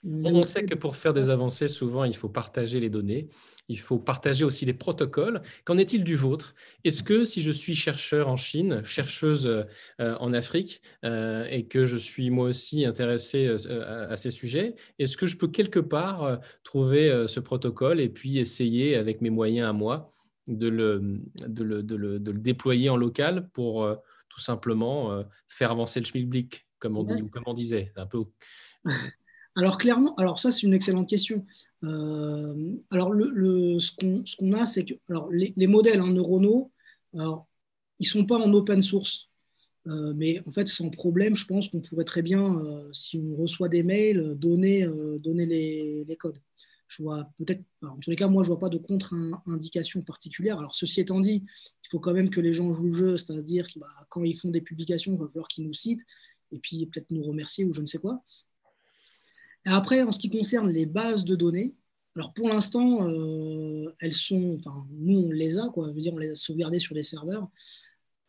[0.02, 3.28] On sait que pour faire des avancées, souvent, il faut partager les données,
[3.68, 5.42] il faut partager aussi les protocoles.
[5.64, 6.54] Qu'en est-il du vôtre?
[6.84, 11.84] Est-ce que si je suis chercheur en Chine, chercheuse euh, en Afrique, euh, et que
[11.84, 16.40] je suis moi aussi intéressé euh, à ces sujets, est-ce que je peux quelque part
[16.64, 20.08] trouver ce protocole et puis essayer avec mes moyens à moi
[20.48, 23.86] de le, de le, de le, de le déployer en local pour
[24.30, 27.92] tout simplement faire avancer le schmilblick, comme on dit ou comme on disait?
[27.96, 28.24] Un peu...
[29.56, 31.44] Alors clairement, alors ça c'est une excellente question.
[31.82, 36.70] alors le, ce qu'on a, c'est que alors, les, modèles hein, neuronaux,
[37.14, 37.48] alors,
[37.98, 39.28] ils ne sont pas en open source.
[39.86, 43.36] Euh, mais en fait, sans problème, je pense qu'on pourrait très bien, euh, si on
[43.36, 46.40] reçoit des mails, donner, euh, donner les, codes.
[46.88, 50.58] Je vois peut-être, en tous les cas, moi, je ne vois pas de contre-indication particulière.
[50.58, 51.44] Alors, ceci étant dit,
[51.84, 54.36] il faut quand même que les gens jouent le jeu, c'est-à-dire que bah, quand ils
[54.36, 56.04] font des publications, il va falloir qu'ils nous citent
[56.52, 58.22] et puis peut-être nous remercier ou je ne sais quoi.
[59.66, 61.74] Et après, en ce qui concerne les bases de données,
[62.16, 63.08] alors pour l'instant,
[64.00, 67.02] elles sont, enfin, nous on les a, quoi, dire on les a sauvegardées sur les
[67.02, 67.48] serveurs.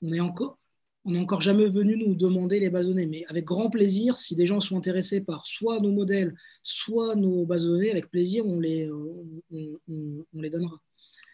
[0.01, 0.59] On est encore,
[1.03, 4.17] on n'est encore jamais venu nous demander les bases de données, mais avec grand plaisir,
[4.17, 8.11] si des gens sont intéressés par soit nos modèles, soit nos bases de données, avec
[8.11, 10.79] plaisir, on les, on, les donnera.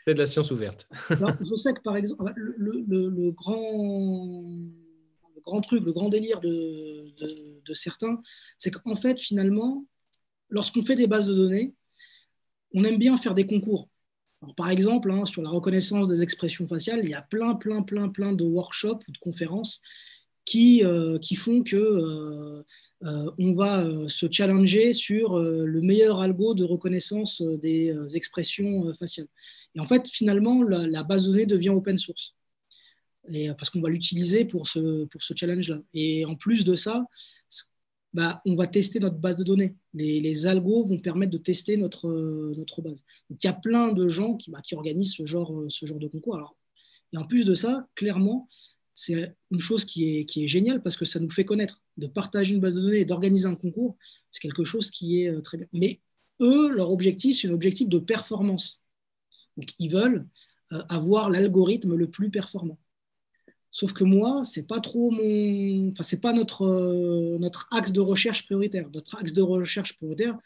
[0.06, 0.88] C'est de la science ouverte.
[1.10, 4.58] je sais que par exemple, le, grand,
[5.42, 7.14] grand truc, le grand délire de,
[7.74, 8.22] certains,
[8.58, 9.86] c'est qu'en fait, finalement,
[10.50, 11.74] lorsqu'on fait des bases de données,
[12.74, 13.90] on aime bien faire des concours
[14.56, 18.10] par exemple, hein, sur la reconnaissance des expressions faciales, il y a plein, plein, plein,
[18.10, 19.82] plein de workshops ou de conférences
[20.46, 22.64] qui, euh, font que euh,
[23.04, 29.28] euh, on va se challenger sur le meilleur algo de reconnaissance des expressions faciales.
[29.76, 32.37] Et en fait, finalement, la, base de données devient open source.
[33.30, 35.80] Et, parce qu'on va l'utiliser pour ce, challenge-là.
[35.94, 37.06] Et en plus de ça,
[38.14, 39.76] bah, on va tester notre base de données.
[39.94, 43.04] Les, algos vont permettre de tester notre, euh, notre base.
[43.30, 46.00] Donc, il y a plein de gens qui, bah, organisent ce genre, euh, ce genre
[46.00, 46.58] de concours.
[47.14, 48.48] Et en plus de ça, clairement,
[48.94, 51.82] c'est une chose qui est, géniale parce que ça nous fait connaître.
[51.98, 53.98] De partager une base de données et d'organiser un concours,
[54.32, 55.68] c'est quelque chose qui est euh, très bien.
[55.74, 56.02] Mais
[56.42, 58.82] eux, leur objectif, c'est un objectif de performance.
[59.58, 60.28] Donc, ils veulent
[60.90, 62.78] avoir l'algorithme le plus performant.
[63.72, 68.00] Sauf que moi, c'est pas trop mon, enfin c'est pas notre euh, notre axe de
[68.00, 68.90] recherche prioritaire.
[68.94, 70.38] Notre axe de recherche prioritaire,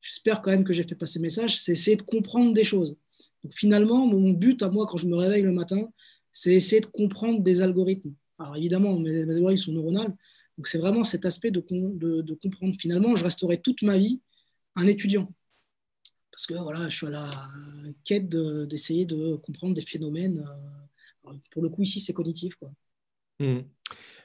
[0.00, 2.96] j'espère quand même que j'ai fait passer le message, c'est essayer de comprendre des choses.
[3.42, 5.88] Donc finalement, mon but à moi quand je me réveille le matin,
[6.32, 8.12] c'est essayer de comprendre des algorithmes.
[8.38, 10.14] Alors évidemment, mes, algorithmes sont neuronales,
[10.58, 12.74] donc c'est vraiment cet aspect de, comprendre.
[12.78, 14.20] Finalement, je resterai toute ma vie
[14.74, 15.32] un étudiant.
[16.30, 17.30] Parce que voilà, je suis à la
[18.04, 20.40] quête d'essayer de, comprendre des phénomènes.
[20.46, 20.85] Euh,
[21.50, 22.54] pour le coup, ici, c'est cognitif.
[22.56, 22.70] Quoi.
[23.38, 23.60] Hmm.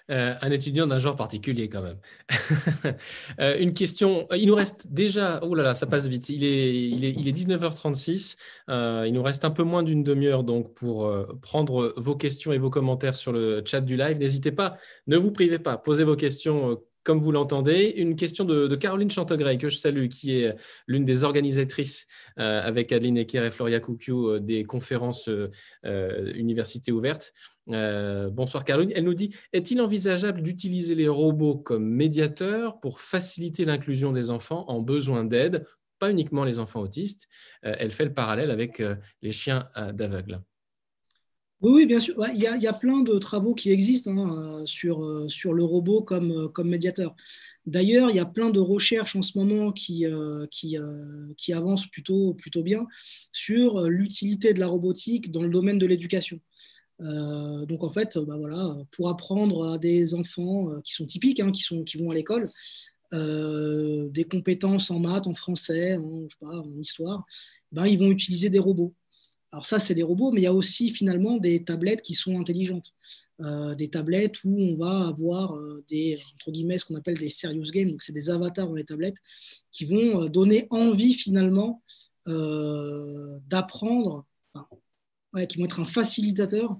[0.09, 1.99] Euh, un étudiant d'un genre particulier quand même.
[3.39, 6.89] Euh, une question, il nous reste déjà, oh là là, ça passe vite, il est,
[6.89, 8.35] il est, il est 19h36,
[8.69, 11.09] euh, il nous reste un peu moins d'une demi-heure donc pour
[11.41, 14.17] prendre vos questions et vos commentaires sur le chat du live.
[14.17, 17.93] N'hésitez pas, ne vous privez pas, posez vos questions comme vous l'entendez.
[17.97, 20.55] Une question de, Caroline Chantegray, que je salue, qui est
[20.87, 22.07] l'une des organisatrices
[22.39, 27.33] euh, avec Adeline Ecker et Floria Coucou euh, des conférences euh, Université ouverte.
[27.67, 28.91] bonsoir Caroline.
[28.95, 34.65] Elle nous dit Est-il envisageable d'utiliser les robots comme médiateurs pour faciliter l'inclusion des enfants
[34.67, 35.65] en besoin d'aide,
[35.99, 37.27] pas uniquement les enfants autistes?
[37.61, 38.81] Elle fait le parallèle avec
[39.21, 40.41] les chiens d'aveugles.
[41.61, 42.15] Oui, bien sûr.
[42.33, 46.31] Il y, a, plein de travaux qui existent hein, sur, euh, sur le robot comme,
[46.31, 47.15] euh, comme médiateur.
[47.67, 50.47] D'ailleurs, il y a plein de recherches en ce moment qui, euh,
[51.53, 52.87] avancent plutôt, bien
[53.31, 56.39] sur l'utilité de la robotique dans le domaine de l'éducation.
[56.99, 58.37] donc en fait, bah
[58.91, 62.49] pour apprendre à des enfants qui sont typiques, hein, qui, vont à l'école,
[63.11, 67.25] des compétences en maths, en français, en, histoire,
[67.71, 68.93] ben, ils vont utiliser des robots.
[69.51, 72.39] Alors ça, c'est des robots, mais il y a aussi finalement des tablettes qui sont
[72.39, 72.93] intelligentes.
[73.41, 77.29] Euh, des tablettes où on va avoir euh, des, entre guillemets, ce qu'on appelle des
[77.29, 79.17] serious games, donc c'est des avatars dans les tablettes,
[79.71, 81.83] qui vont euh, donner envie finalement
[83.47, 84.27] d'apprendre,
[85.49, 86.79] qui vont être un facilitateur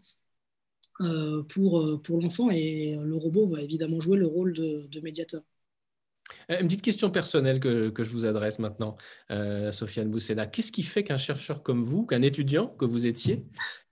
[1.50, 5.42] pour, pour l'enfant, et le robot va évidemment jouer le rôle de médiateur.
[6.50, 8.98] Euh, une petite question personnelle que, je vous adresse maintenant,
[9.32, 10.48] euh, Sofiane Boussena.
[10.48, 13.46] Qu'est-ce qui fait qu'un chercheur comme vous, qu'un étudiant que vous étiez,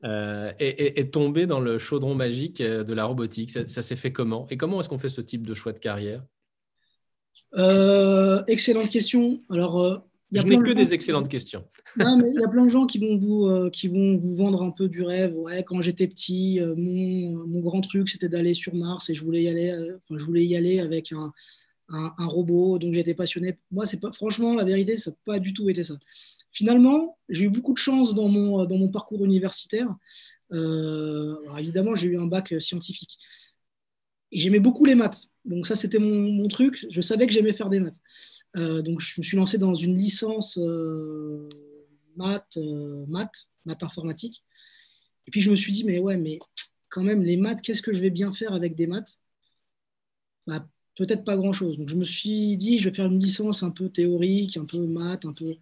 [0.03, 3.51] euh, est, tombé dans le chaudron magique de la robotique?
[3.51, 4.47] Ça, s'est fait comment?
[4.49, 6.23] Et comment est-ce qu'on fait ce type de choix de carrière?
[8.47, 9.39] Excellente question.
[9.49, 11.65] Alors, je n'ai que des excellentes questions.
[11.97, 14.87] il y a plein de gens qui vont vous, qui vont vous vendre un peu
[14.87, 15.35] du rêve.
[15.35, 19.43] Ouais, quand j'étais petit, mon, mon, grand truc, c'était d'aller sur Mars et je voulais
[19.43, 21.31] y aller, enfin, je voulais y aller avec un,
[21.89, 23.57] un, robot, donc j'étais passionné.
[23.71, 25.95] Moi, c'est pas, franchement, la vérité, ça n'a pas du tout été ça.
[26.51, 29.87] Finalement, j'ai eu beaucoup de chance dans mon, dans mon parcours universitaire.
[30.51, 33.17] Euh, évidemment, j'ai eu un bac scientifique.
[34.31, 35.27] Et j'aimais beaucoup les maths.
[35.45, 36.85] Donc ça, c'était mon, truc.
[36.89, 37.99] Je savais que j'aimais faire des maths.
[38.55, 41.47] Euh, donc je me suis lancé dans une licence euh,
[42.15, 42.57] maths,
[43.07, 44.43] maths, maths informatique.
[45.27, 46.39] Et puis je me suis dit, mais ouais, mais
[46.89, 49.19] quand même, les maths, qu'est-ce que je vais bien faire avec des maths?
[50.47, 50.67] Bah,
[50.99, 51.77] Peut-être pas grand-chose.
[51.77, 54.79] Donc je me suis dit, je vais faire une licence un peu théorique, un peu
[54.79, 55.55] maths, un peu...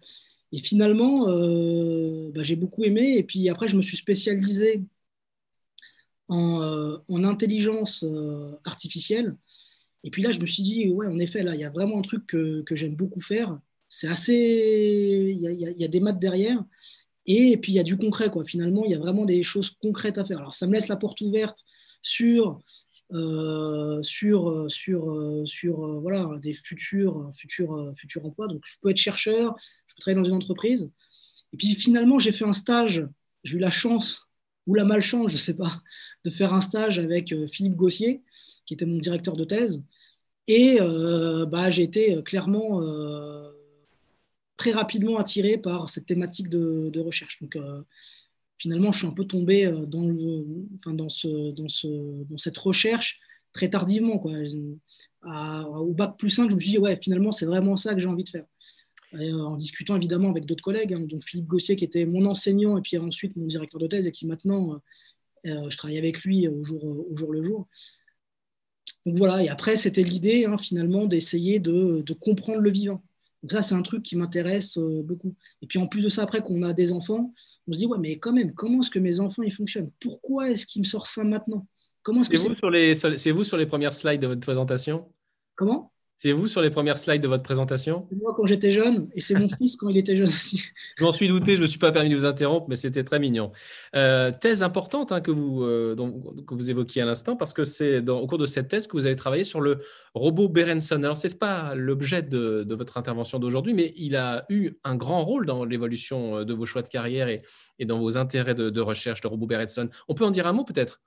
[0.50, 3.16] Et finalement, euh, bah, j'ai beaucoup aimé.
[3.16, 4.82] Et puis après, je me suis spécialisé
[6.26, 9.36] en, euh, en intelligence euh, artificielle.
[10.02, 12.00] Et puis là, je me suis dit, ouais, en effet, là, il y a vraiment
[12.00, 13.56] un truc que, que j'aime beaucoup faire.
[13.86, 14.34] C'est assez.
[14.34, 16.64] Il y, a, y, a des maths derrière.
[17.26, 18.44] Et puis, il y a du concret, quoi.
[18.44, 20.38] Finalement, il y a vraiment des choses concrètes à faire.
[20.38, 21.64] Alors, ça me laisse la porte ouverte
[22.02, 22.60] sur,
[23.12, 28.48] euh, sur, sur, sur voilà, des futurs, futurs, futurs emplois.
[28.48, 29.54] Donc, je peux être chercheur,
[29.86, 30.90] je peux travailler dans une entreprise.
[31.52, 33.06] Et puis, finalement, j'ai fait un stage.
[33.44, 34.26] J'ai eu la chance
[34.66, 35.80] ou la malchance, je ne sais pas,
[36.24, 38.22] de faire un stage avec Philippe Gossier,
[38.66, 39.82] qui était mon directeur de thèse.
[40.48, 43.50] Et euh, bah, j'ai été clairement euh,
[44.56, 47.40] très rapidement attiré par cette thématique de, recherche.
[47.40, 47.82] Donc euh,
[48.58, 50.44] finalement, je suis un peu tombé dans, le,
[50.76, 51.86] enfin, dans, ce, dans, ce,
[52.24, 53.18] dans cette recherche
[53.52, 54.18] très tardivement.
[54.18, 54.34] Quoi.
[55.24, 58.08] Au bac plus 5, je me suis dit, ouais, finalement, c'est vraiment ça que j'ai
[58.08, 58.44] envie de faire.
[59.18, 62.76] Et, en discutant évidemment avec d'autres collègues, hein, donc Philippe Gossier qui était mon enseignant
[62.76, 64.80] et puis ensuite mon directeur de thèse et qui maintenant,
[65.44, 67.68] je travaille avec lui au jour, le jour.
[69.06, 73.02] Donc voilà, et après, c'était l'idée hein, finalement d'essayer de, de, comprendre le vivant.
[73.42, 75.34] Donc ça, c'est un truc qui m'intéresse euh, beaucoup.
[75.62, 77.32] Et puis en plus de ça, après qu'on a des enfants,
[77.66, 79.90] on se dit, ouais, mais quand même, comment est-ce que mes enfants, ils fonctionnent?
[80.00, 81.66] Pourquoi est-ce qu'ils me sortent ça maintenant?
[82.02, 85.12] Comment C'est vous, sur les, vous sur les premières slides de votre présentation?
[85.54, 85.92] Comment?
[86.18, 88.08] C'est vous sur les premières slides de votre présentation?
[88.10, 90.64] Moi quand j'étais jeune, et c'est mon fils quand il était jeune aussi.
[90.96, 93.04] Je m'en suis douté, je ne me suis pas permis de vous interrompre, mais c'était
[93.04, 93.52] très mignon.
[93.94, 95.94] Euh, thèse importante hein, que, vous, euh,
[96.46, 99.06] que vous évoquiez à l'instant, parce que c'est au cours de cette thèse que vous
[99.06, 99.78] avez travaillé sur le
[100.12, 101.00] robot Berenson.
[101.04, 104.96] Alors, ce n'est pas l'objet de, de, votre intervention d'aujourd'hui, mais il a eu un
[104.96, 107.38] grand rôle dans l'évolution de vos choix de carrière et,
[107.78, 109.88] et dans vos intérêts de, de recherche, le robot Berenson.
[110.08, 111.00] On peut en dire un mot peut-être?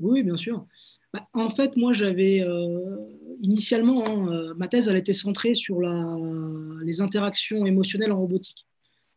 [0.00, 0.66] Oui, bien sûr.
[1.12, 2.96] Bah, en fait, moi, j'avais euh,
[3.40, 6.16] initialement, hein, euh, ma thèse, elle était centrée sur la,
[6.84, 8.66] les interactions émotionnelles en robotique.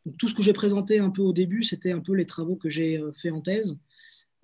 [0.06, 2.56] Donc, tout ce que j'ai présenté un peu au début, c'était un peu les travaux
[2.56, 3.78] que j'ai euh, fait en thèse.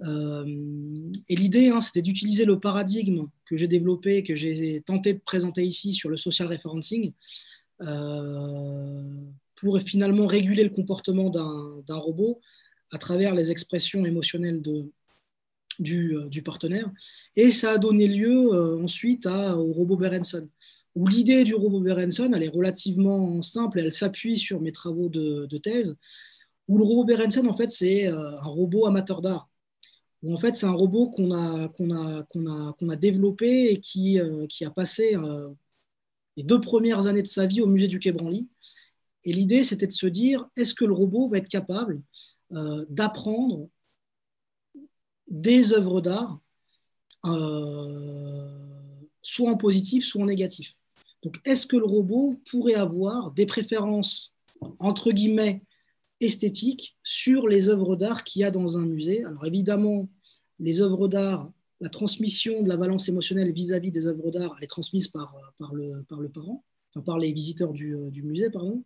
[0.01, 5.65] et l'idée, hein, c'était d'utiliser le paradigme que j'ai développé, que j'ai tenté de présenter
[5.65, 7.13] ici sur le social referencing,
[9.55, 12.39] pour finalement réguler le comportement d'un robot
[12.91, 14.91] à travers les expressions émotionnelles de,
[15.79, 16.91] euh, du, partenaire.
[17.35, 20.47] Et ça a donné lieu euh, ensuite au robot Berenson,
[20.95, 25.57] où l'idée du robot Berenson, elle est relativement simple, elle s'appuie sur mes travaux de,
[25.57, 25.95] thèse,
[26.67, 29.49] où le robot Berenson, en fait, c'est euh, un robot amateur d'art.
[30.23, 34.65] Où en fait, c'est un robot qu'on a, a, a, a développé et qui, qui
[34.65, 35.15] a passé
[36.37, 38.47] les deux premières années de sa vie au musée du Quai Branly.
[39.25, 42.01] Et l'idée, c'était de se dire, est-ce que le robot va être capable
[42.89, 43.69] d'apprendre
[45.27, 46.39] des œuvres d'art,
[47.25, 48.49] euh,
[49.21, 50.73] soit en positif, soit en négatif.
[51.23, 54.35] Donc, est-ce que le robot pourrait avoir des préférences,
[54.79, 55.63] entre guillemets,
[56.19, 59.23] esthétiques sur les œuvres d'art qu'il y a dans un musée?
[59.23, 60.09] Alors, évidemment,
[60.59, 61.51] les œuvres d'art,
[61.81, 65.73] la transmission de la valence émotionnelle vis-à-vis des œuvres d'art, elle est transmise par, par,
[65.73, 66.63] le, par le parent,
[67.05, 68.83] par les visiteurs du, du musée, pardon.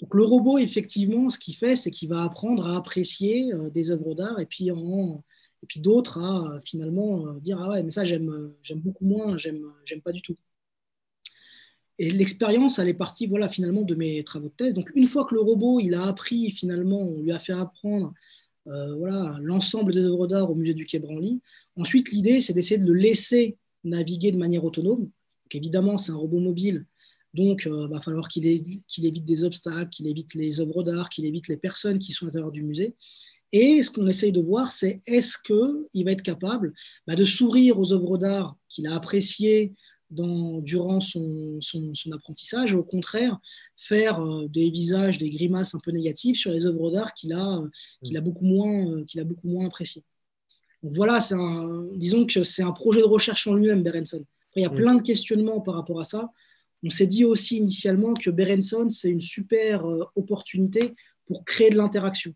[0.00, 3.90] Donc le robot, effectivement, ce qu'il fait, c'est qu'il va apprendre à apprécier euh, des
[3.90, 4.70] œuvres d'art et puis,
[5.68, 8.30] puis d'autres à euh, finalement euh, dire ah ouais mais ça j'aime
[8.76, 9.60] beaucoup moins, j'aime
[10.02, 10.36] pas du tout.
[11.98, 14.74] Et l'expérience, elle est partie voilà finalement de mes travaux de thèse.
[14.74, 18.14] Donc une fois que le robot il a appris finalement, on lui a fait apprendre
[18.64, 21.42] voilà l'ensemble des œuvres d'art au musée du Quai Branly.
[21.76, 25.10] Ensuite l'idée c'est d'essayer de le laisser naviguer de manière autonome.
[25.50, 26.86] Évidemment c'est un robot mobile
[27.34, 31.24] donc, il euh, va falloir qu'il évite des obstacles, qu'il évite les œuvres d'art, qu'il
[31.24, 32.96] évite les personnes qui sont à l'intérieur du musée.
[33.52, 36.72] Et ce qu'on essaye de voir, c'est est-ce qu'il va être capable
[37.06, 39.72] bah, de sourire aux œuvres d'art qu'il a appréciées
[40.10, 41.60] durant son,
[42.12, 43.38] apprentissage, et au contraire,
[43.76, 47.62] faire euh, des visages, des grimaces un peu négatives sur les œuvres d'art qu'il a,
[47.62, 50.02] a, beaucoup moins, euh, qu'il a beaucoup moins appréciées.
[50.82, 51.20] Donc voilà,
[51.94, 54.24] disons que c'est un projet de recherche en lui-même, Berenson.
[54.56, 56.30] il y a plein de questionnements par rapport à ça.
[56.82, 60.94] On s'est dit aussi initialement que Berenson, c'est une super euh, opportunité
[61.26, 62.34] pour créer de l'interaction.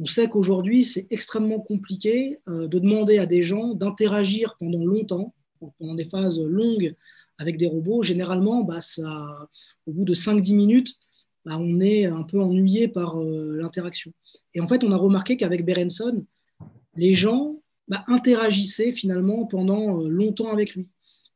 [0.00, 5.34] On sait qu'aujourd'hui, c'est extrêmement compliqué euh, de demander à des gens d'interagir pendant longtemps,
[5.78, 6.94] pendant des phases longues
[7.38, 8.02] avec des robots.
[8.02, 9.48] Généralement, bah, ça,
[9.86, 10.94] au bout de 5-10 minutes,
[11.44, 14.12] bah, on est un peu ennuyé par euh, l'interaction.
[14.54, 16.24] Et en fait, on a remarqué qu'avec Berenson,
[16.96, 20.88] les gens bah, interagissaient finalement pendant longtemps avec lui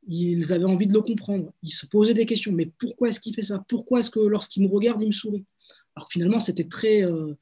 [0.07, 1.53] ils avaient envie de le comprendre.
[1.63, 2.53] Ils se posaient des questions.
[2.53, 3.65] Mais pourquoi est-ce qu'il fait ça?
[3.69, 5.45] Pourquoi est-ce que lorsqu'il me regarde, il me sourit?
[5.97, 7.35] Alors finalement, c'était très, euh,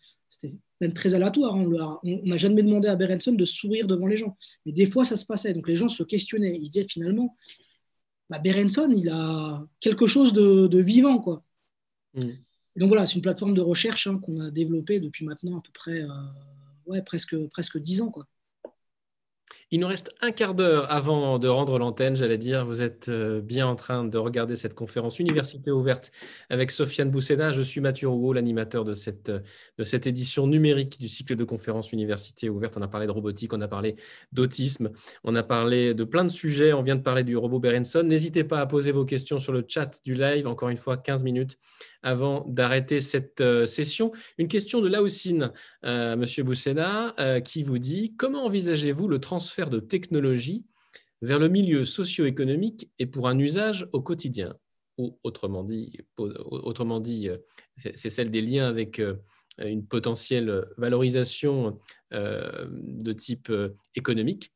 [0.81, 1.57] même très aléatoire.
[1.57, 1.99] Hein.
[2.05, 4.37] On n'a jamais demandé à Berenson de sourire devant les gens.
[4.67, 5.55] Mais des fois, ça se passait.
[5.55, 6.57] Donc les gens se questionnaient.
[6.57, 7.35] Ils disaient finalement,
[8.29, 11.19] bah, Berenson, il a quelque chose de, vivant.
[11.19, 11.45] Quoi.
[12.15, 12.31] Mm.
[12.77, 15.71] donc voilà, c'est une plateforme de recherche hein, qu'on a développée depuis maintenant à peu
[15.73, 16.09] près euh,
[16.87, 18.11] ouais, presque, presque 10 ans.
[18.11, 18.27] Quoi.
[19.71, 22.67] Il nous reste un quart d'heure avant de rendre l'antenne, j'allais dire.
[22.67, 26.13] Vous êtes euh, bien en train de regarder cette conférence Université ouverte
[26.51, 27.53] avec Sofiane Boussena.
[27.53, 31.93] Je suis Mathieu Rouault, l'animateur de cette, de cette édition numérique du cycle de conférences
[31.93, 32.77] Université ouverte.
[32.77, 33.97] On a parlé de robotique, on a parlé
[34.33, 34.91] d'autisme,
[35.25, 36.73] on a parlé de plein de sujets.
[36.73, 38.03] On vient de parler du robot Berenson.
[38.05, 40.47] N'hésitez pas à poser vos questions sur le chat du live.
[40.47, 41.59] Encore une fois, 15 minutes
[42.03, 44.13] avant d'arrêter cette euh, session.
[44.39, 45.53] Une question de Laoussine,
[45.85, 50.65] euh, Monsieur Boussena, euh, qui vous dit Comment envisagez-vous le transfert de technologie
[51.23, 54.57] vers le milieu socio-économique et pour un usage au quotidien?
[54.99, 55.97] Ou autrement dit,
[57.01, 57.29] dit
[57.77, 59.01] c'est celle des liens avec
[59.59, 61.81] une potentielle valorisation
[62.11, 63.51] de type
[63.95, 64.53] économique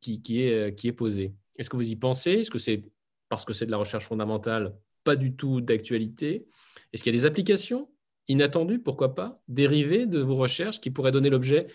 [0.00, 1.34] qui est posée.
[1.58, 2.30] Est-ce que vous y pensez?
[2.30, 2.84] Est-ce que c'est
[3.28, 4.74] parce que c'est de la recherche fondamentale
[5.04, 6.46] pas du tout d'actualité
[6.92, 7.88] Est-ce qu'il y a des applications
[8.28, 11.66] inattendues, pourquoi pas, dérivées de vos recherches qui pourraient donner l'objet,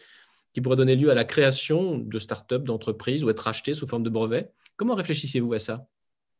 [0.54, 4.04] qui pourraient donner lieu à la création de start-up, d'entreprises ou être achetées sous forme
[4.04, 5.88] de brevet Comment réfléchissez-vous à ça?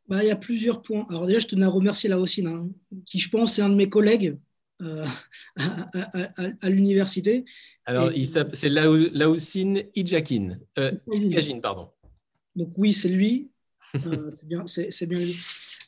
[0.08, 1.04] Bah, Il y a plusieurs points.
[1.10, 2.68] Alors déjà, je tenais à remercier Laossine, hein,
[3.06, 4.38] qui je pense est un de mes collègues
[4.82, 5.04] euh,
[6.62, 7.44] à, l'université.
[7.84, 8.10] Alors,
[8.54, 10.58] c'est Laossine Ijakin.
[10.78, 10.90] Euh,
[11.62, 11.90] pardon.
[12.56, 13.50] Donc oui, c'est lui.
[13.94, 15.36] Euh, c'est bien, c'est bien lui.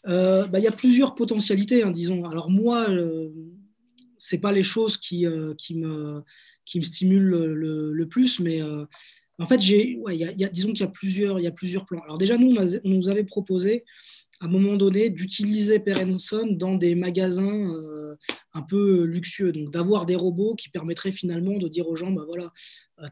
[0.06, 2.24] Euh, bah, il y a plusieurs potentialités, hein, disons.
[2.24, 3.30] Alors moi, euh,
[4.16, 6.22] c'est pas les choses qui, euh, me,
[6.82, 12.02] stimulent le, plus, mais en fait, y a, disons qu'il y a plusieurs, plans.
[12.02, 13.84] Alors déjà, nous, on, nous avait proposé
[14.40, 17.72] à un moment donné d'utiliser Perenson dans des magasins
[18.54, 22.24] un peu luxueux, donc d'avoir des robots qui permettraient finalement de dire aux gens, bah
[22.26, 22.52] voilà,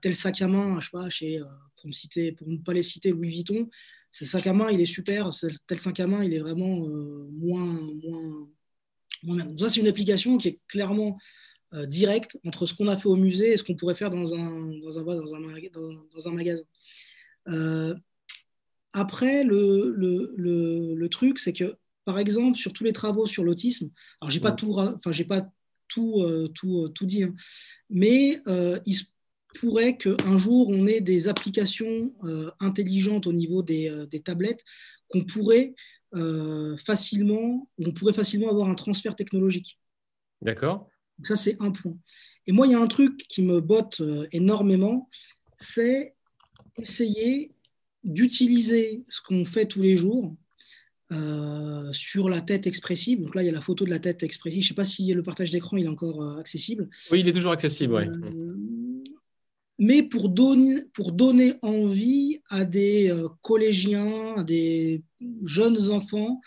[0.02, 1.08] tel sac à main, je sais pas,
[1.80, 1.90] pour,
[2.36, 3.68] pour ne pas les citer, Louis Vuitton,
[4.10, 5.30] ce sac à main, il est super.
[5.66, 8.48] Tel sac à main, il est vraiment euh, moins, moins,
[9.22, 11.18] moins Ça, c'est une application qui est clairement
[11.74, 14.34] euh, directe entre ce qu'on a fait au musée et ce qu'on pourrait faire dans
[14.34, 15.40] un, dans un, dans un,
[16.12, 16.62] dans un magasin.
[17.48, 17.94] Euh,
[18.92, 20.34] après, le, le,
[20.96, 24.50] le, truc, c'est que, par exemple, sur tous les travaux sur l'autisme, alors j'ai pas
[24.50, 25.48] tout, enfin j'ai pas
[25.86, 26.26] tout,
[26.56, 27.34] tout, tout dit, hein,
[27.88, 28.42] mais
[28.84, 29.04] il se
[29.58, 34.64] pourrait qu'un jour, on ait des applications euh, intelligentes au niveau des, euh, tablettes
[35.08, 35.74] qu'on pourrait,
[36.14, 39.78] euh, facilement, on pourrait facilement avoir un transfert technologique.
[40.42, 40.88] D'accord.
[41.22, 41.96] ça, c'est un point.
[42.46, 44.00] Et moi, il y a un truc qui me botte
[44.32, 45.08] énormément,
[45.58, 46.14] c'est
[46.78, 47.52] essayer
[48.02, 50.34] d'utiliser ce qu'on fait tous les jours
[51.92, 53.20] sur la tête expressive.
[53.20, 54.62] Donc là, il y a la photo de la tête expressive.
[54.62, 56.88] Je ne sais pas si le partage d'écran est encore accessible.
[57.10, 57.94] Oui, il est toujours accessible.
[57.94, 58.70] oui
[59.80, 65.02] mais pour donner, envie à des euh, collégiens, à des
[65.44, 66.40] jeunes enfants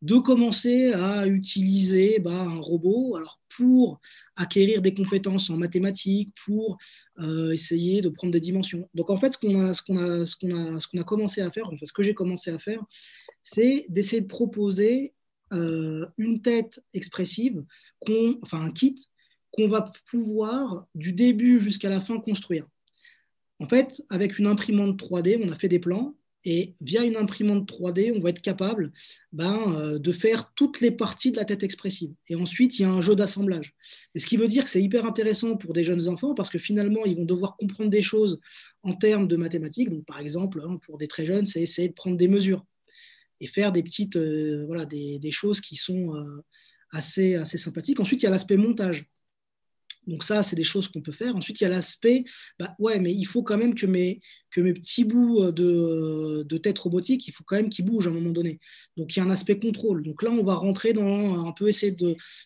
[0.00, 4.00] de commencer à utiliser bah, un robot alors pour
[4.36, 6.78] acquérir des compétences en mathématiques, pour
[7.18, 8.88] euh, essayer de prendre des dimensions.
[8.94, 12.60] Donc en fait, ce qu'on a commencé à faire, enfin ce que j'ai commencé à
[12.60, 12.80] faire,
[13.42, 15.14] c'est d'essayer de proposer
[15.52, 17.64] euh, une tête expressive,
[18.42, 18.96] enfin un kit
[19.58, 22.64] qu'on va pouvoir du début jusqu'à la fin construire.
[23.58, 26.14] En fait, avec une imprimante 3D, on a fait des plans
[26.44, 28.92] et via une imprimante 3D, on va être capable
[29.32, 32.12] ben, euh, de faire toutes les parties de la tête expressive.
[32.28, 33.74] Et ensuite, il y a un jeu d'assemblage.
[34.14, 36.60] Et ce qui veut dire que c'est hyper intéressant pour des jeunes enfants parce que
[36.60, 38.38] finalement, ils vont devoir comprendre des choses
[38.84, 39.90] en termes de mathématiques.
[39.90, 42.64] Donc, par exemple, hein, pour des très jeunes, c'est essayer de prendre des mesures
[43.40, 46.44] et faire des petites, euh, voilà, des, choses qui sont euh,
[46.90, 47.98] assez, assez sympathiques.
[47.98, 49.06] Ensuite, il y a l'aspect montage.
[50.08, 51.36] Donc ça, c'est des choses qu'on peut faire.
[51.36, 52.24] Ensuite, il y a l'aspect,
[52.58, 54.20] bah, ouais, mais il faut quand même que mes,
[54.50, 58.10] que mes petits bouts de, de tête robotique, il faut quand même qu'ils bougent à
[58.10, 58.58] un moment donné.
[58.96, 60.02] Donc il y a un aspect contrôle.
[60.02, 61.94] Donc là, on va rentrer dans un peu essayer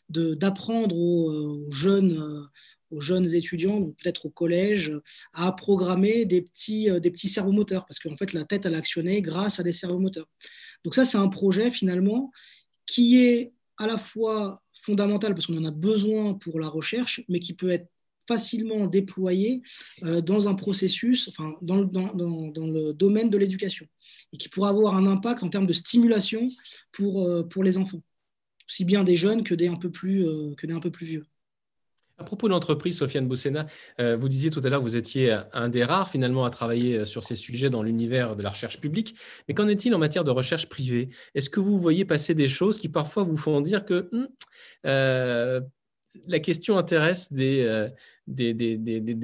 [0.08, 2.48] d'apprendre de, aux, jeunes,
[2.90, 4.92] aux jeunes étudiants, peut-être au collège,
[5.32, 9.22] à programmer des petits, des petits servomoteurs, parce qu'en fait, la tête, elle a actionné
[9.22, 10.28] grâce à des servomoteurs.
[10.84, 12.32] Donc ça, c'est un projet finalement
[12.86, 17.40] qui est à la fois fondamentale parce qu'on en a besoin pour la recherche, mais
[17.40, 17.88] qui peut être
[18.28, 19.62] facilement déployé
[20.04, 23.86] euh, dans un processus, enfin, dans, le, domaine de l'éducation,
[24.32, 26.50] et qui pourra avoir un impact en termes de stimulation
[26.92, 28.02] pour, euh, pour les enfants,
[28.68, 31.06] aussi bien des jeunes que des un peu plus, euh, que des un peu plus
[31.06, 31.24] vieux.
[32.18, 33.66] À propos d'entreprise, Sofiane Boussena,
[33.98, 36.98] euh, vous disiez tout à l'heure que vous étiez un des rares finalement à travailler
[36.98, 39.16] euh, sur ces sujets dans l'univers de la recherche publique.
[39.48, 41.08] Mais qu'en est-il en matière de recherche privée?
[41.34, 44.28] Est-ce que vous voyez passer des choses qui parfois vous font dire que hmm,
[44.86, 45.60] euh,
[46.26, 47.90] la question intéresse des,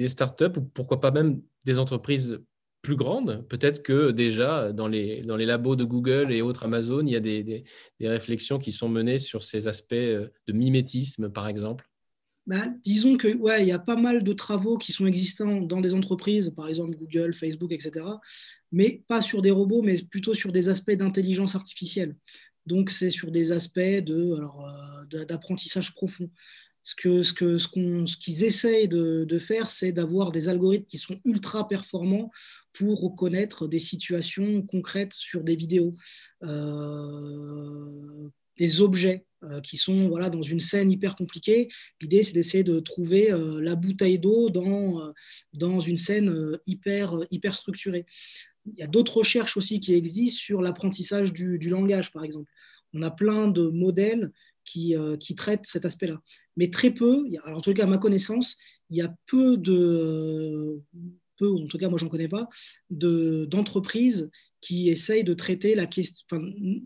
[0.07, 2.39] startups ou pourquoi pas même des entreprises
[2.81, 3.45] plus grandes?
[3.49, 7.63] Peut-être que déjà dans les, labos de Google et autres Amazon, il y a des,
[8.01, 11.88] réflexions qui sont menées sur ces aspects de mimétisme, par exemple.
[12.49, 15.81] Bah, disons que ouais, il y a pas mal de travaux qui sont existants dans
[15.81, 18.03] des entreprises, par exemple Google, Facebook, etc.
[18.71, 22.15] Mais pas sur des robots, mais plutôt sur des aspects d'intelligence artificielle.
[22.65, 24.35] Donc c'est sur des aspects de,
[25.13, 26.31] euh, d'apprentissage profond.
[26.81, 30.87] Ce que ce que ce qu'on ce qu'ils essayent de, faire, c'est d'avoir des algorithmes
[30.87, 32.31] qui sont ultra performants
[32.73, 35.93] pour reconnaître des situations concrètes sur des vidéos,
[36.41, 38.27] euh,
[38.57, 39.27] des objets
[39.63, 41.69] qui sont voilà, dans une scène hyper compliquée.
[42.01, 45.11] L'idée, c'est d'essayer de trouver euh, la bouteille d'eau dans, euh,
[45.53, 48.05] dans une scène hyper, hyper structurée.
[48.65, 52.51] Il y a d'autres recherches aussi qui existent sur l'apprentissage du, langage, par exemple.
[52.93, 54.31] On a plein de modèles
[54.65, 56.21] qui, qui traitent cet aspect-là.
[56.57, 58.57] Mais très peu, en tout cas à ma connaissance,
[58.89, 60.79] il y a peu de,
[61.39, 62.47] peu, en tout cas moi j'en connais pas,
[62.89, 64.29] d'entreprises
[64.61, 65.75] qui essayent de traiter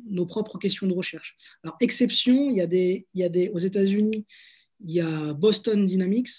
[0.09, 1.35] nos propres questions de recherche.
[1.63, 2.61] Alors, exception, il y
[3.23, 4.25] a des, aux États-Unis,
[4.79, 6.29] il y a Boston Dynamics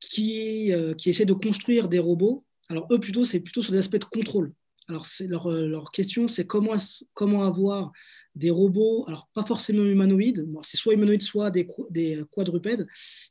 [0.00, 2.44] qui, euh, qui de construire des robots.
[2.68, 4.52] Alors, eux, plutôt, c'est plutôt sur des aspects de contrôle.
[4.90, 6.74] Alors, leur, euh, leur question, c'est comment,
[7.14, 7.92] comment avoir
[8.34, 12.86] des robots, alors pas forcément humanoïdes, c'est soit humanoïdes, soit des, des quadrupèdes,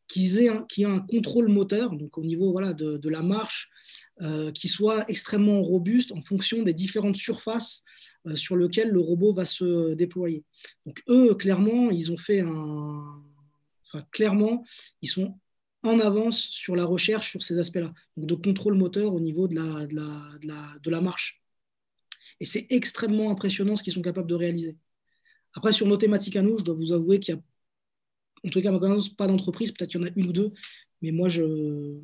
[0.07, 3.69] qui aient, un, qui aient un contrôle moteur, donc au niveau voilà, de, la marche,
[4.21, 7.83] euh, qui soit extrêmement robuste en fonction des différentes surfaces
[8.27, 10.43] euh, sur lesquelles le robot va se déployer.
[10.85, 13.23] Donc eux, clairement, ils ont fait un...
[13.85, 14.63] Enfin, clairement,
[15.01, 15.37] ils sont
[15.83, 19.55] en avance sur la recherche sur ces aspects-là, donc de contrôle moteur au niveau de
[19.55, 19.95] la, de
[20.47, 21.38] la, de la marche.
[22.39, 24.77] Et c'est extrêmement impressionnant ce qu'ils sont capables de réaliser.
[25.53, 27.41] Après, sur nos thématiques à nous, je dois vous avouer qu'il y a,
[28.45, 28.71] en tout cas,
[29.17, 30.51] pas d'entreprise, peut-être qu'il y en a une ou deux,
[31.01, 31.97] mais moi, je.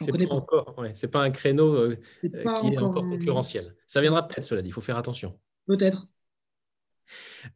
[0.00, 3.76] C'est connais pas, encore, c'est pas un créneau euh, qui est encore concurrentiel.
[3.86, 5.38] Ça viendra peut-être, cela dit, il faut faire attention.
[5.66, 6.08] Peut-être.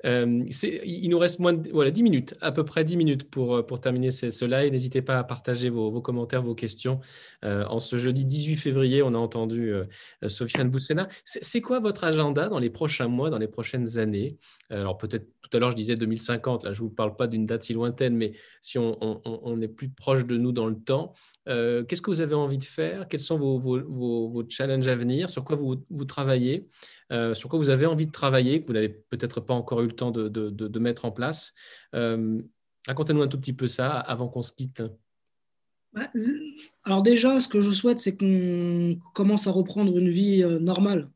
[0.04, 4.10] Euh, il nous reste voilà, 10 minutes, à peu près 10 minutes pour, pour terminer
[4.10, 4.72] ce, ce live.
[4.72, 7.00] N'hésitez pas à partager vos, commentaires, vos questions.
[7.44, 9.84] Euh, en ce jeudi 18 février, on a entendu euh,
[10.26, 11.08] Sofiane Boussena.
[11.24, 14.36] C'est quoi votre agenda dans les prochains mois, dans les prochaines années?
[14.70, 17.46] Alors peut-être tout à l'heure, je disais 2050, là je ne vous parle pas d'une
[17.46, 21.14] date si lointaine, mais si on, est plus proche de nous dans le temps,
[21.46, 23.06] qu'est-ce que vous avez envie de faire?
[23.06, 25.28] Quels sont vos, challenges à venir?
[25.28, 26.66] Sur quoi vous travaillez?
[27.12, 29.86] Euh, sur quoi vous avez envie de travailler, que vous n'avez peut-être pas encore eu
[29.86, 31.52] le temps de, mettre en place.
[31.94, 32.40] Euh,
[32.86, 34.82] racontez-nous un tout petit peu ça avant qu'on se quitte.
[35.92, 36.08] Bah,
[36.84, 41.08] alors déjà, ce que je souhaite, c'est qu'on commence à reprendre une vie euh, normale.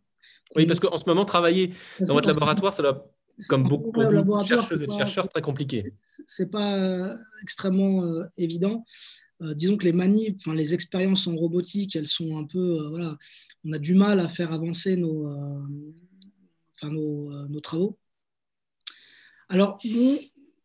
[0.56, 3.12] Oui, parce qu'en ce moment, travailler dans votre laboratoire, ça doit,
[3.48, 5.94] comme beaucoup de chercheuses et chercheurs, très compliqué.
[6.00, 8.04] C'est pas extrêmement
[8.36, 8.84] évident.
[9.40, 13.16] Disons que les manies, enfin les expériences en robotique, elles sont un peu, voilà,
[13.64, 15.62] on a du mal à faire avancer nos, euh,
[16.74, 17.98] enfin, euh, nos, travaux.
[19.48, 19.78] Alors,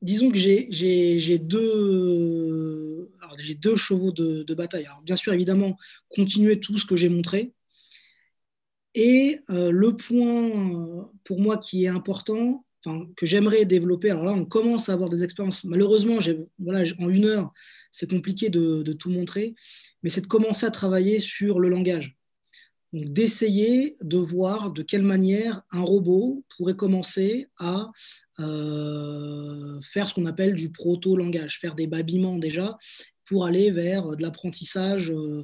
[0.02, 3.12] disons que j'ai deux,
[3.60, 4.86] deux chevaux de, bataille.
[4.86, 5.78] Alors, bien sûr, évidemment,
[6.10, 7.54] continuer tout ce que j'ai montré.
[8.94, 12.66] Et euh, le point pour moi qui est important,
[13.16, 15.64] que j'aimerais développer, alors là, on commence à avoir des expériences.
[15.64, 16.20] Malheureusement,
[16.60, 17.54] voilà, en une heure,
[17.92, 19.56] c'est compliqué de, tout montrer,
[20.04, 22.16] mais c'est de commencer à travailler sur le langage
[22.94, 27.92] d'essayer de voir de quelle manière un robot pourrait commencer à
[28.40, 32.78] euh, faire ce qu'on appelle du proto-langage, faire des babillements déjà,
[33.26, 35.44] pour aller vers de l'apprentissage euh,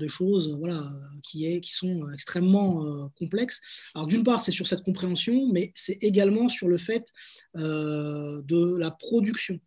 [0.00, 0.82] de choses voilà,
[1.22, 3.60] qui, est, qui sont extrêmement euh, complexes.
[3.94, 7.12] Alors d'une part, c'est sur cette compréhension, mais c'est également sur le fait
[7.54, 9.60] de la production.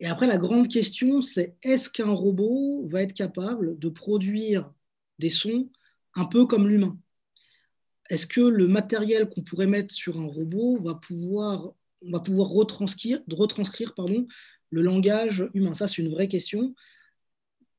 [0.00, 4.72] Et après, la grande question, c'est est-ce qu'un robot va être capable de produire
[5.18, 5.68] des sons
[6.14, 6.98] un peu comme l'humain?
[8.08, 11.72] Est-ce que le matériel qu'on pourrait mettre sur un robot va pouvoir,
[12.02, 14.26] va pouvoir retranscrire, retranscrire pardon,
[14.70, 15.74] le langage humain?
[15.74, 16.74] Ça, c'est une vraie question.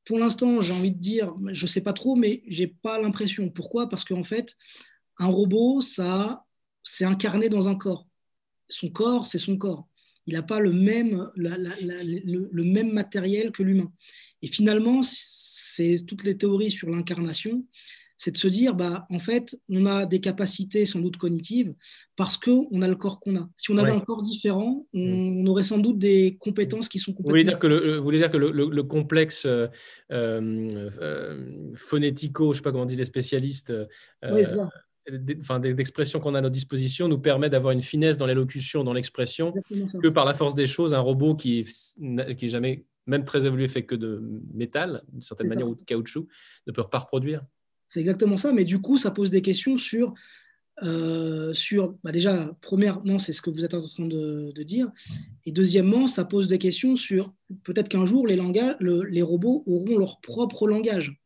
[0.04, 3.00] Pour l'instant, j'ai envie de dire, je ne sais pas trop, mais je n'ai pas
[3.00, 3.48] l'impression.
[3.50, 3.88] Pourquoi?
[3.88, 4.56] Parce qu'en fait,
[5.18, 6.44] un robot, ça,
[6.82, 8.06] c'est incarné dans un corps.
[8.68, 9.86] Son corps, c'est son corps.
[10.26, 13.92] Il n'a pas le même, le, même matériel que l'humain.
[14.42, 17.66] Et finalement, c'est toutes les théories sur l'incarnation,
[18.20, 21.72] c'est de se dire, bah, en fait, on a des capacités sans doute cognitives
[22.16, 23.48] parce qu'on a le corps qu'on a.
[23.56, 25.48] Si on avait un corps différent, on, mm.
[25.48, 27.30] aurait sans doute des compétences qui sont complètement...
[27.30, 29.68] Vous voulez dire que le, vous voulez dire que le, complexe euh,
[30.12, 34.68] euh, phonético, je ne sais pas comment disent les spécialistes, euh, ça.
[35.58, 39.54] d'expression qu'on a à notre disposition nous permet d'avoir une finesse dans l'élocution, dans l'expression,
[40.02, 43.66] que par la force des choses, un robot qui est, qui jamais, même très évolué,
[43.66, 44.22] fait que de
[44.52, 46.28] métal, d'une certaine manière, ou de caoutchouc,
[46.66, 47.42] ne peut pas reproduire.
[47.90, 50.14] C'est exactement ça, mais du coup, ça pose des questions sur
[50.82, 54.88] euh, sur, bah déjà, premièrement, c'est ce que vous êtes en train de, dire,
[55.44, 57.34] et deuxièmement, ça pose des questions sur
[57.64, 61.20] peut-être qu'un jour, les, langages, les robots auront leur propre langage.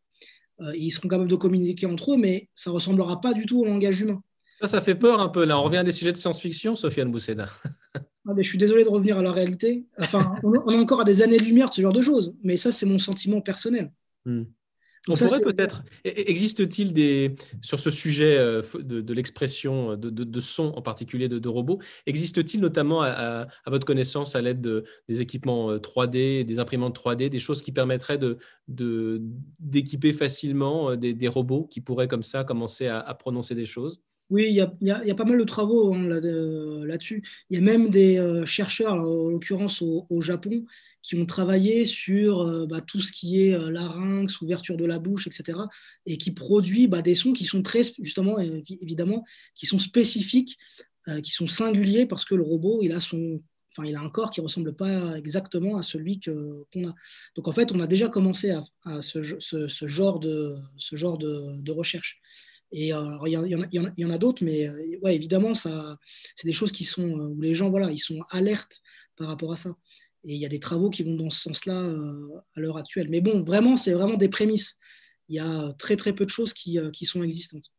[0.61, 3.61] Euh, ils seront capables de communiquer entre eux, mais ça ne ressemblera pas du tout
[3.61, 4.23] au langage humain.
[4.61, 5.45] Ça, ça fait peur un peu.
[5.45, 7.49] Là, on revient à des sujets de science-fiction, Sofiane Bousseda.
[8.27, 9.85] Ah, je suis désolé de revenir à la réalité.
[9.99, 12.86] Enfin, on, est encore à des années-lumière de ce genre de choses, mais ça, c'est
[12.86, 13.93] mon sentiment personnel.
[14.24, 14.45] Hmm.
[15.09, 15.82] On pourrait peut-être.
[16.05, 22.60] Existe-t-il des sur ce sujet euh, de, l'expression de, son en particulier de, robots Existe-t-il
[22.60, 27.60] notamment à, votre connaissance à l'aide des équipements 3D, euh, des imprimantes 3D, des choses
[27.60, 28.39] qui permettraient de
[29.59, 34.01] d'équiper facilement euh, des, robots qui pourraient comme ça commencer à prononcer des choses?
[34.31, 37.23] Oui, il y, a, pas mal de travaux hein, là-dessus.
[37.51, 40.65] il y a même des euh, chercheurs, en l'occurrence au, Japon,
[41.03, 44.99] qui ont travaillé sur euh, bah, tout ce qui est euh, larynx, ouverture de la
[44.99, 45.59] bouche, etc.
[46.07, 49.25] Et qui produit bah, des sons qui sont très, justement, évidemment,
[49.55, 50.59] qui sont spécifiques,
[51.23, 53.43] qui sont singuliers parce que le robot, il a son
[53.77, 56.95] Enfin, il a un corps qui ne ressemble pas exactement à celui qu'on a.
[57.35, 58.53] Donc en fait, on a déjà commencé
[58.85, 62.21] à, ce, genre de, ce genre de recherche.
[62.73, 65.69] Et euh, il y, en a, d'autres, mais euh, ouais, évidemment, c'est
[66.45, 68.81] des choses qui sont euh, où les gens, voilà, ils sont alertes
[69.16, 69.74] par rapport à ça.
[70.24, 71.78] Et il y a des travaux qui vont dans ce sens-là
[72.57, 73.09] à l'heure actuelle.
[73.11, 74.77] Mais bon, vraiment, c'est vraiment des prémices.
[75.28, 77.70] Il y a très très peu de choses qui, qui sont existantes.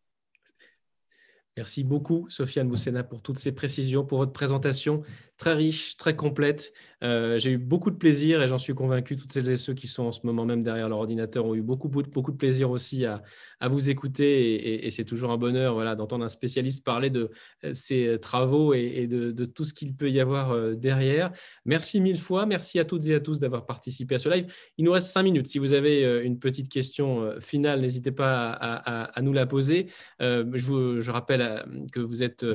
[1.58, 5.04] Merci beaucoup, Sofiane Boussena, pour toutes ces précisions, pour votre présentation
[5.38, 6.74] très riche, très complète.
[7.04, 9.88] Euh, j'ai eu beaucoup de plaisir et j'en suis convaincu, toutes celles et ceux qui
[9.88, 13.06] sont en ce moment même derrière leur ordinateur ont eu beaucoup, beaucoup de plaisir aussi
[13.06, 13.22] à,
[13.68, 17.32] vous écouter et, c'est toujours un bonheur voilà, d'entendre un spécialiste parler de
[17.64, 21.32] euh, ses travaux et, de, tout ce qu'il peut y avoir euh, derrière.
[21.66, 24.54] Merci mille fois, merci à toutes et à tous d'avoir participé à ce live.
[24.78, 25.48] Il nous reste cinq minutes.
[25.48, 29.88] Si vous avez une petite question finale, n'hésitez pas à, à, nous la poser.
[30.20, 32.46] Je, vous, je rappelle que vous êtes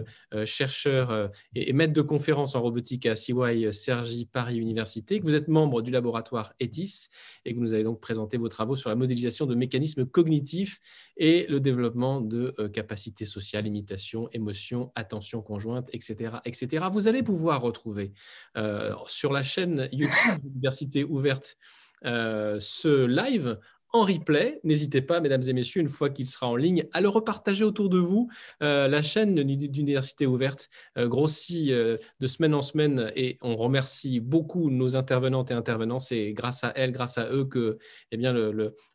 [0.45, 5.49] chercheur et, maître de conférence en robotique à CY Sergi Paris Université, que vous êtes
[5.49, 7.09] membre du laboratoire ETIS
[7.45, 10.81] et que vous nous avez donc présenté vos travaux sur la modélisation de mécanismes cognitifs
[11.17, 16.37] et le développement de euh, capacités sociales, imitation, émotion, attention conjointe, etc.
[16.45, 16.87] etc.
[16.93, 18.13] Vous allez pouvoir retrouver
[18.57, 21.57] euh, sur la chaîne YouTube Université ouverte
[22.05, 23.59] euh, ce live
[23.93, 24.61] en replay.
[24.65, 27.89] N'hésitez pas, mesdames et messieurs, une fois qu'il sera en ligne, à le repartager autour
[27.89, 28.29] de vous.
[28.63, 34.21] Euh, la chaîne d'Université ouverte euh, grossit euh, de semaine en semaine et on remercie
[34.21, 35.99] beaucoup nos intervenantes et intervenants.
[35.99, 37.79] C'est grâce à elles, grâce à eux que
[38.13, 38.33] eh bien,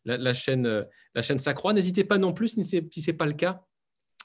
[0.04, 1.72] la, chaîne, la chaîne s'accroît.
[1.72, 3.65] N'hésitez pas non plus, si ce n'est pas le cas,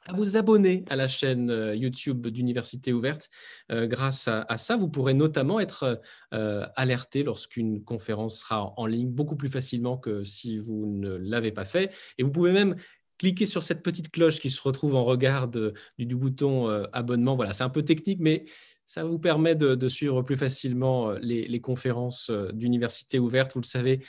[0.07, 3.29] à vous abonner à la chaîne euh, YouTube d'Université ouverte.
[3.71, 6.01] Euh, grâce à, ça, vous pourrez notamment être
[6.33, 11.51] euh, alerté lorsqu'une conférence sera en ligne beaucoup plus facilement que si vous ne l'avez
[11.51, 11.93] pas fait.
[12.17, 12.75] Et vous pouvez même
[13.17, 17.35] cliquer sur cette petite cloche qui se retrouve en regard du, bouton abonnement.
[17.35, 18.45] Voilà, c'est un peu technique, mais
[18.87, 23.53] ça vous permet de, suivre plus facilement les, conférences d'université ouverte.
[23.53, 23.99] Vous le savez,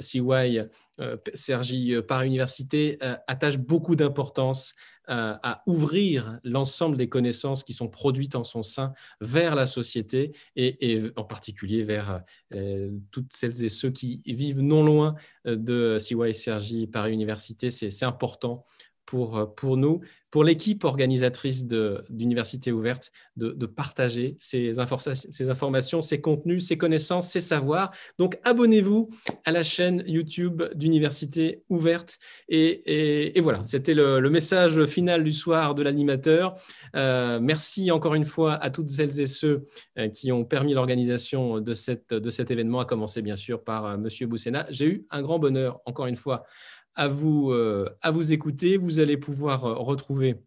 [0.00, 0.60] CY,
[1.34, 2.96] Sergi par université,
[3.26, 4.74] attache beaucoup d'importance
[5.08, 11.02] à, ouvrir l'ensemble des connaissances qui sont produites en son sein vers la société et,
[11.16, 12.22] en particulier vers
[12.54, 15.14] euh, toutes celles et ceux qui vivent non loin
[15.46, 17.70] euh, de CY Paris Université.
[17.70, 18.64] C'est important
[19.08, 26.76] pour, pour nous pour l'équipe organisatrice d'Université ouverte de, partager ces, informations, ces contenus, ces
[26.76, 27.92] connaissances, ces savoirs.
[28.18, 29.08] Donc, abonnez-vous
[29.44, 32.18] à la chaîne YouTube d'Université ouverte.
[32.48, 36.54] Et, voilà, c'était le, message final du soir de l'animateur.
[36.94, 39.64] Euh, merci encore une fois à toutes celles et ceux
[39.98, 44.26] euh, qui ont permis l'organisation de, cet événement, à commencer bien sûr par euh, Monsieur
[44.26, 44.66] Boussena.
[44.68, 46.44] J'ai eu un grand bonheur, encore une fois,
[46.98, 48.76] à vous, euh, à vous écouter.
[48.76, 50.42] Vous allez pouvoir euh, retrouver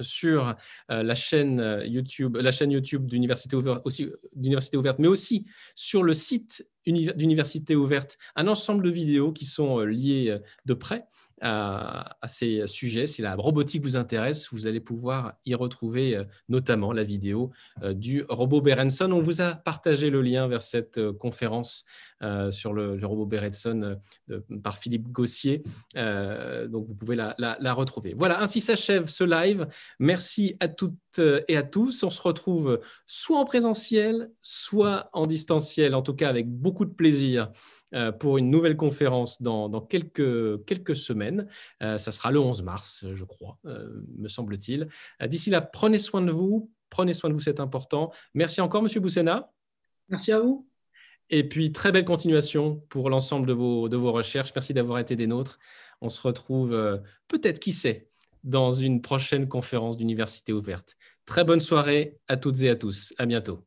[0.00, 0.56] sur
[0.90, 6.02] euh, la chaîne YouTube, la chaîne YouTube d'Université ouverte, aussi, d'Université ouverte, mais aussi sur
[6.02, 11.06] le site d'Université ouverte, un ensemble de vidéos qui sont liées de près
[11.42, 13.06] à, ces sujets.
[13.06, 17.50] Si la robotique vous intéresse, vous allez pouvoir y retrouver notamment la vidéo
[17.92, 19.10] du robot Berenson.
[19.12, 21.84] On vous a partagé le lien vers cette conférence
[22.22, 23.98] euh, sur le, robot Beretson
[24.30, 25.62] euh, par Philippe Gossier.
[25.98, 28.14] Euh, donc, vous pouvez la, retrouver.
[28.16, 29.68] Voilà, ainsi s'achève ce live.
[29.98, 30.94] Merci à toutes
[31.48, 32.02] et à tous.
[32.04, 36.90] On se retrouve soit en présentiel, soit en distanciel, en tout cas avec beaucoup de
[36.90, 37.50] plaisir
[37.94, 41.48] euh, pour une nouvelle conférence dans, quelques, quelques semaines.
[41.82, 44.88] Euh, ça sera le 11 mars, je crois, euh, me semble-t-il.
[45.26, 46.70] D'ici là, prenez soin de vous.
[46.90, 48.12] Prenez soin de vous, c'est important.
[48.34, 49.52] Merci encore, Monsieur Boussena.
[50.08, 50.68] Merci à vous.
[51.30, 54.52] Et puis, très belle continuation pour l'ensemble de vos, de vos recherches.
[54.54, 55.58] Merci d'avoir été des nôtres.
[56.00, 56.70] On se retrouve
[57.26, 58.08] peut-être, qui sait,
[58.44, 60.96] dans une prochaine conférence d'université ouverte.
[61.24, 63.12] Très bonne soirée à toutes et à tous.
[63.18, 63.66] À bientôt.